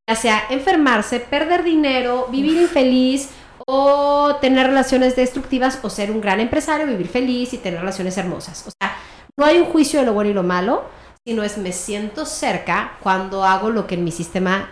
[0.08, 3.30] ya sea enfermarse, perder dinero, vivir infeliz
[3.66, 8.64] o tener relaciones destructivas o ser un gran empresario, vivir feliz y tener relaciones hermosas.
[8.68, 8.96] O sea,
[9.36, 10.84] no hay un juicio de lo bueno y lo malo,
[11.26, 14.70] sino es me siento cerca cuando hago lo que en mi sistema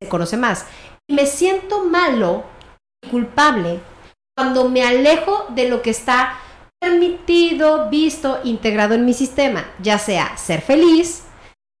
[0.00, 0.66] se conoce más.
[1.10, 2.44] Y me siento malo
[3.02, 3.80] y culpable
[4.36, 6.38] cuando me alejo de lo que está
[6.80, 11.24] permitido, visto, integrado en mi sistema, ya sea ser feliz,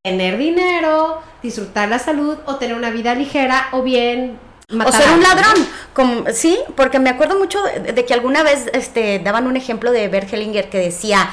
[0.04, 4.40] tener dinero, disfrutar la salud o tener una vida ligera o bien
[4.70, 9.18] o ser un ladrón, como, sí, porque me acuerdo mucho de, que alguna vez este,
[9.20, 11.30] daban un ejemplo de Bergelinger que decía,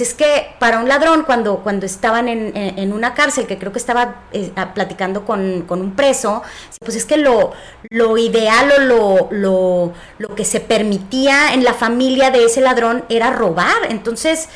[0.00, 4.22] es que para un ladrón cuando, cuando estaban en, una cárcel, que creo que estaba
[4.32, 6.42] eh, platicando con, un preso,
[6.80, 7.52] pues es que lo,
[7.90, 13.04] lo ideal o lo, lo, lo que se permitía en la familia de ese ladrón
[13.08, 14.48] era robar, entonces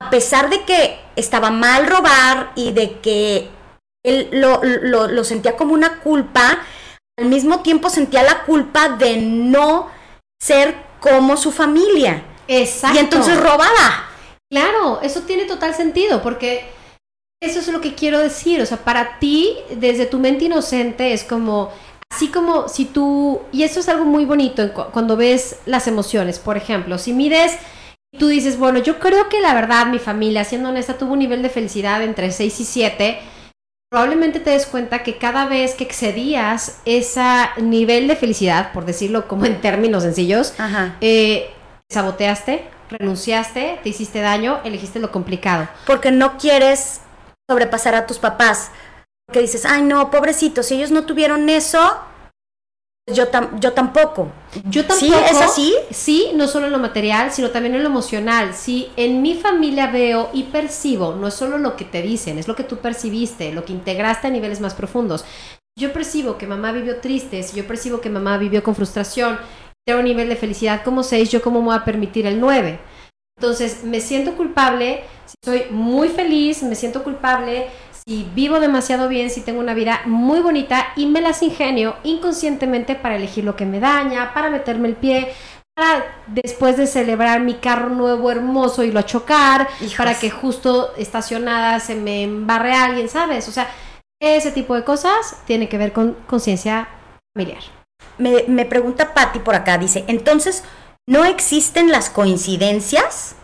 [0.00, 3.50] a pesar de que estaba mal robar y de que
[4.04, 6.60] él lo, lo, sentía como una culpa,
[7.18, 9.90] al mismo tiempo sentía la culpa de no
[10.40, 12.22] ser como su familia.
[12.46, 12.96] Exacto.
[12.96, 14.07] Y entonces robaba.
[14.50, 16.64] Claro, eso tiene total sentido, porque
[17.40, 18.60] eso es lo que quiero decir.
[18.60, 21.70] O sea, para ti, desde tu mente inocente, es como,
[22.10, 26.38] así como si tú, y eso es algo muy bonito cuando ves las emociones.
[26.38, 27.58] Por ejemplo, si mides
[28.16, 31.42] tú dices, bueno, yo creo que la verdad mi familia, siendo honesta, tuvo un nivel
[31.42, 33.18] de felicidad entre 6 y 7,
[33.90, 37.22] probablemente te des cuenta que cada vez que excedías ese
[37.58, 40.54] nivel de felicidad, por decirlo como en términos sencillos,
[41.00, 41.50] eh,
[41.90, 45.68] saboteaste, renunciaste, te hiciste daño, elegiste lo complicado.
[45.86, 47.00] Porque no quieres
[47.48, 48.70] sobrepasar a tus papás.
[49.26, 51.98] Porque dices, ay no, pobrecito, si ellos no tuvieron eso,
[53.12, 53.24] yo,
[53.58, 54.30] yo tampoco.
[54.64, 55.00] Yo tampoco.
[55.00, 55.12] ¿Sí?
[55.30, 55.74] ¿Es así?
[55.90, 58.54] Sí, no solo en lo material, sino también en lo emocional.
[58.54, 62.48] Si en mi familia veo y percibo, no es solo lo que te dicen, es
[62.48, 65.24] lo que tú percibiste, lo que integraste a niveles más profundos.
[65.78, 69.38] Yo percibo que mamá vivió triste, si yo percibo que mamá vivió con frustración,
[69.88, 72.78] tengo un nivel de felicidad como 6, yo cómo me voy a permitir el 9.
[73.38, 77.68] Entonces, me siento culpable, si soy muy feliz, me siento culpable
[78.04, 82.96] y vivo demasiado bien, si tengo una vida muy bonita y me las ingenio inconscientemente
[82.96, 85.32] para elegir lo que me daña, para meterme el pie,
[85.74, 91.80] para después de celebrar mi carro nuevo hermoso y lo chocar, para que justo estacionada
[91.80, 93.48] se me embarre alguien, ¿sabes?
[93.48, 93.70] O sea,
[94.20, 96.88] ese tipo de cosas tiene que ver con conciencia
[97.34, 97.77] familiar.
[98.18, 100.64] Me, me pregunta Patti por acá, dice, entonces,
[101.06, 103.36] ¿no existen las coincidencias?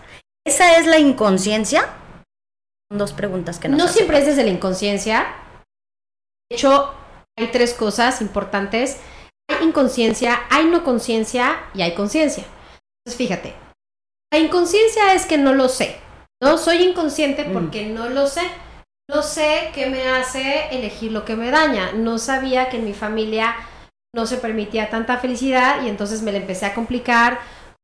[0.47, 1.89] ¿Esa es la inconsciencia?
[2.91, 5.27] dos preguntas que nos No siempre es desde la inconsciencia.
[6.51, 6.95] De hecho,
[7.37, 8.99] hay tres cosas importantes.
[9.49, 12.45] Hay inconsciencia, hay no conciencia y hay conciencia.
[13.05, 13.55] Entonces, fíjate,
[14.33, 15.97] la inconsciencia es que no lo sé.
[16.43, 17.53] No soy inconsciente mm.
[17.53, 18.43] porque no lo sé.
[19.09, 21.93] No sé qué me hace elegir lo que me daña.
[21.93, 23.55] No sabía que en mi familia
[24.15, 27.41] no se permitía tanta felicidad y entonces me la empecé a complicar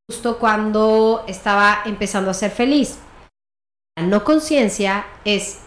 [0.08, 2.98] justo cuando estaba empezando a ser feliz.
[3.98, 5.60] La no conciencia es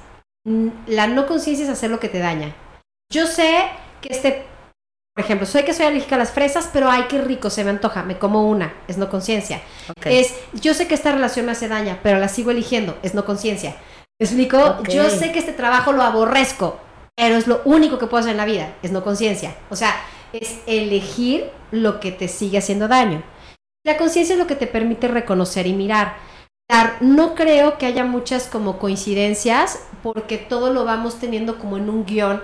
[0.88, 2.56] la no conciencia es hacer lo que te daña.
[3.12, 3.70] Yo sé
[4.02, 4.46] que este,
[5.16, 7.70] por ejemplo, soy que soy alérgica a las fresas, pero ay, qué rico, se me
[7.70, 9.62] antoja, me como una, es no conciencia.
[10.04, 13.26] Es, yo sé que esta relación me hace daña, pero la sigo eligiendo, es no
[13.26, 13.76] conciencia.
[14.20, 14.84] ¿Me explico?
[14.84, 16.80] Yo sé que este trabajo lo aborrezco,
[17.16, 19.56] pero es lo único que puedo hacer en la vida, es no conciencia.
[19.70, 19.94] O sea,
[20.34, 23.24] es elegir lo que te sigue haciendo daño.
[23.86, 26.16] La conciencia es lo que te permite reconocer y mirar.
[27.02, 32.06] No creo que haya muchas como coincidencias porque todo lo vamos teniendo como en un
[32.06, 32.42] guion.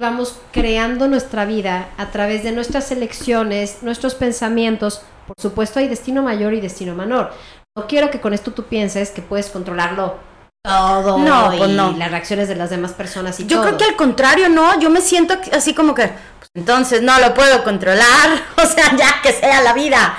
[0.00, 5.02] Vamos creando nuestra vida a través de nuestras elecciones, nuestros pensamientos.
[5.26, 7.32] Por supuesto hay destino mayor y destino menor.
[7.76, 10.18] No quiero que con esto tú pienses que puedes controlarlo
[10.64, 11.92] todo no, y pues no.
[11.92, 15.02] las reacciones de las demás personas y Yo creo que al contrario, no, yo me
[15.02, 16.08] siento así como que
[16.38, 20.16] pues, entonces no lo puedo controlar, o sea, ya que sea la vida,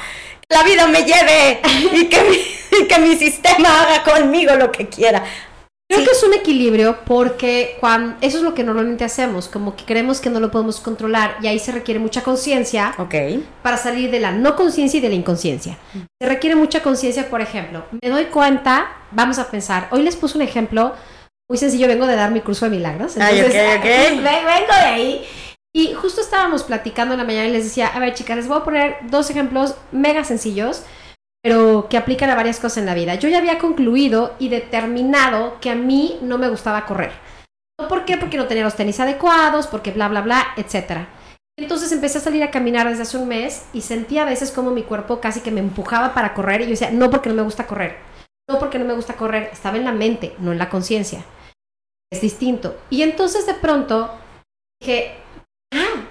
[0.49, 1.61] la vida me lleve
[1.93, 2.55] y que
[2.89, 5.23] que mi sistema haga conmigo lo que quiera.
[5.87, 9.85] Creo que es un equilibrio porque cuando, eso es lo que normalmente hacemos, como que
[9.85, 13.47] creemos que no lo podemos controlar y ahí se requiere mucha conciencia okay.
[13.61, 15.77] para salir de la no conciencia y de la inconsciencia.
[16.19, 20.37] Se requiere mucha conciencia, por ejemplo, me doy cuenta, vamos a pensar, hoy les puse
[20.37, 20.93] un ejemplo
[21.47, 23.53] muy sencillo, vengo de dar mi curso de milagros, entonces
[23.83, 25.25] vengo de ahí.
[25.71, 28.57] Y justo estábamos platicando en la mañana y les decía, a ver chicas, les voy
[28.57, 30.83] a poner dos ejemplos mega sencillos
[31.45, 33.13] pero que aplican a varias cosas en la vida.
[33.13, 37.11] Yo ya había concluido y determinado que a mí no me gustaba correr.
[37.87, 38.17] ¿Por qué?
[38.17, 41.05] Porque no tenía los tenis adecuados, porque bla, bla, bla, etc.
[41.55, 44.71] Entonces empecé a salir a caminar desde hace un mes y sentía a veces como
[44.71, 47.43] mi cuerpo casi que me empujaba para correr y yo decía, no porque no me
[47.43, 47.99] gusta correr,
[48.49, 51.23] no porque no me gusta correr, estaba en la mente, no en la conciencia.
[52.11, 52.75] Es distinto.
[52.89, 54.17] Y entonces de pronto
[54.81, 55.13] dije,
[55.71, 56.04] ah,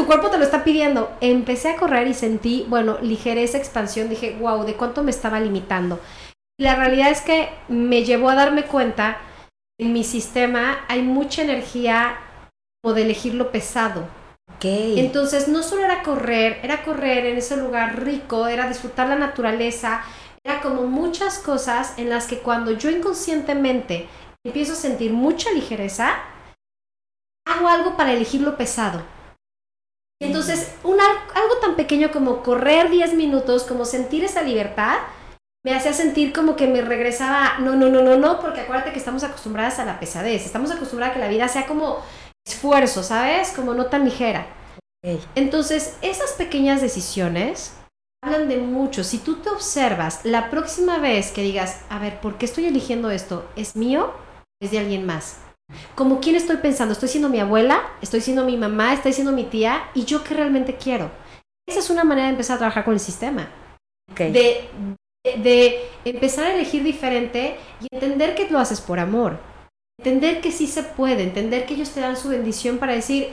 [0.00, 1.12] tu cuerpo te lo está pidiendo.
[1.20, 4.08] Empecé a correr y sentí, bueno, ligereza, expansión.
[4.08, 6.00] Dije, wow, ¿de cuánto me estaba limitando?
[6.58, 9.18] Y la realidad es que me llevó a darme cuenta,
[9.78, 12.18] en mi sistema hay mucha energía
[12.82, 14.08] como de elegir lo pesado.
[14.56, 14.98] Okay.
[15.00, 20.02] Entonces, no solo era correr, era correr en ese lugar rico, era disfrutar la naturaleza,
[20.44, 24.08] era como muchas cosas en las que cuando yo inconscientemente
[24.44, 26.18] empiezo a sentir mucha ligereza,
[27.46, 29.02] hago algo para elegir lo pesado
[30.22, 34.98] Entonces, un, algo tan pequeño como correr 10 minutos, como sentir esa libertad,
[35.64, 38.98] me hacía sentir como que me regresaba, no, no, no, no, no, porque acuérdate que
[38.98, 41.98] estamos acostumbradas a la pesadez, estamos acostumbradas a que la vida sea como
[42.46, 43.52] esfuerzo, ¿sabes?
[43.52, 44.46] Como no tan ligera.
[45.34, 47.72] Entonces, esas pequeñas decisiones
[48.22, 49.04] hablan de mucho.
[49.04, 53.10] Si tú te observas, la próxima vez que digas, a ver, ¿por qué estoy eligiendo
[53.10, 53.48] esto?
[53.56, 54.12] ¿Es mío?
[54.60, 55.38] ¿Es de alguien más?
[55.94, 59.44] Como quién estoy pensando, estoy siendo mi abuela, estoy siendo mi mamá, estoy siendo mi
[59.44, 61.10] tía, y yo qué realmente quiero.
[61.68, 63.48] Esa es una manera de empezar a trabajar con el sistema.
[64.16, 64.68] De,
[65.24, 69.38] de, empezar a elegir diferente y entender que lo haces por amor.
[69.98, 73.28] Entender que sí se puede, entender que ellos te dan su bendición para decir,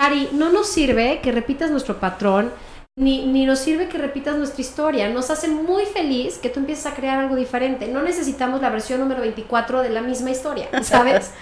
[0.00, 2.50] Ari, no nos sirve que repitas nuestro patrón,
[2.98, 5.08] ni, ni, nos sirve que repitas nuestra historia.
[5.10, 7.86] Nos hace muy feliz que tú empieces a crear algo diferente.
[7.88, 11.32] No necesitamos la versión número 24 de la misma historia, ¿sabes?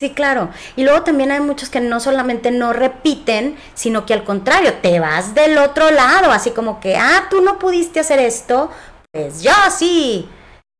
[0.00, 0.50] Sí, claro.
[0.76, 4.98] Y luego también hay muchos que no solamente no repiten, sino que al contrario, te
[4.98, 8.70] vas del otro lado, así como que, ah, tú no pudiste hacer esto,
[9.12, 10.28] pues yo sí.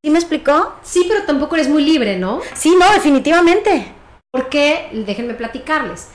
[0.05, 0.75] ¿Sí me explicó?
[0.83, 2.41] Sí, pero tampoco eres muy libre, ¿no?
[2.55, 3.93] Sí, no, definitivamente.
[4.31, 6.09] Porque, déjenme platicarles.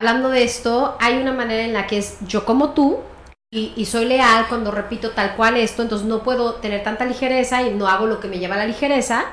[0.00, 3.00] Hablando de esto, hay una manera en la que es yo como tú,
[3.52, 7.62] y, y, soy leal cuando repito tal cual esto, entonces no puedo tener tanta ligereza
[7.62, 9.26] y no hago lo que me lleva a la ligereza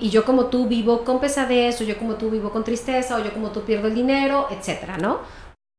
[0.00, 3.18] y yo como tú vivo con pesadez, o yo como tú vivo con tristeza, o
[3.20, 5.20] yo como tú pierdo el dinero, etcétera, ¿no?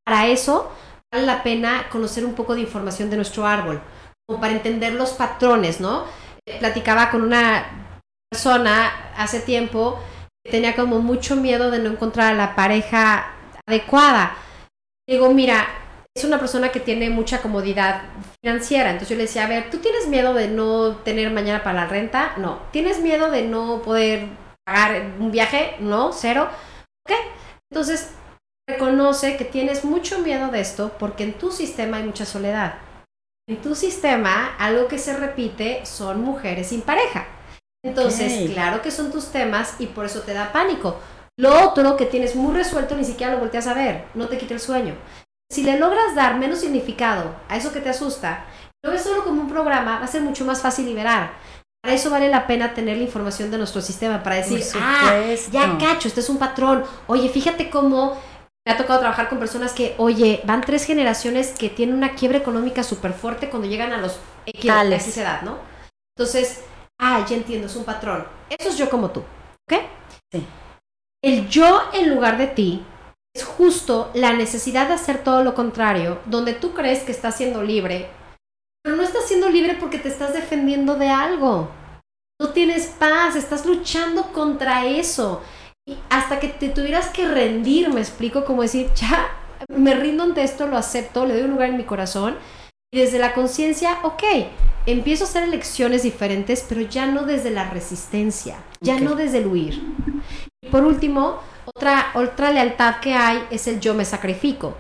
[0.05, 0.71] Para eso
[1.11, 3.81] vale la pena conocer un poco de información de nuestro árbol,
[4.27, 6.05] como para entender los patrones, ¿no?
[6.59, 9.99] Platicaba con una persona hace tiempo
[10.43, 13.33] que tenía como mucho miedo de no encontrar a la pareja
[13.65, 14.35] adecuada.
[15.07, 15.67] Digo, mira,
[16.17, 18.03] es una persona que tiene mucha comodidad
[18.41, 18.89] financiera.
[18.89, 21.87] Entonces yo le decía, a ver, ¿tú tienes miedo de no tener mañana para la
[21.87, 22.33] renta?
[22.37, 22.59] No.
[22.71, 24.27] ¿Tienes miedo de no poder
[24.65, 25.75] pagar un viaje?
[25.79, 26.49] No, cero.
[27.05, 27.15] ¿Ok?
[27.71, 28.13] Entonces
[28.67, 32.79] reconoce que tienes mucho miedo de esto porque en tu sistema hay mucha soledad.
[33.49, 37.27] En tu sistema, algo que se repite son mujeres sin pareja.
[37.85, 40.99] Entonces, claro que son tus temas y por eso te da pánico.
[41.39, 44.55] Lo otro que tienes muy resuelto ni siquiera lo volteas a ver, no te quita
[44.55, 44.95] el sueño.
[45.49, 48.45] Si le logras dar menos significado a eso que te asusta,
[48.83, 51.33] lo ves solo como un programa, va a ser mucho más fácil liberar.
[51.81, 55.77] Para eso vale la pena tener la información de nuestro sistema, para decir, ah, ya
[55.77, 56.83] cacho, este es un patrón.
[57.07, 58.17] Oye, fíjate cómo
[58.65, 62.39] me ha tocado trabajar con personas que, oye, van tres generaciones que tienen una quiebra
[62.39, 65.59] económica súper fuerte cuando llegan a los X, edad, ¿no?
[66.17, 66.65] Entonces,
[66.99, 68.27] ah, ya entiendo, es un patrón.
[68.49, 69.21] Eso es yo como tú,
[69.69, 69.79] ¿ok?
[70.33, 70.45] Sí.
[71.23, 72.85] El yo en lugar de ti
[73.37, 77.61] es justo la necesidad de hacer todo lo contrario, donde tú crees que estás siendo
[77.61, 78.09] libre,
[78.83, 81.69] pero no estás siendo libre porque te estás defendiendo de algo.
[82.41, 85.41] No tienes paz, estás luchando contra eso.
[85.87, 89.29] Y hasta que te tuvieras que rendir, me explico, como decir, ya,
[89.69, 92.37] me rindo ante esto, lo acepto, le doy un lugar en mi corazón.
[92.91, 94.23] Y desde la conciencia, ok,
[94.87, 99.47] empiezo a hacer elecciones diferentes, pero ya no desde la resistencia, ya no desde el
[99.47, 99.83] huir.
[100.63, 101.39] Y por último,
[101.77, 104.75] otra, otra lealtad que hay es el yo me sacrifico.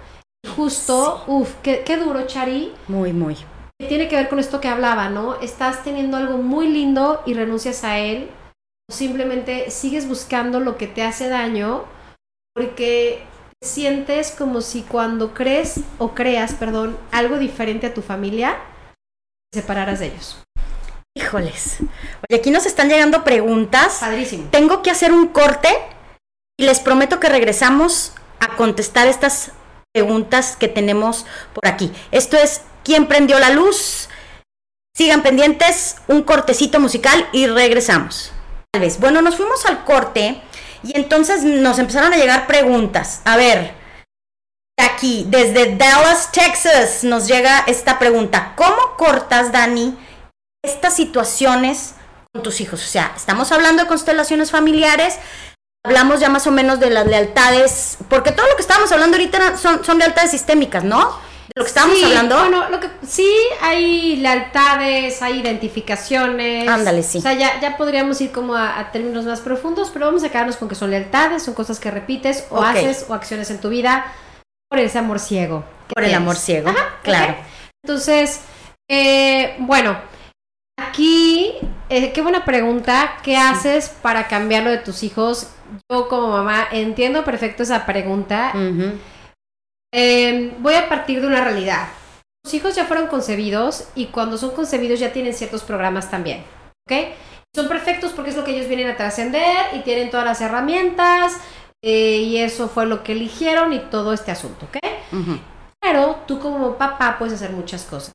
[0.55, 2.73] Justo, uff, qué, qué duro, Chari.
[2.87, 3.37] Muy, muy.
[3.77, 5.39] Tiene que ver con esto que hablaba, ¿no?
[5.39, 8.31] Estás teniendo algo muy lindo y renuncias a él.
[8.89, 11.85] O simplemente sigues buscando lo que te hace daño
[12.55, 13.23] porque
[13.63, 18.57] sientes como si cuando crees o creas, perdón, algo diferente a tu familia,
[19.51, 20.41] te separaras de ellos.
[21.15, 21.77] Híjoles.
[21.81, 23.97] Oye, aquí nos están llegando preguntas.
[23.99, 24.49] Padrísimo.
[24.49, 25.69] Tengo que hacer un corte
[26.59, 29.51] y les prometo que regresamos a contestar estas
[29.93, 31.91] preguntas que tenemos por aquí.
[32.11, 34.07] Esto es ¿Quién prendió la luz?
[34.95, 38.31] Sigan pendientes, un cortecito musical y regresamos.
[38.71, 38.97] Tal vez.
[38.97, 40.41] Bueno, nos fuimos al corte
[40.83, 43.21] y entonces nos empezaron a llegar preguntas.
[43.25, 43.73] A ver,
[44.79, 48.53] aquí, desde Dallas, Texas, nos llega esta pregunta.
[48.55, 49.97] ¿Cómo cortas, Dani,
[50.63, 51.95] estas situaciones
[52.31, 52.81] con tus hijos?
[52.85, 55.19] O sea, estamos hablando de constelaciones familiares,
[55.87, 59.57] hablamos ya más o menos de las lealtades, porque todo lo que estábamos hablando ahorita
[59.57, 60.99] son, son lealtades sistémicas, ¿no?
[61.47, 62.37] De lo que estábamos hablando.
[62.37, 63.29] Bueno, lo que sí
[63.61, 66.67] hay lealtades, hay identificaciones.
[66.67, 67.19] Ándale, sí.
[67.19, 70.57] O sea, ya, ya podríamos ir como a, términos más profundos, pero vamos a quedarnos
[70.57, 74.13] con que son lealtades, son cosas que repites o haces o acciones en tu vida
[74.69, 75.63] por ese amor ciego.
[75.87, 76.69] Por el amor ciego,
[77.01, 77.35] claro.
[77.81, 78.41] Entonces,
[78.89, 79.97] eh, bueno,
[80.77, 81.53] aquí,
[81.87, 83.19] eh, qué buena pregunta.
[83.23, 85.47] ¿Qué haces para cambiarlo de tus hijos?
[85.89, 88.53] Yo como mamá entiendo perfecto esa pregunta.
[89.93, 91.87] Em, voy a partir de una realidad.
[92.43, 96.43] Los hijos ya fueron concebidos y cuando son concebidos ya tienen ciertos programas también.
[96.87, 97.15] ¿Ok?
[97.55, 101.37] Son perfectos porque es lo que ellos vienen a trascender y tienen todas las herramientas
[101.81, 104.65] eh, y eso fue lo que eligieron y todo este asunto.
[104.65, 104.77] ¿Ok?
[105.81, 108.13] Pero tú como papá puedes hacer muchas cosas.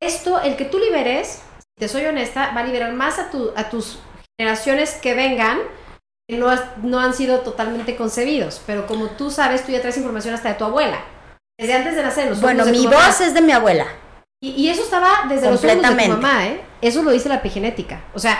[0.00, 3.52] Esto, el que tú liberes, si te soy honesta, va a liberar más a, tu,
[3.56, 3.98] a tus
[4.38, 5.58] generaciones que vengan,
[6.28, 6.48] que no,
[6.82, 8.60] no han sido totalmente concebidos.
[8.66, 11.00] Pero como tú sabes, tú ya traes información hasta de tu abuela.
[11.58, 12.28] Desde antes de nacer.
[12.28, 13.06] Los Bueno, de mi mamá.
[13.06, 13.86] voz es de mi abuela.
[14.40, 16.60] Y, y eso estaba desde los ojos de tu mamá, ¿eh?
[16.82, 18.02] Eso lo dice la epigenética.
[18.14, 18.38] O sea,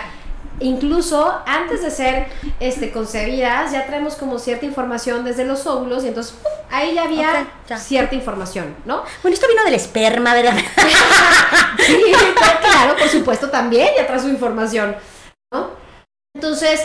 [0.61, 2.27] incluso antes de ser
[2.59, 6.51] este, concebidas, ya traemos como cierta información desde los óvulos y entonces ¡pum!
[6.69, 7.77] ahí ya había ya.
[7.77, 9.03] cierta información, ¿no?
[9.23, 10.55] Bueno, esto vino del esperma, ¿verdad?
[11.85, 12.01] Sí,
[12.61, 14.95] claro, por supuesto, también ya trae su información,
[15.51, 15.71] ¿no?
[16.35, 16.81] Entonces,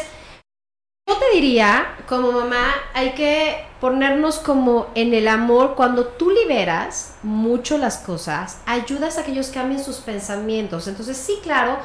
[1.06, 5.74] yo te diría, como mamá, hay que ponernos como en el amor.
[5.74, 10.88] Cuando tú liberas mucho las cosas, ayudas a que ellos cambien sus pensamientos.
[10.88, 11.78] Entonces, sí, claro,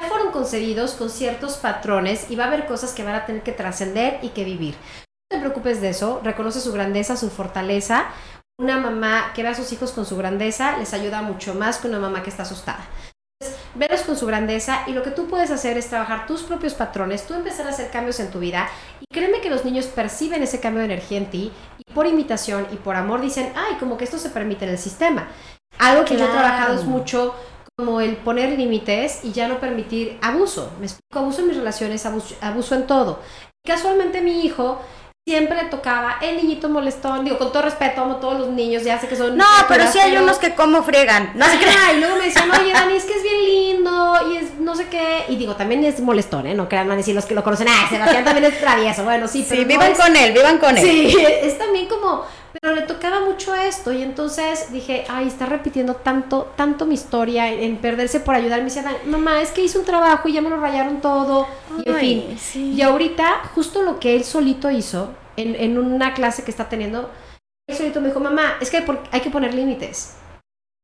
[0.00, 3.42] ya fueron concebidos con ciertos patrones y va a haber cosas que van a tener
[3.42, 4.74] que trascender y que vivir.
[5.30, 8.06] No te preocupes de eso, reconoce su grandeza, su fortaleza.
[8.58, 11.88] Una mamá que ve a sus hijos con su grandeza les ayuda mucho más que
[11.88, 12.84] una mamá que está asustada.
[13.74, 17.26] Velos con su grandeza y lo que tú puedes hacer es trabajar tus propios patrones,
[17.26, 18.68] tú empezar a hacer cambios en tu vida
[19.00, 22.66] y créeme que los niños perciben ese cambio de energía en ti y por imitación
[22.72, 25.28] y por amor dicen, ay, como que esto se permite en el sistema.
[25.78, 27.34] Algo que yo he trabajado es mucho
[27.76, 30.72] como el poner límites y ya no permitir abuso.
[30.78, 33.20] Me explico, abuso en mis relaciones, abuso, abuso en todo.
[33.64, 34.80] Y casualmente mi hijo
[35.26, 38.84] siempre le tocaba el niñito molestón, digo, con todo respeto, amo a todos los niños,
[38.84, 39.38] ya sé que son...
[39.38, 41.32] No, pero sí hay pero- unos que como friegan.
[41.34, 41.96] No se crean.
[41.96, 44.86] Y luego me decían, oye, Dani, es que es bien lindo y es no sé
[44.88, 45.24] qué.
[45.30, 46.54] Y digo, también es molestón, ¿eh?
[46.54, 49.02] No crean, van a decir los que lo conocen, ah, Sebastián también es travieso.
[49.04, 50.84] Bueno, sí, pero Sí, no vivan es- con él, vivan con él.
[50.84, 52.26] Sí, es también como,
[52.60, 57.52] pero le tocaba mucho esto y entonces dije, ay, está repitiendo tanto, tanto mi historia
[57.52, 58.60] en, en perderse por ayudar.
[58.60, 61.46] Me decía, "Dani, mamá, es que hice un trabajo y ya me lo rayaron todo.
[61.84, 62.72] Y en Ay, fin, sí.
[62.74, 67.10] y ahorita, justo lo que él solito hizo en, en una clase que está teniendo,
[67.68, 70.16] él solito me dijo, mamá, es que hay que poner límites.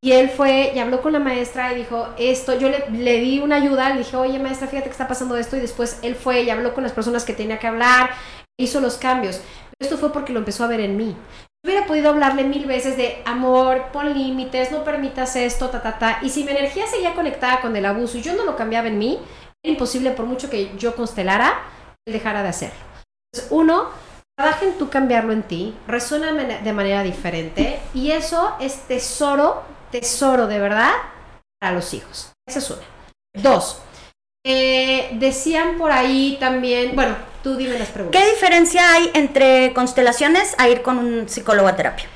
[0.02, 3.38] Y él fue y habló con la maestra y dijo, esto, yo le, le di
[3.40, 5.56] una ayuda, le dije, oye maestra, fíjate que está pasando esto.
[5.56, 8.10] Y después él fue y habló con las personas que tenía que hablar,
[8.58, 9.40] hizo los cambios.
[9.78, 11.14] Esto fue porque lo empezó a ver en mí.
[11.62, 16.18] Hubiera podido hablarle mil veces de amor, pon límites, no permitas esto, ta, ta, ta.
[16.22, 18.98] Y si mi energía seguía conectada con el abuso y yo no lo cambiaba en
[18.98, 19.20] mí,
[19.62, 21.62] era imposible por mucho que yo constelara,
[22.06, 22.78] él dejara de hacerlo.
[23.32, 23.90] Entonces, uno,
[24.36, 30.46] trabaja en tú cambiarlo en ti, resuena de manera diferente y eso es tesoro, tesoro
[30.46, 30.92] de verdad
[31.60, 32.32] para los hijos.
[32.48, 32.82] Esa es una.
[33.34, 33.82] Dos,
[34.44, 38.20] eh, decían por ahí también, bueno, tú dime las preguntas.
[38.22, 42.06] ¿Qué diferencia hay entre constelaciones a ir con un psicólogo a terapia?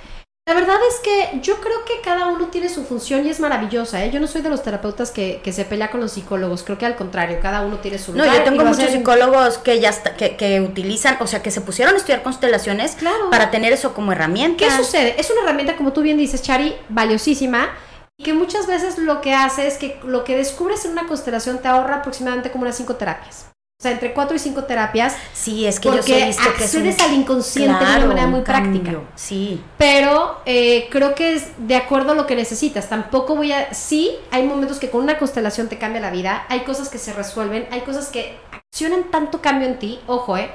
[0.46, 4.04] La verdad es que yo creo que cada uno tiene su función y es maravillosa.
[4.04, 4.10] ¿eh?
[4.10, 6.62] Yo no soy de los terapeutas que, que se pelea con los psicólogos.
[6.64, 8.34] Creo que al contrario, cada uno tiene su No, lugar.
[8.36, 11.62] yo y tengo muchos psicólogos que ya está- que, que utilizan, o sea, que se
[11.62, 13.30] pusieron a estudiar constelaciones Claro.
[13.30, 14.62] para tener eso como herramienta.
[14.62, 15.18] ¿Qué sucede?
[15.18, 17.70] Es una herramienta, como tú bien dices, Chari, valiosísima.
[18.18, 21.58] Y que muchas veces lo que hace es que lo que descubres en una constelación
[21.62, 23.46] te ahorra aproximadamente como unas cinco terapias.
[23.78, 25.16] O sea, entre cuatro y cinco terapias.
[25.34, 28.06] Sí, es que yo Porque he visto que es un- accedes al inconsciente de una
[28.06, 29.00] manera muy un práctica.
[29.16, 29.62] Sí.
[29.76, 32.88] Pero eh, creo que es de acuerdo a lo que necesitas.
[32.88, 33.74] Tampoco voy a...
[33.74, 36.46] Sí, hay momentos que con una constelación te cambia la vida.
[36.48, 37.66] Hay cosas que se resuelven.
[37.72, 40.00] Hay cosas que accionan tanto cambio en ti.
[40.06, 40.50] Ojo, ¿eh?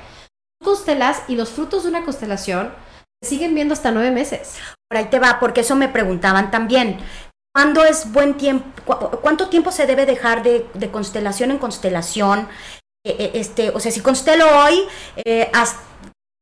[0.62, 2.74] Tú constelas y los frutos de una constelación
[3.22, 4.56] se siguen viendo hasta nueve meses.
[4.90, 6.98] Por ahí te va, porque eso me preguntaban también.
[7.54, 8.66] ¿Cuándo es buen tiempo?
[8.86, 12.48] cu- ¿Cuánto tiempo se debe dejar de, de constelación en constelación?
[13.06, 14.84] Eh, eh, este, o sea, si constelo hoy,
[15.24, 15.80] eh, hasta-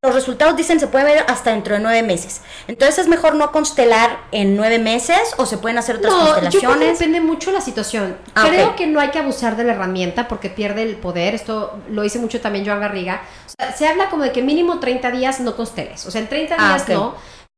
[0.04, 2.42] los resultados dicen se puede ver hasta dentro de nueve meses.
[2.68, 6.24] Entonces es mejor no constelar en nueve meses o se pueden hacer otras No, yo
[6.26, 7.00] creo que constelaciones.
[7.00, 8.16] depende mucho la situación.
[8.36, 8.76] Ah, creo ok.
[8.76, 11.34] que no hay que abusar de la herramienta porque pierde el poder.
[11.36, 13.22] Esto lo dice mucho también Joan Garriga.
[13.48, 16.06] O sea, se habla como de que mínimo 30 días no consteles.
[16.06, 16.90] O sea, en 30 Ah, días ok.
[16.90, 17.16] no.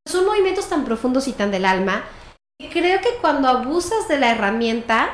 [0.08, 2.04] Son movimientos tan profundos y tan del alma.
[2.72, 5.10] Creo que cuando abusas de la herramienta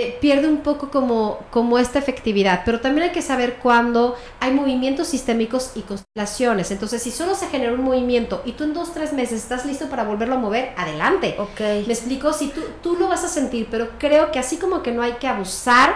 [0.00, 4.52] eh, pierde un poco como, como esta efectividad, pero también hay que saber cuándo hay
[4.52, 6.70] movimientos sistémicos y constelaciones.
[6.70, 9.88] Entonces, si solo se genera un movimiento y tú en dos, tres meses estás listo
[9.88, 11.36] para volverlo a mover, adelante.
[11.38, 11.60] Ok.
[11.86, 14.92] Me explico, si tú, tú lo vas a sentir, pero creo que así como que
[14.92, 15.94] no hay que abusar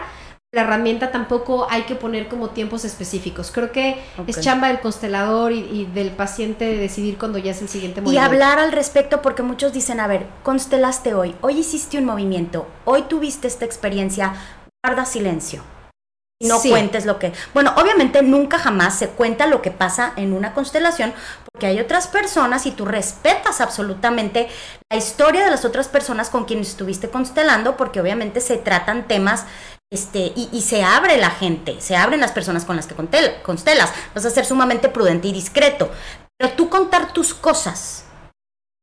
[0.55, 3.51] la herramienta, tampoco hay que poner como tiempos específicos.
[3.53, 7.61] Creo que es chamba del constelador y, y del paciente de decidir cuando ya es
[7.61, 8.31] el siguiente Y movimiento.
[8.31, 13.03] hablar al respecto porque muchos dicen, a ver, constelaste hoy, hoy hiciste un movimiento, hoy
[13.03, 14.35] tuviste esta experiencia,
[14.85, 15.63] guarda silencio.
[16.41, 16.69] Y no Sí.
[16.71, 17.33] cuentes lo que...
[17.55, 21.13] Bueno, obviamente nunca jamás se cuenta lo que pasa en una constelación
[21.53, 24.49] porque hay otras personas y tú respetas absolutamente
[24.91, 29.47] la historia de las otras personas con quienes estuviste constelando porque obviamente se tratan temas
[29.95, 32.95] este, y, y se abre la gente, se abren las personas con las que
[33.43, 33.93] constelas.
[34.15, 35.91] Vas a ser sumamente prudente y discreto.
[36.37, 38.05] Pero tú contar tus cosas,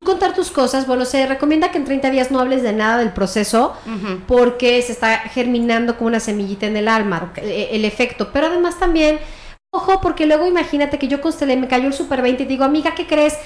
[0.04, 3.12] contar tus cosas, bueno, se recomienda que en 30 días no hables de nada del
[3.12, 3.76] proceso
[4.28, 8.32] porque se está germinando como una semillita en el alma, el, efecto.
[8.32, 9.20] Pero además también,
[9.72, 12.96] ojo, porque luego imagínate que yo constelé, me cayó el super 20 y digo, amiga,
[12.96, 13.38] ¿qué crees?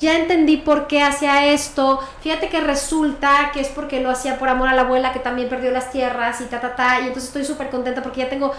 [0.00, 1.98] Ya entendí por qué hacía esto.
[2.20, 5.48] Fíjate que resulta que es porque lo hacía por amor a la abuela que también
[5.48, 7.00] perdió las tierras y ta, ta, ta.
[7.00, 8.52] Y entonces estoy súper contenta porque ya tengo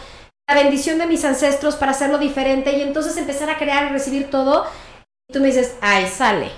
[0.50, 4.30] la bendición de mis ancestros para hacerlo diferente y entonces empezar a crear y recibir
[4.30, 4.66] todo.
[5.30, 6.52] Y tú me dices, ay, sale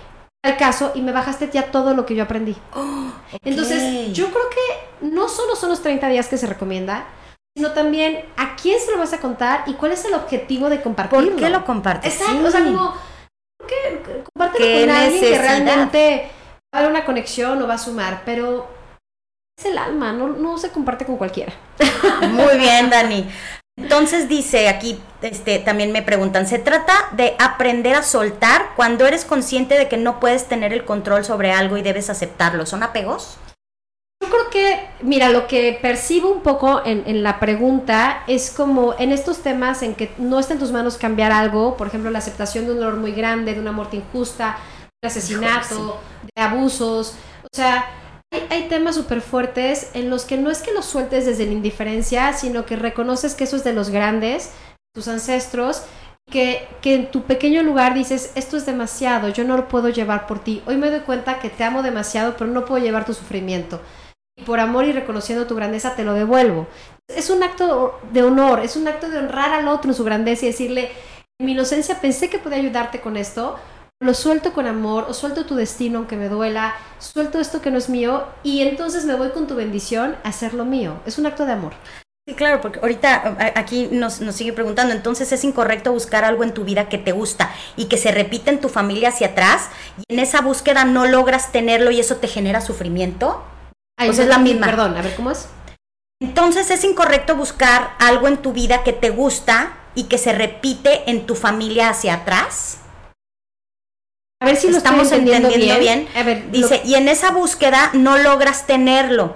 [0.43, 2.57] al caso y me bajaste ya todo lo que yo aprendí.
[3.43, 7.05] Entonces, yo creo que no solo son los 30 días que se recomienda,
[7.55, 10.81] sino también a quién se lo vas a contar y cuál es el objetivo de
[10.81, 11.29] compartirlo.
[11.33, 12.13] ¿Por qué lo compartes?
[12.15, 12.45] Exacto, Sí.
[12.47, 12.95] o sea, como,
[13.61, 14.23] ¿por qué?
[14.33, 16.31] compártelo ¿Qué con alguien que realmente
[16.73, 18.67] va a haber una conexión o va a sumar, pero
[19.57, 21.53] es el alma, no, no se comparte con cualquiera.
[22.29, 23.29] Muy bien, Dani.
[23.77, 29.25] Entonces dice aquí, este, también me preguntan, ¿se trata de aprender a soltar cuando eres
[29.25, 32.65] consciente de que no puedes tener el control sobre algo y debes aceptarlo?
[32.65, 33.38] ¿Son apegos?
[34.31, 38.95] Yo creo que, mira, lo que percibo un poco en, en la pregunta es como
[38.97, 42.19] en estos temas en que no está en tus manos cambiar algo, por ejemplo, la
[42.19, 45.99] aceptación de un dolor muy grande, de una muerte injusta, de un asesinato,
[46.33, 47.85] de abusos, o sea,
[48.31, 51.51] hay, hay temas súper fuertes en los que no es que los sueltes desde la
[51.51, 54.51] indiferencia, sino que reconoces que eso es de los grandes,
[54.93, 55.83] tus ancestros,
[56.31, 60.25] que, que en tu pequeño lugar dices, esto es demasiado, yo no lo puedo llevar
[60.25, 60.63] por ti.
[60.67, 63.81] Hoy me doy cuenta que te amo demasiado, pero no puedo llevar tu sufrimiento.
[64.45, 66.67] Por amor y reconociendo tu grandeza te lo devuelvo.
[67.07, 70.45] Es un acto de honor, es un acto de honrar al otro en su grandeza
[70.45, 70.89] y decirle,
[71.39, 73.59] en mi inocencia pensé que podía ayudarte con esto,
[74.01, 77.77] lo suelto con amor, o suelto tu destino aunque me duela, suelto esto que no
[77.77, 80.95] es mío y entonces me voy con tu bendición a hacer lo mío.
[81.05, 81.73] Es un acto de amor.
[82.27, 86.43] Sí, claro, porque ahorita a- aquí nos, nos sigue preguntando, entonces es incorrecto buscar algo
[86.43, 89.69] en tu vida que te gusta y que se repite en tu familia hacia atrás
[90.07, 93.43] y en esa búsqueda no logras tenerlo y eso te genera sufrimiento.
[94.01, 94.65] Ay, O sea, no es la misma.
[94.65, 95.47] Perdón, a ver, ¿cómo es?
[96.21, 101.09] Entonces es incorrecto buscar algo en tu vida que te gusta y que se repite
[101.09, 102.79] en tu familia hacia atrás.
[104.41, 106.05] A ver si lo Estamos estoy entendiendo, entendiendo bien.
[106.11, 106.17] bien.
[106.17, 109.35] A ver, lo- Dice, y en esa búsqueda no logras tenerlo.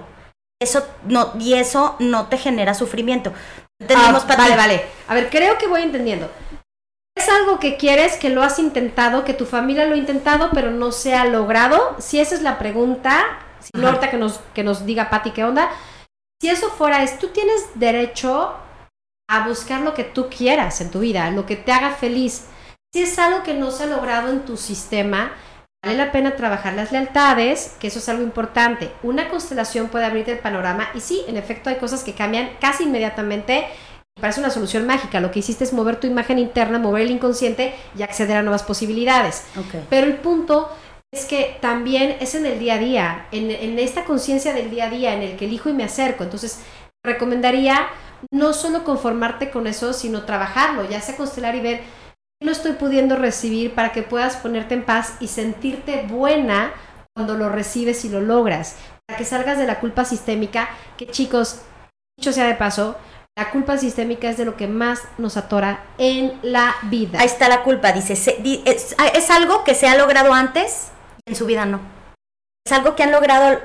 [0.60, 3.32] Eso no, y eso no te genera sufrimiento.
[3.80, 4.84] Entendimos, Ah, vale, vale.
[5.06, 6.28] A ver, creo que voy entendiendo.
[7.16, 10.70] Es algo que quieres, que lo has intentado, que tu familia lo ha intentado, pero
[10.70, 11.94] no se ha logrado.
[11.98, 13.96] Si esa es la pregunta, si no Ajá.
[13.96, 15.70] ahorita que nos, que nos diga Pati qué onda.
[16.40, 18.54] Si eso fuera, es tú tienes derecho
[19.28, 22.46] a buscar lo que tú quieras en tu vida, lo que te haga feliz.
[22.92, 25.32] Si es algo que no se ha logrado en tu sistema,
[25.84, 28.92] vale la pena trabajar las lealtades, que eso es algo importante.
[29.02, 32.84] Una constelación puede abrirte el panorama y sí, en efecto hay cosas que cambian casi
[32.84, 33.66] inmediatamente.
[34.18, 35.20] Parece una solución mágica.
[35.20, 38.62] Lo que hiciste es mover tu imagen interna, mover el inconsciente y acceder a nuevas
[38.62, 39.44] posibilidades.
[39.90, 40.70] Pero el punto
[41.16, 44.90] es que también es en el día a día, en, esta conciencia del día a
[44.90, 46.24] día en el que elijo y me acerco.
[46.24, 46.60] Entonces,
[47.02, 47.88] recomendaría
[48.30, 52.72] no solo conformarte con eso, sino trabajarlo, ya sea constelar y ver qué no estoy
[52.72, 56.74] pudiendo recibir para que puedas ponerte en paz y sentirte buena
[57.14, 58.76] cuando lo recibes y lo logras.
[59.06, 60.68] Para que salgas de la culpa sistémica,
[60.98, 61.62] que chicos,
[62.18, 62.96] dicho sea de paso,
[63.38, 67.20] la culpa sistémica es de lo que más nos atora en la vida.
[67.20, 68.14] Ahí está la culpa, dice.
[68.14, 70.90] es, algo que se ha logrado antes
[71.26, 71.80] en su vida no.
[72.64, 73.60] Es algo que han logrado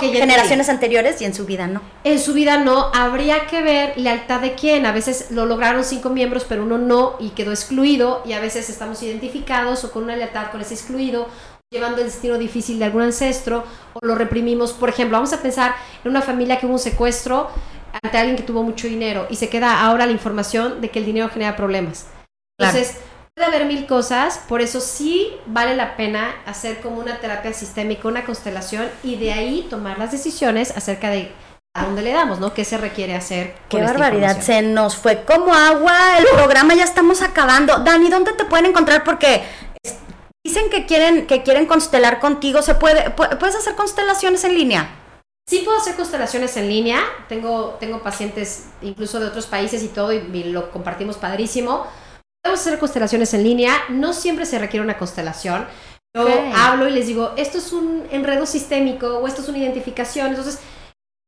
[0.00, 1.80] generaciones anteriores y en su vida no.
[2.04, 4.86] En su vida no, habría que ver lealtad de quién.
[4.86, 8.22] A veces lo lograron cinco miembros, pero uno no y quedó excluido.
[8.26, 11.28] Y a veces estamos identificados o con una lealtad con ese excluido,
[11.70, 13.64] llevando el destino difícil de algún ancestro
[13.94, 14.72] o lo reprimimos.
[14.72, 15.74] Por ejemplo, vamos a pensar
[16.04, 17.50] en una familia que hubo un secuestro
[18.02, 21.06] ante alguien que tuvo mucho dinero y se queda ahora la información de que el
[21.06, 22.06] dinero genera problemas.
[22.58, 22.78] Claro.
[23.36, 28.08] Puede haber mil cosas, por eso sí vale la pena hacer como una terapia sistémica,
[28.08, 31.30] una constelación y de ahí tomar las decisiones acerca de
[31.76, 32.54] a dónde le damos, ¿no?
[32.54, 33.54] ¿Qué se requiere hacer?
[33.68, 37.80] Qué barbaridad, se nos fue como agua el programa, ya estamos acabando.
[37.80, 39.04] Dani, ¿dónde te pueden encontrar?
[39.04, 39.42] Porque
[40.42, 42.62] dicen que quieren, que quieren constelar contigo.
[42.62, 44.88] ¿Se puede, pu- ¿Puedes hacer constelaciones en línea?
[45.46, 50.14] Sí puedo hacer constelaciones en línea, tengo, tengo pacientes incluso de otros países y todo,
[50.14, 51.86] y, y lo compartimos padrísimo.
[52.46, 55.66] Podemos hacer constelaciones en línea, no siempre se requiere una constelación.
[56.14, 60.28] Yo hablo y les digo, esto es un enredo sistémico o esto es una identificación,
[60.28, 60.60] entonces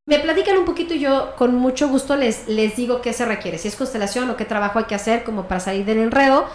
[0.07, 3.59] me platican un poquito y yo con mucho gusto les, les digo qué se requiere,
[3.59, 6.47] si es constelación o qué trabajo hay que hacer como para salir del enredo.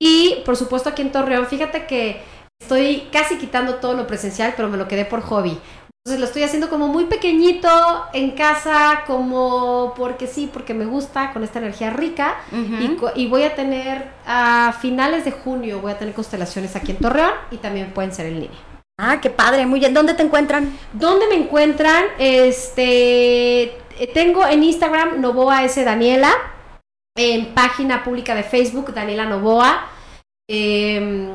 [0.00, 2.22] Y por supuesto aquí en Torreón, fíjate que
[2.58, 5.60] estoy casi quitando todo lo presencial, pero me lo quedé por hobby.
[6.08, 7.68] Entonces lo estoy haciendo como muy pequeñito
[8.14, 12.36] en casa, como porque sí, porque me gusta, con esta energía rica.
[12.50, 16.96] y, y voy a tener a finales de junio, voy a tener constelaciones aquí en
[16.96, 18.58] Torreón y también pueden ser en línea.
[18.98, 19.92] Ah, qué padre, muy bien.
[19.92, 20.78] ¿Dónde te encuentran?
[20.94, 22.06] ¿Dónde me encuentran?
[22.18, 25.84] Este, eh, tengo en Instagram Novoa S.
[25.84, 26.32] Daniela,
[27.18, 29.88] en página pública de Facebook Daniela Novoa.
[30.48, 31.32] Em,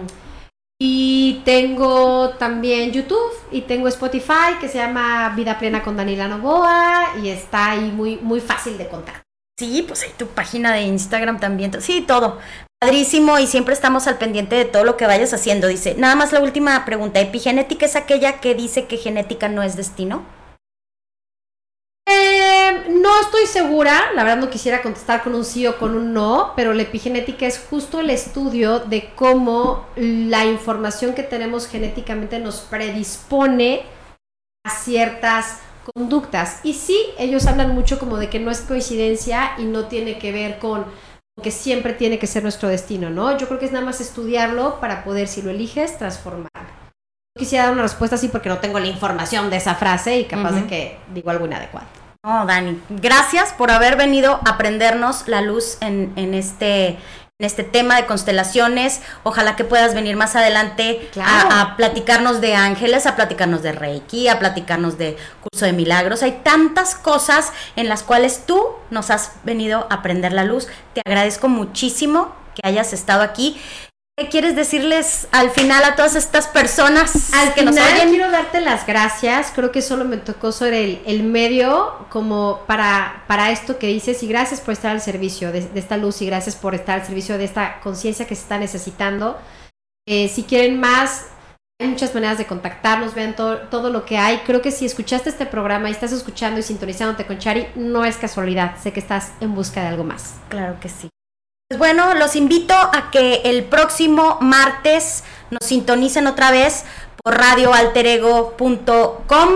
[0.85, 7.14] y tengo también YouTube y tengo Spotify que se llama Vida Plena con Daniela Novoa
[7.23, 9.23] y está ahí muy, muy fácil de contar.
[9.57, 11.72] Sí, pues hay tu página de Instagram también.
[11.81, 12.38] Sí, todo.
[12.81, 15.69] Padrísimo y siempre estamos al pendiente de todo lo que vayas haciendo.
[15.69, 17.22] Dice, nada más la última pregunta.
[17.22, 20.26] ¿Epigenética es aquella que dice que genética no es destino?
[22.89, 26.53] No estoy segura, la verdad no quisiera contestar con un sí o con un no,
[26.55, 32.61] pero la epigenética es justo el estudio de cómo la información que tenemos genéticamente nos
[32.61, 33.84] predispone
[34.65, 35.60] a ciertas
[35.93, 36.60] conductas.
[36.64, 40.31] Y sí, ellos hablan mucho como de que no es coincidencia y no tiene que
[40.31, 40.85] ver con
[41.41, 43.38] que siempre tiene que ser nuestro destino, ¿no?
[43.38, 46.49] Yo creo que es nada más estudiarlo para poder, si lo eliges, transformarlo.
[47.35, 50.26] No quisiera dar una respuesta así porque no tengo la información de esa frase y
[50.26, 52.03] capaz de que digo algo inadecuado.
[52.26, 56.98] No, Dani, gracias por haber venido a prendernos la luz en, en este
[57.40, 59.02] en este tema de constelaciones.
[59.24, 64.30] Ojalá que puedas venir más adelante a, a, platicarnos de ángeles, a platicarnos de Reiki,
[64.30, 66.24] a platicarnos de curso de milagros.
[66.24, 70.68] Hay tantas cosas en las cuales tú nos has venido a prender la luz.
[70.94, 73.60] Te agradezco muchísimo que hayas estado aquí.
[74.15, 78.10] ¿Qué quieres decirles al final a todas estas personas al que final, nos oyen?
[78.10, 79.52] Quiero darte las gracias.
[79.56, 84.22] Creo que solo me tocó sobre el, el medio como para, para esto que dices
[84.22, 87.07] y gracias por estar al servicio de, de esta luz y gracias por estar al
[87.07, 89.40] servicio de esta conciencia que se está necesitando.
[90.07, 91.30] Eh, si quieren más,
[91.81, 94.38] hay muchas maneras de contactarnos, vean todo, todo lo que hay.
[94.45, 98.18] Creo que si escuchaste este programa y estás escuchando y sintonizándote con Chari, no es
[98.18, 98.76] casualidad.
[98.80, 100.35] Sé que estás en busca de algo más.
[100.49, 101.10] Claro que sí.
[101.74, 106.84] Pues bueno, los invito a que el próximo martes nos sintonicen otra vez
[107.24, 109.50] por radioalterego.com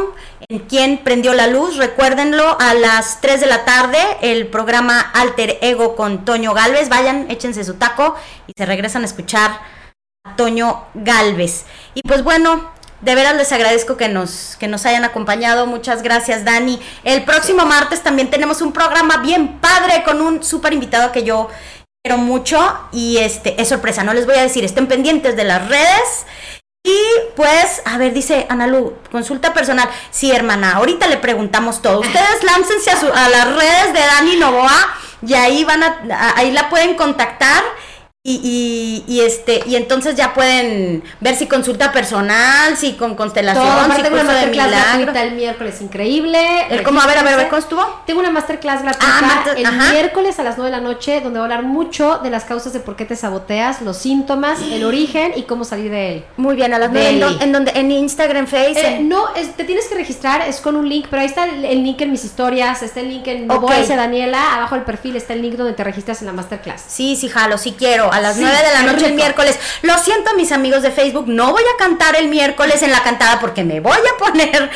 [0.50, 5.60] en quien prendió la luz, recuérdenlo a las 3 de la tarde, el programa Alter
[5.62, 8.16] Ego con Toño Galvez, vayan, échense su taco
[8.48, 9.62] y se regresan a escuchar
[10.24, 11.68] a Toño Galvez.
[11.94, 12.72] Y pues bueno,
[13.02, 15.68] de veras les agradezco que nos, que nos hayan acompañado.
[15.68, 16.80] Muchas gracias, Dani.
[17.04, 21.48] El próximo martes también tenemos un programa bien padre con un súper invitado que yo
[22.04, 22.60] quiero mucho
[22.92, 26.26] y este es sorpresa, no les voy a decir, estén pendientes de las redes.
[26.84, 26.98] Y
[27.36, 29.90] pues, a ver, dice Analu, consulta personal.
[30.10, 32.00] Sí, hermana, ahorita le preguntamos todo.
[32.00, 36.52] Ustedes láncense a, su, a las redes de Dani Novoa y ahí van a, ahí
[36.52, 37.62] la pueden contactar
[38.30, 43.66] y, y, y, este y entonces ya pueden ver si consulta personal, si con constelación,
[43.66, 46.38] Todo, si tengo una masterclass gratuita el miércoles increíble.
[46.70, 48.02] El cómo, a ver, a ver, a ver, ¿cómo estuvo?
[48.06, 49.94] Tengo una masterclass gratuita Ah, master- el ajá.
[49.94, 52.74] miércoles a las 9 de la noche donde voy a hablar mucho de las causas
[52.74, 56.26] de por qué te saboteas, los síntomas, el origen y cómo salir de él.
[56.36, 57.34] Muy bien, a las nueve, ¿en, Deli.
[57.38, 60.76] dó- en donde en Instagram, Face, Eh, no, es- te tienes que registrar, es con
[60.76, 63.50] un link, pero ahí está el, el link en mis historias, está el link en
[63.50, 63.56] Ok.
[63.62, 63.96] Novoa S.
[63.96, 66.84] Daniela, abajo del perfil está el link donde te registras en la masterclass.
[66.90, 68.12] Sí, sí, jalo, sí quiero.
[68.18, 69.60] A las Sí, 9 de la noche el miércoles.
[69.84, 73.40] Lo siento, mis amigos de Facebook, no voy a cantar el miércoles en la cantada
[73.40, 74.72] porque me voy a poner,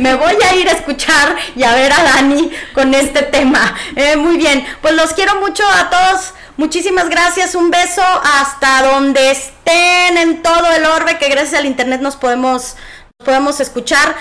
[0.00, 3.76] me voy a ir a escuchar y a ver a Dani con este tema.
[3.94, 6.34] Eh, muy bien, pues los quiero mucho a todos.
[6.56, 12.00] Muchísimas gracias, un beso hasta donde estén en todo el orbe, que gracias al internet
[12.00, 12.74] nos podemos,
[13.18, 14.16] nos podemos escuchar.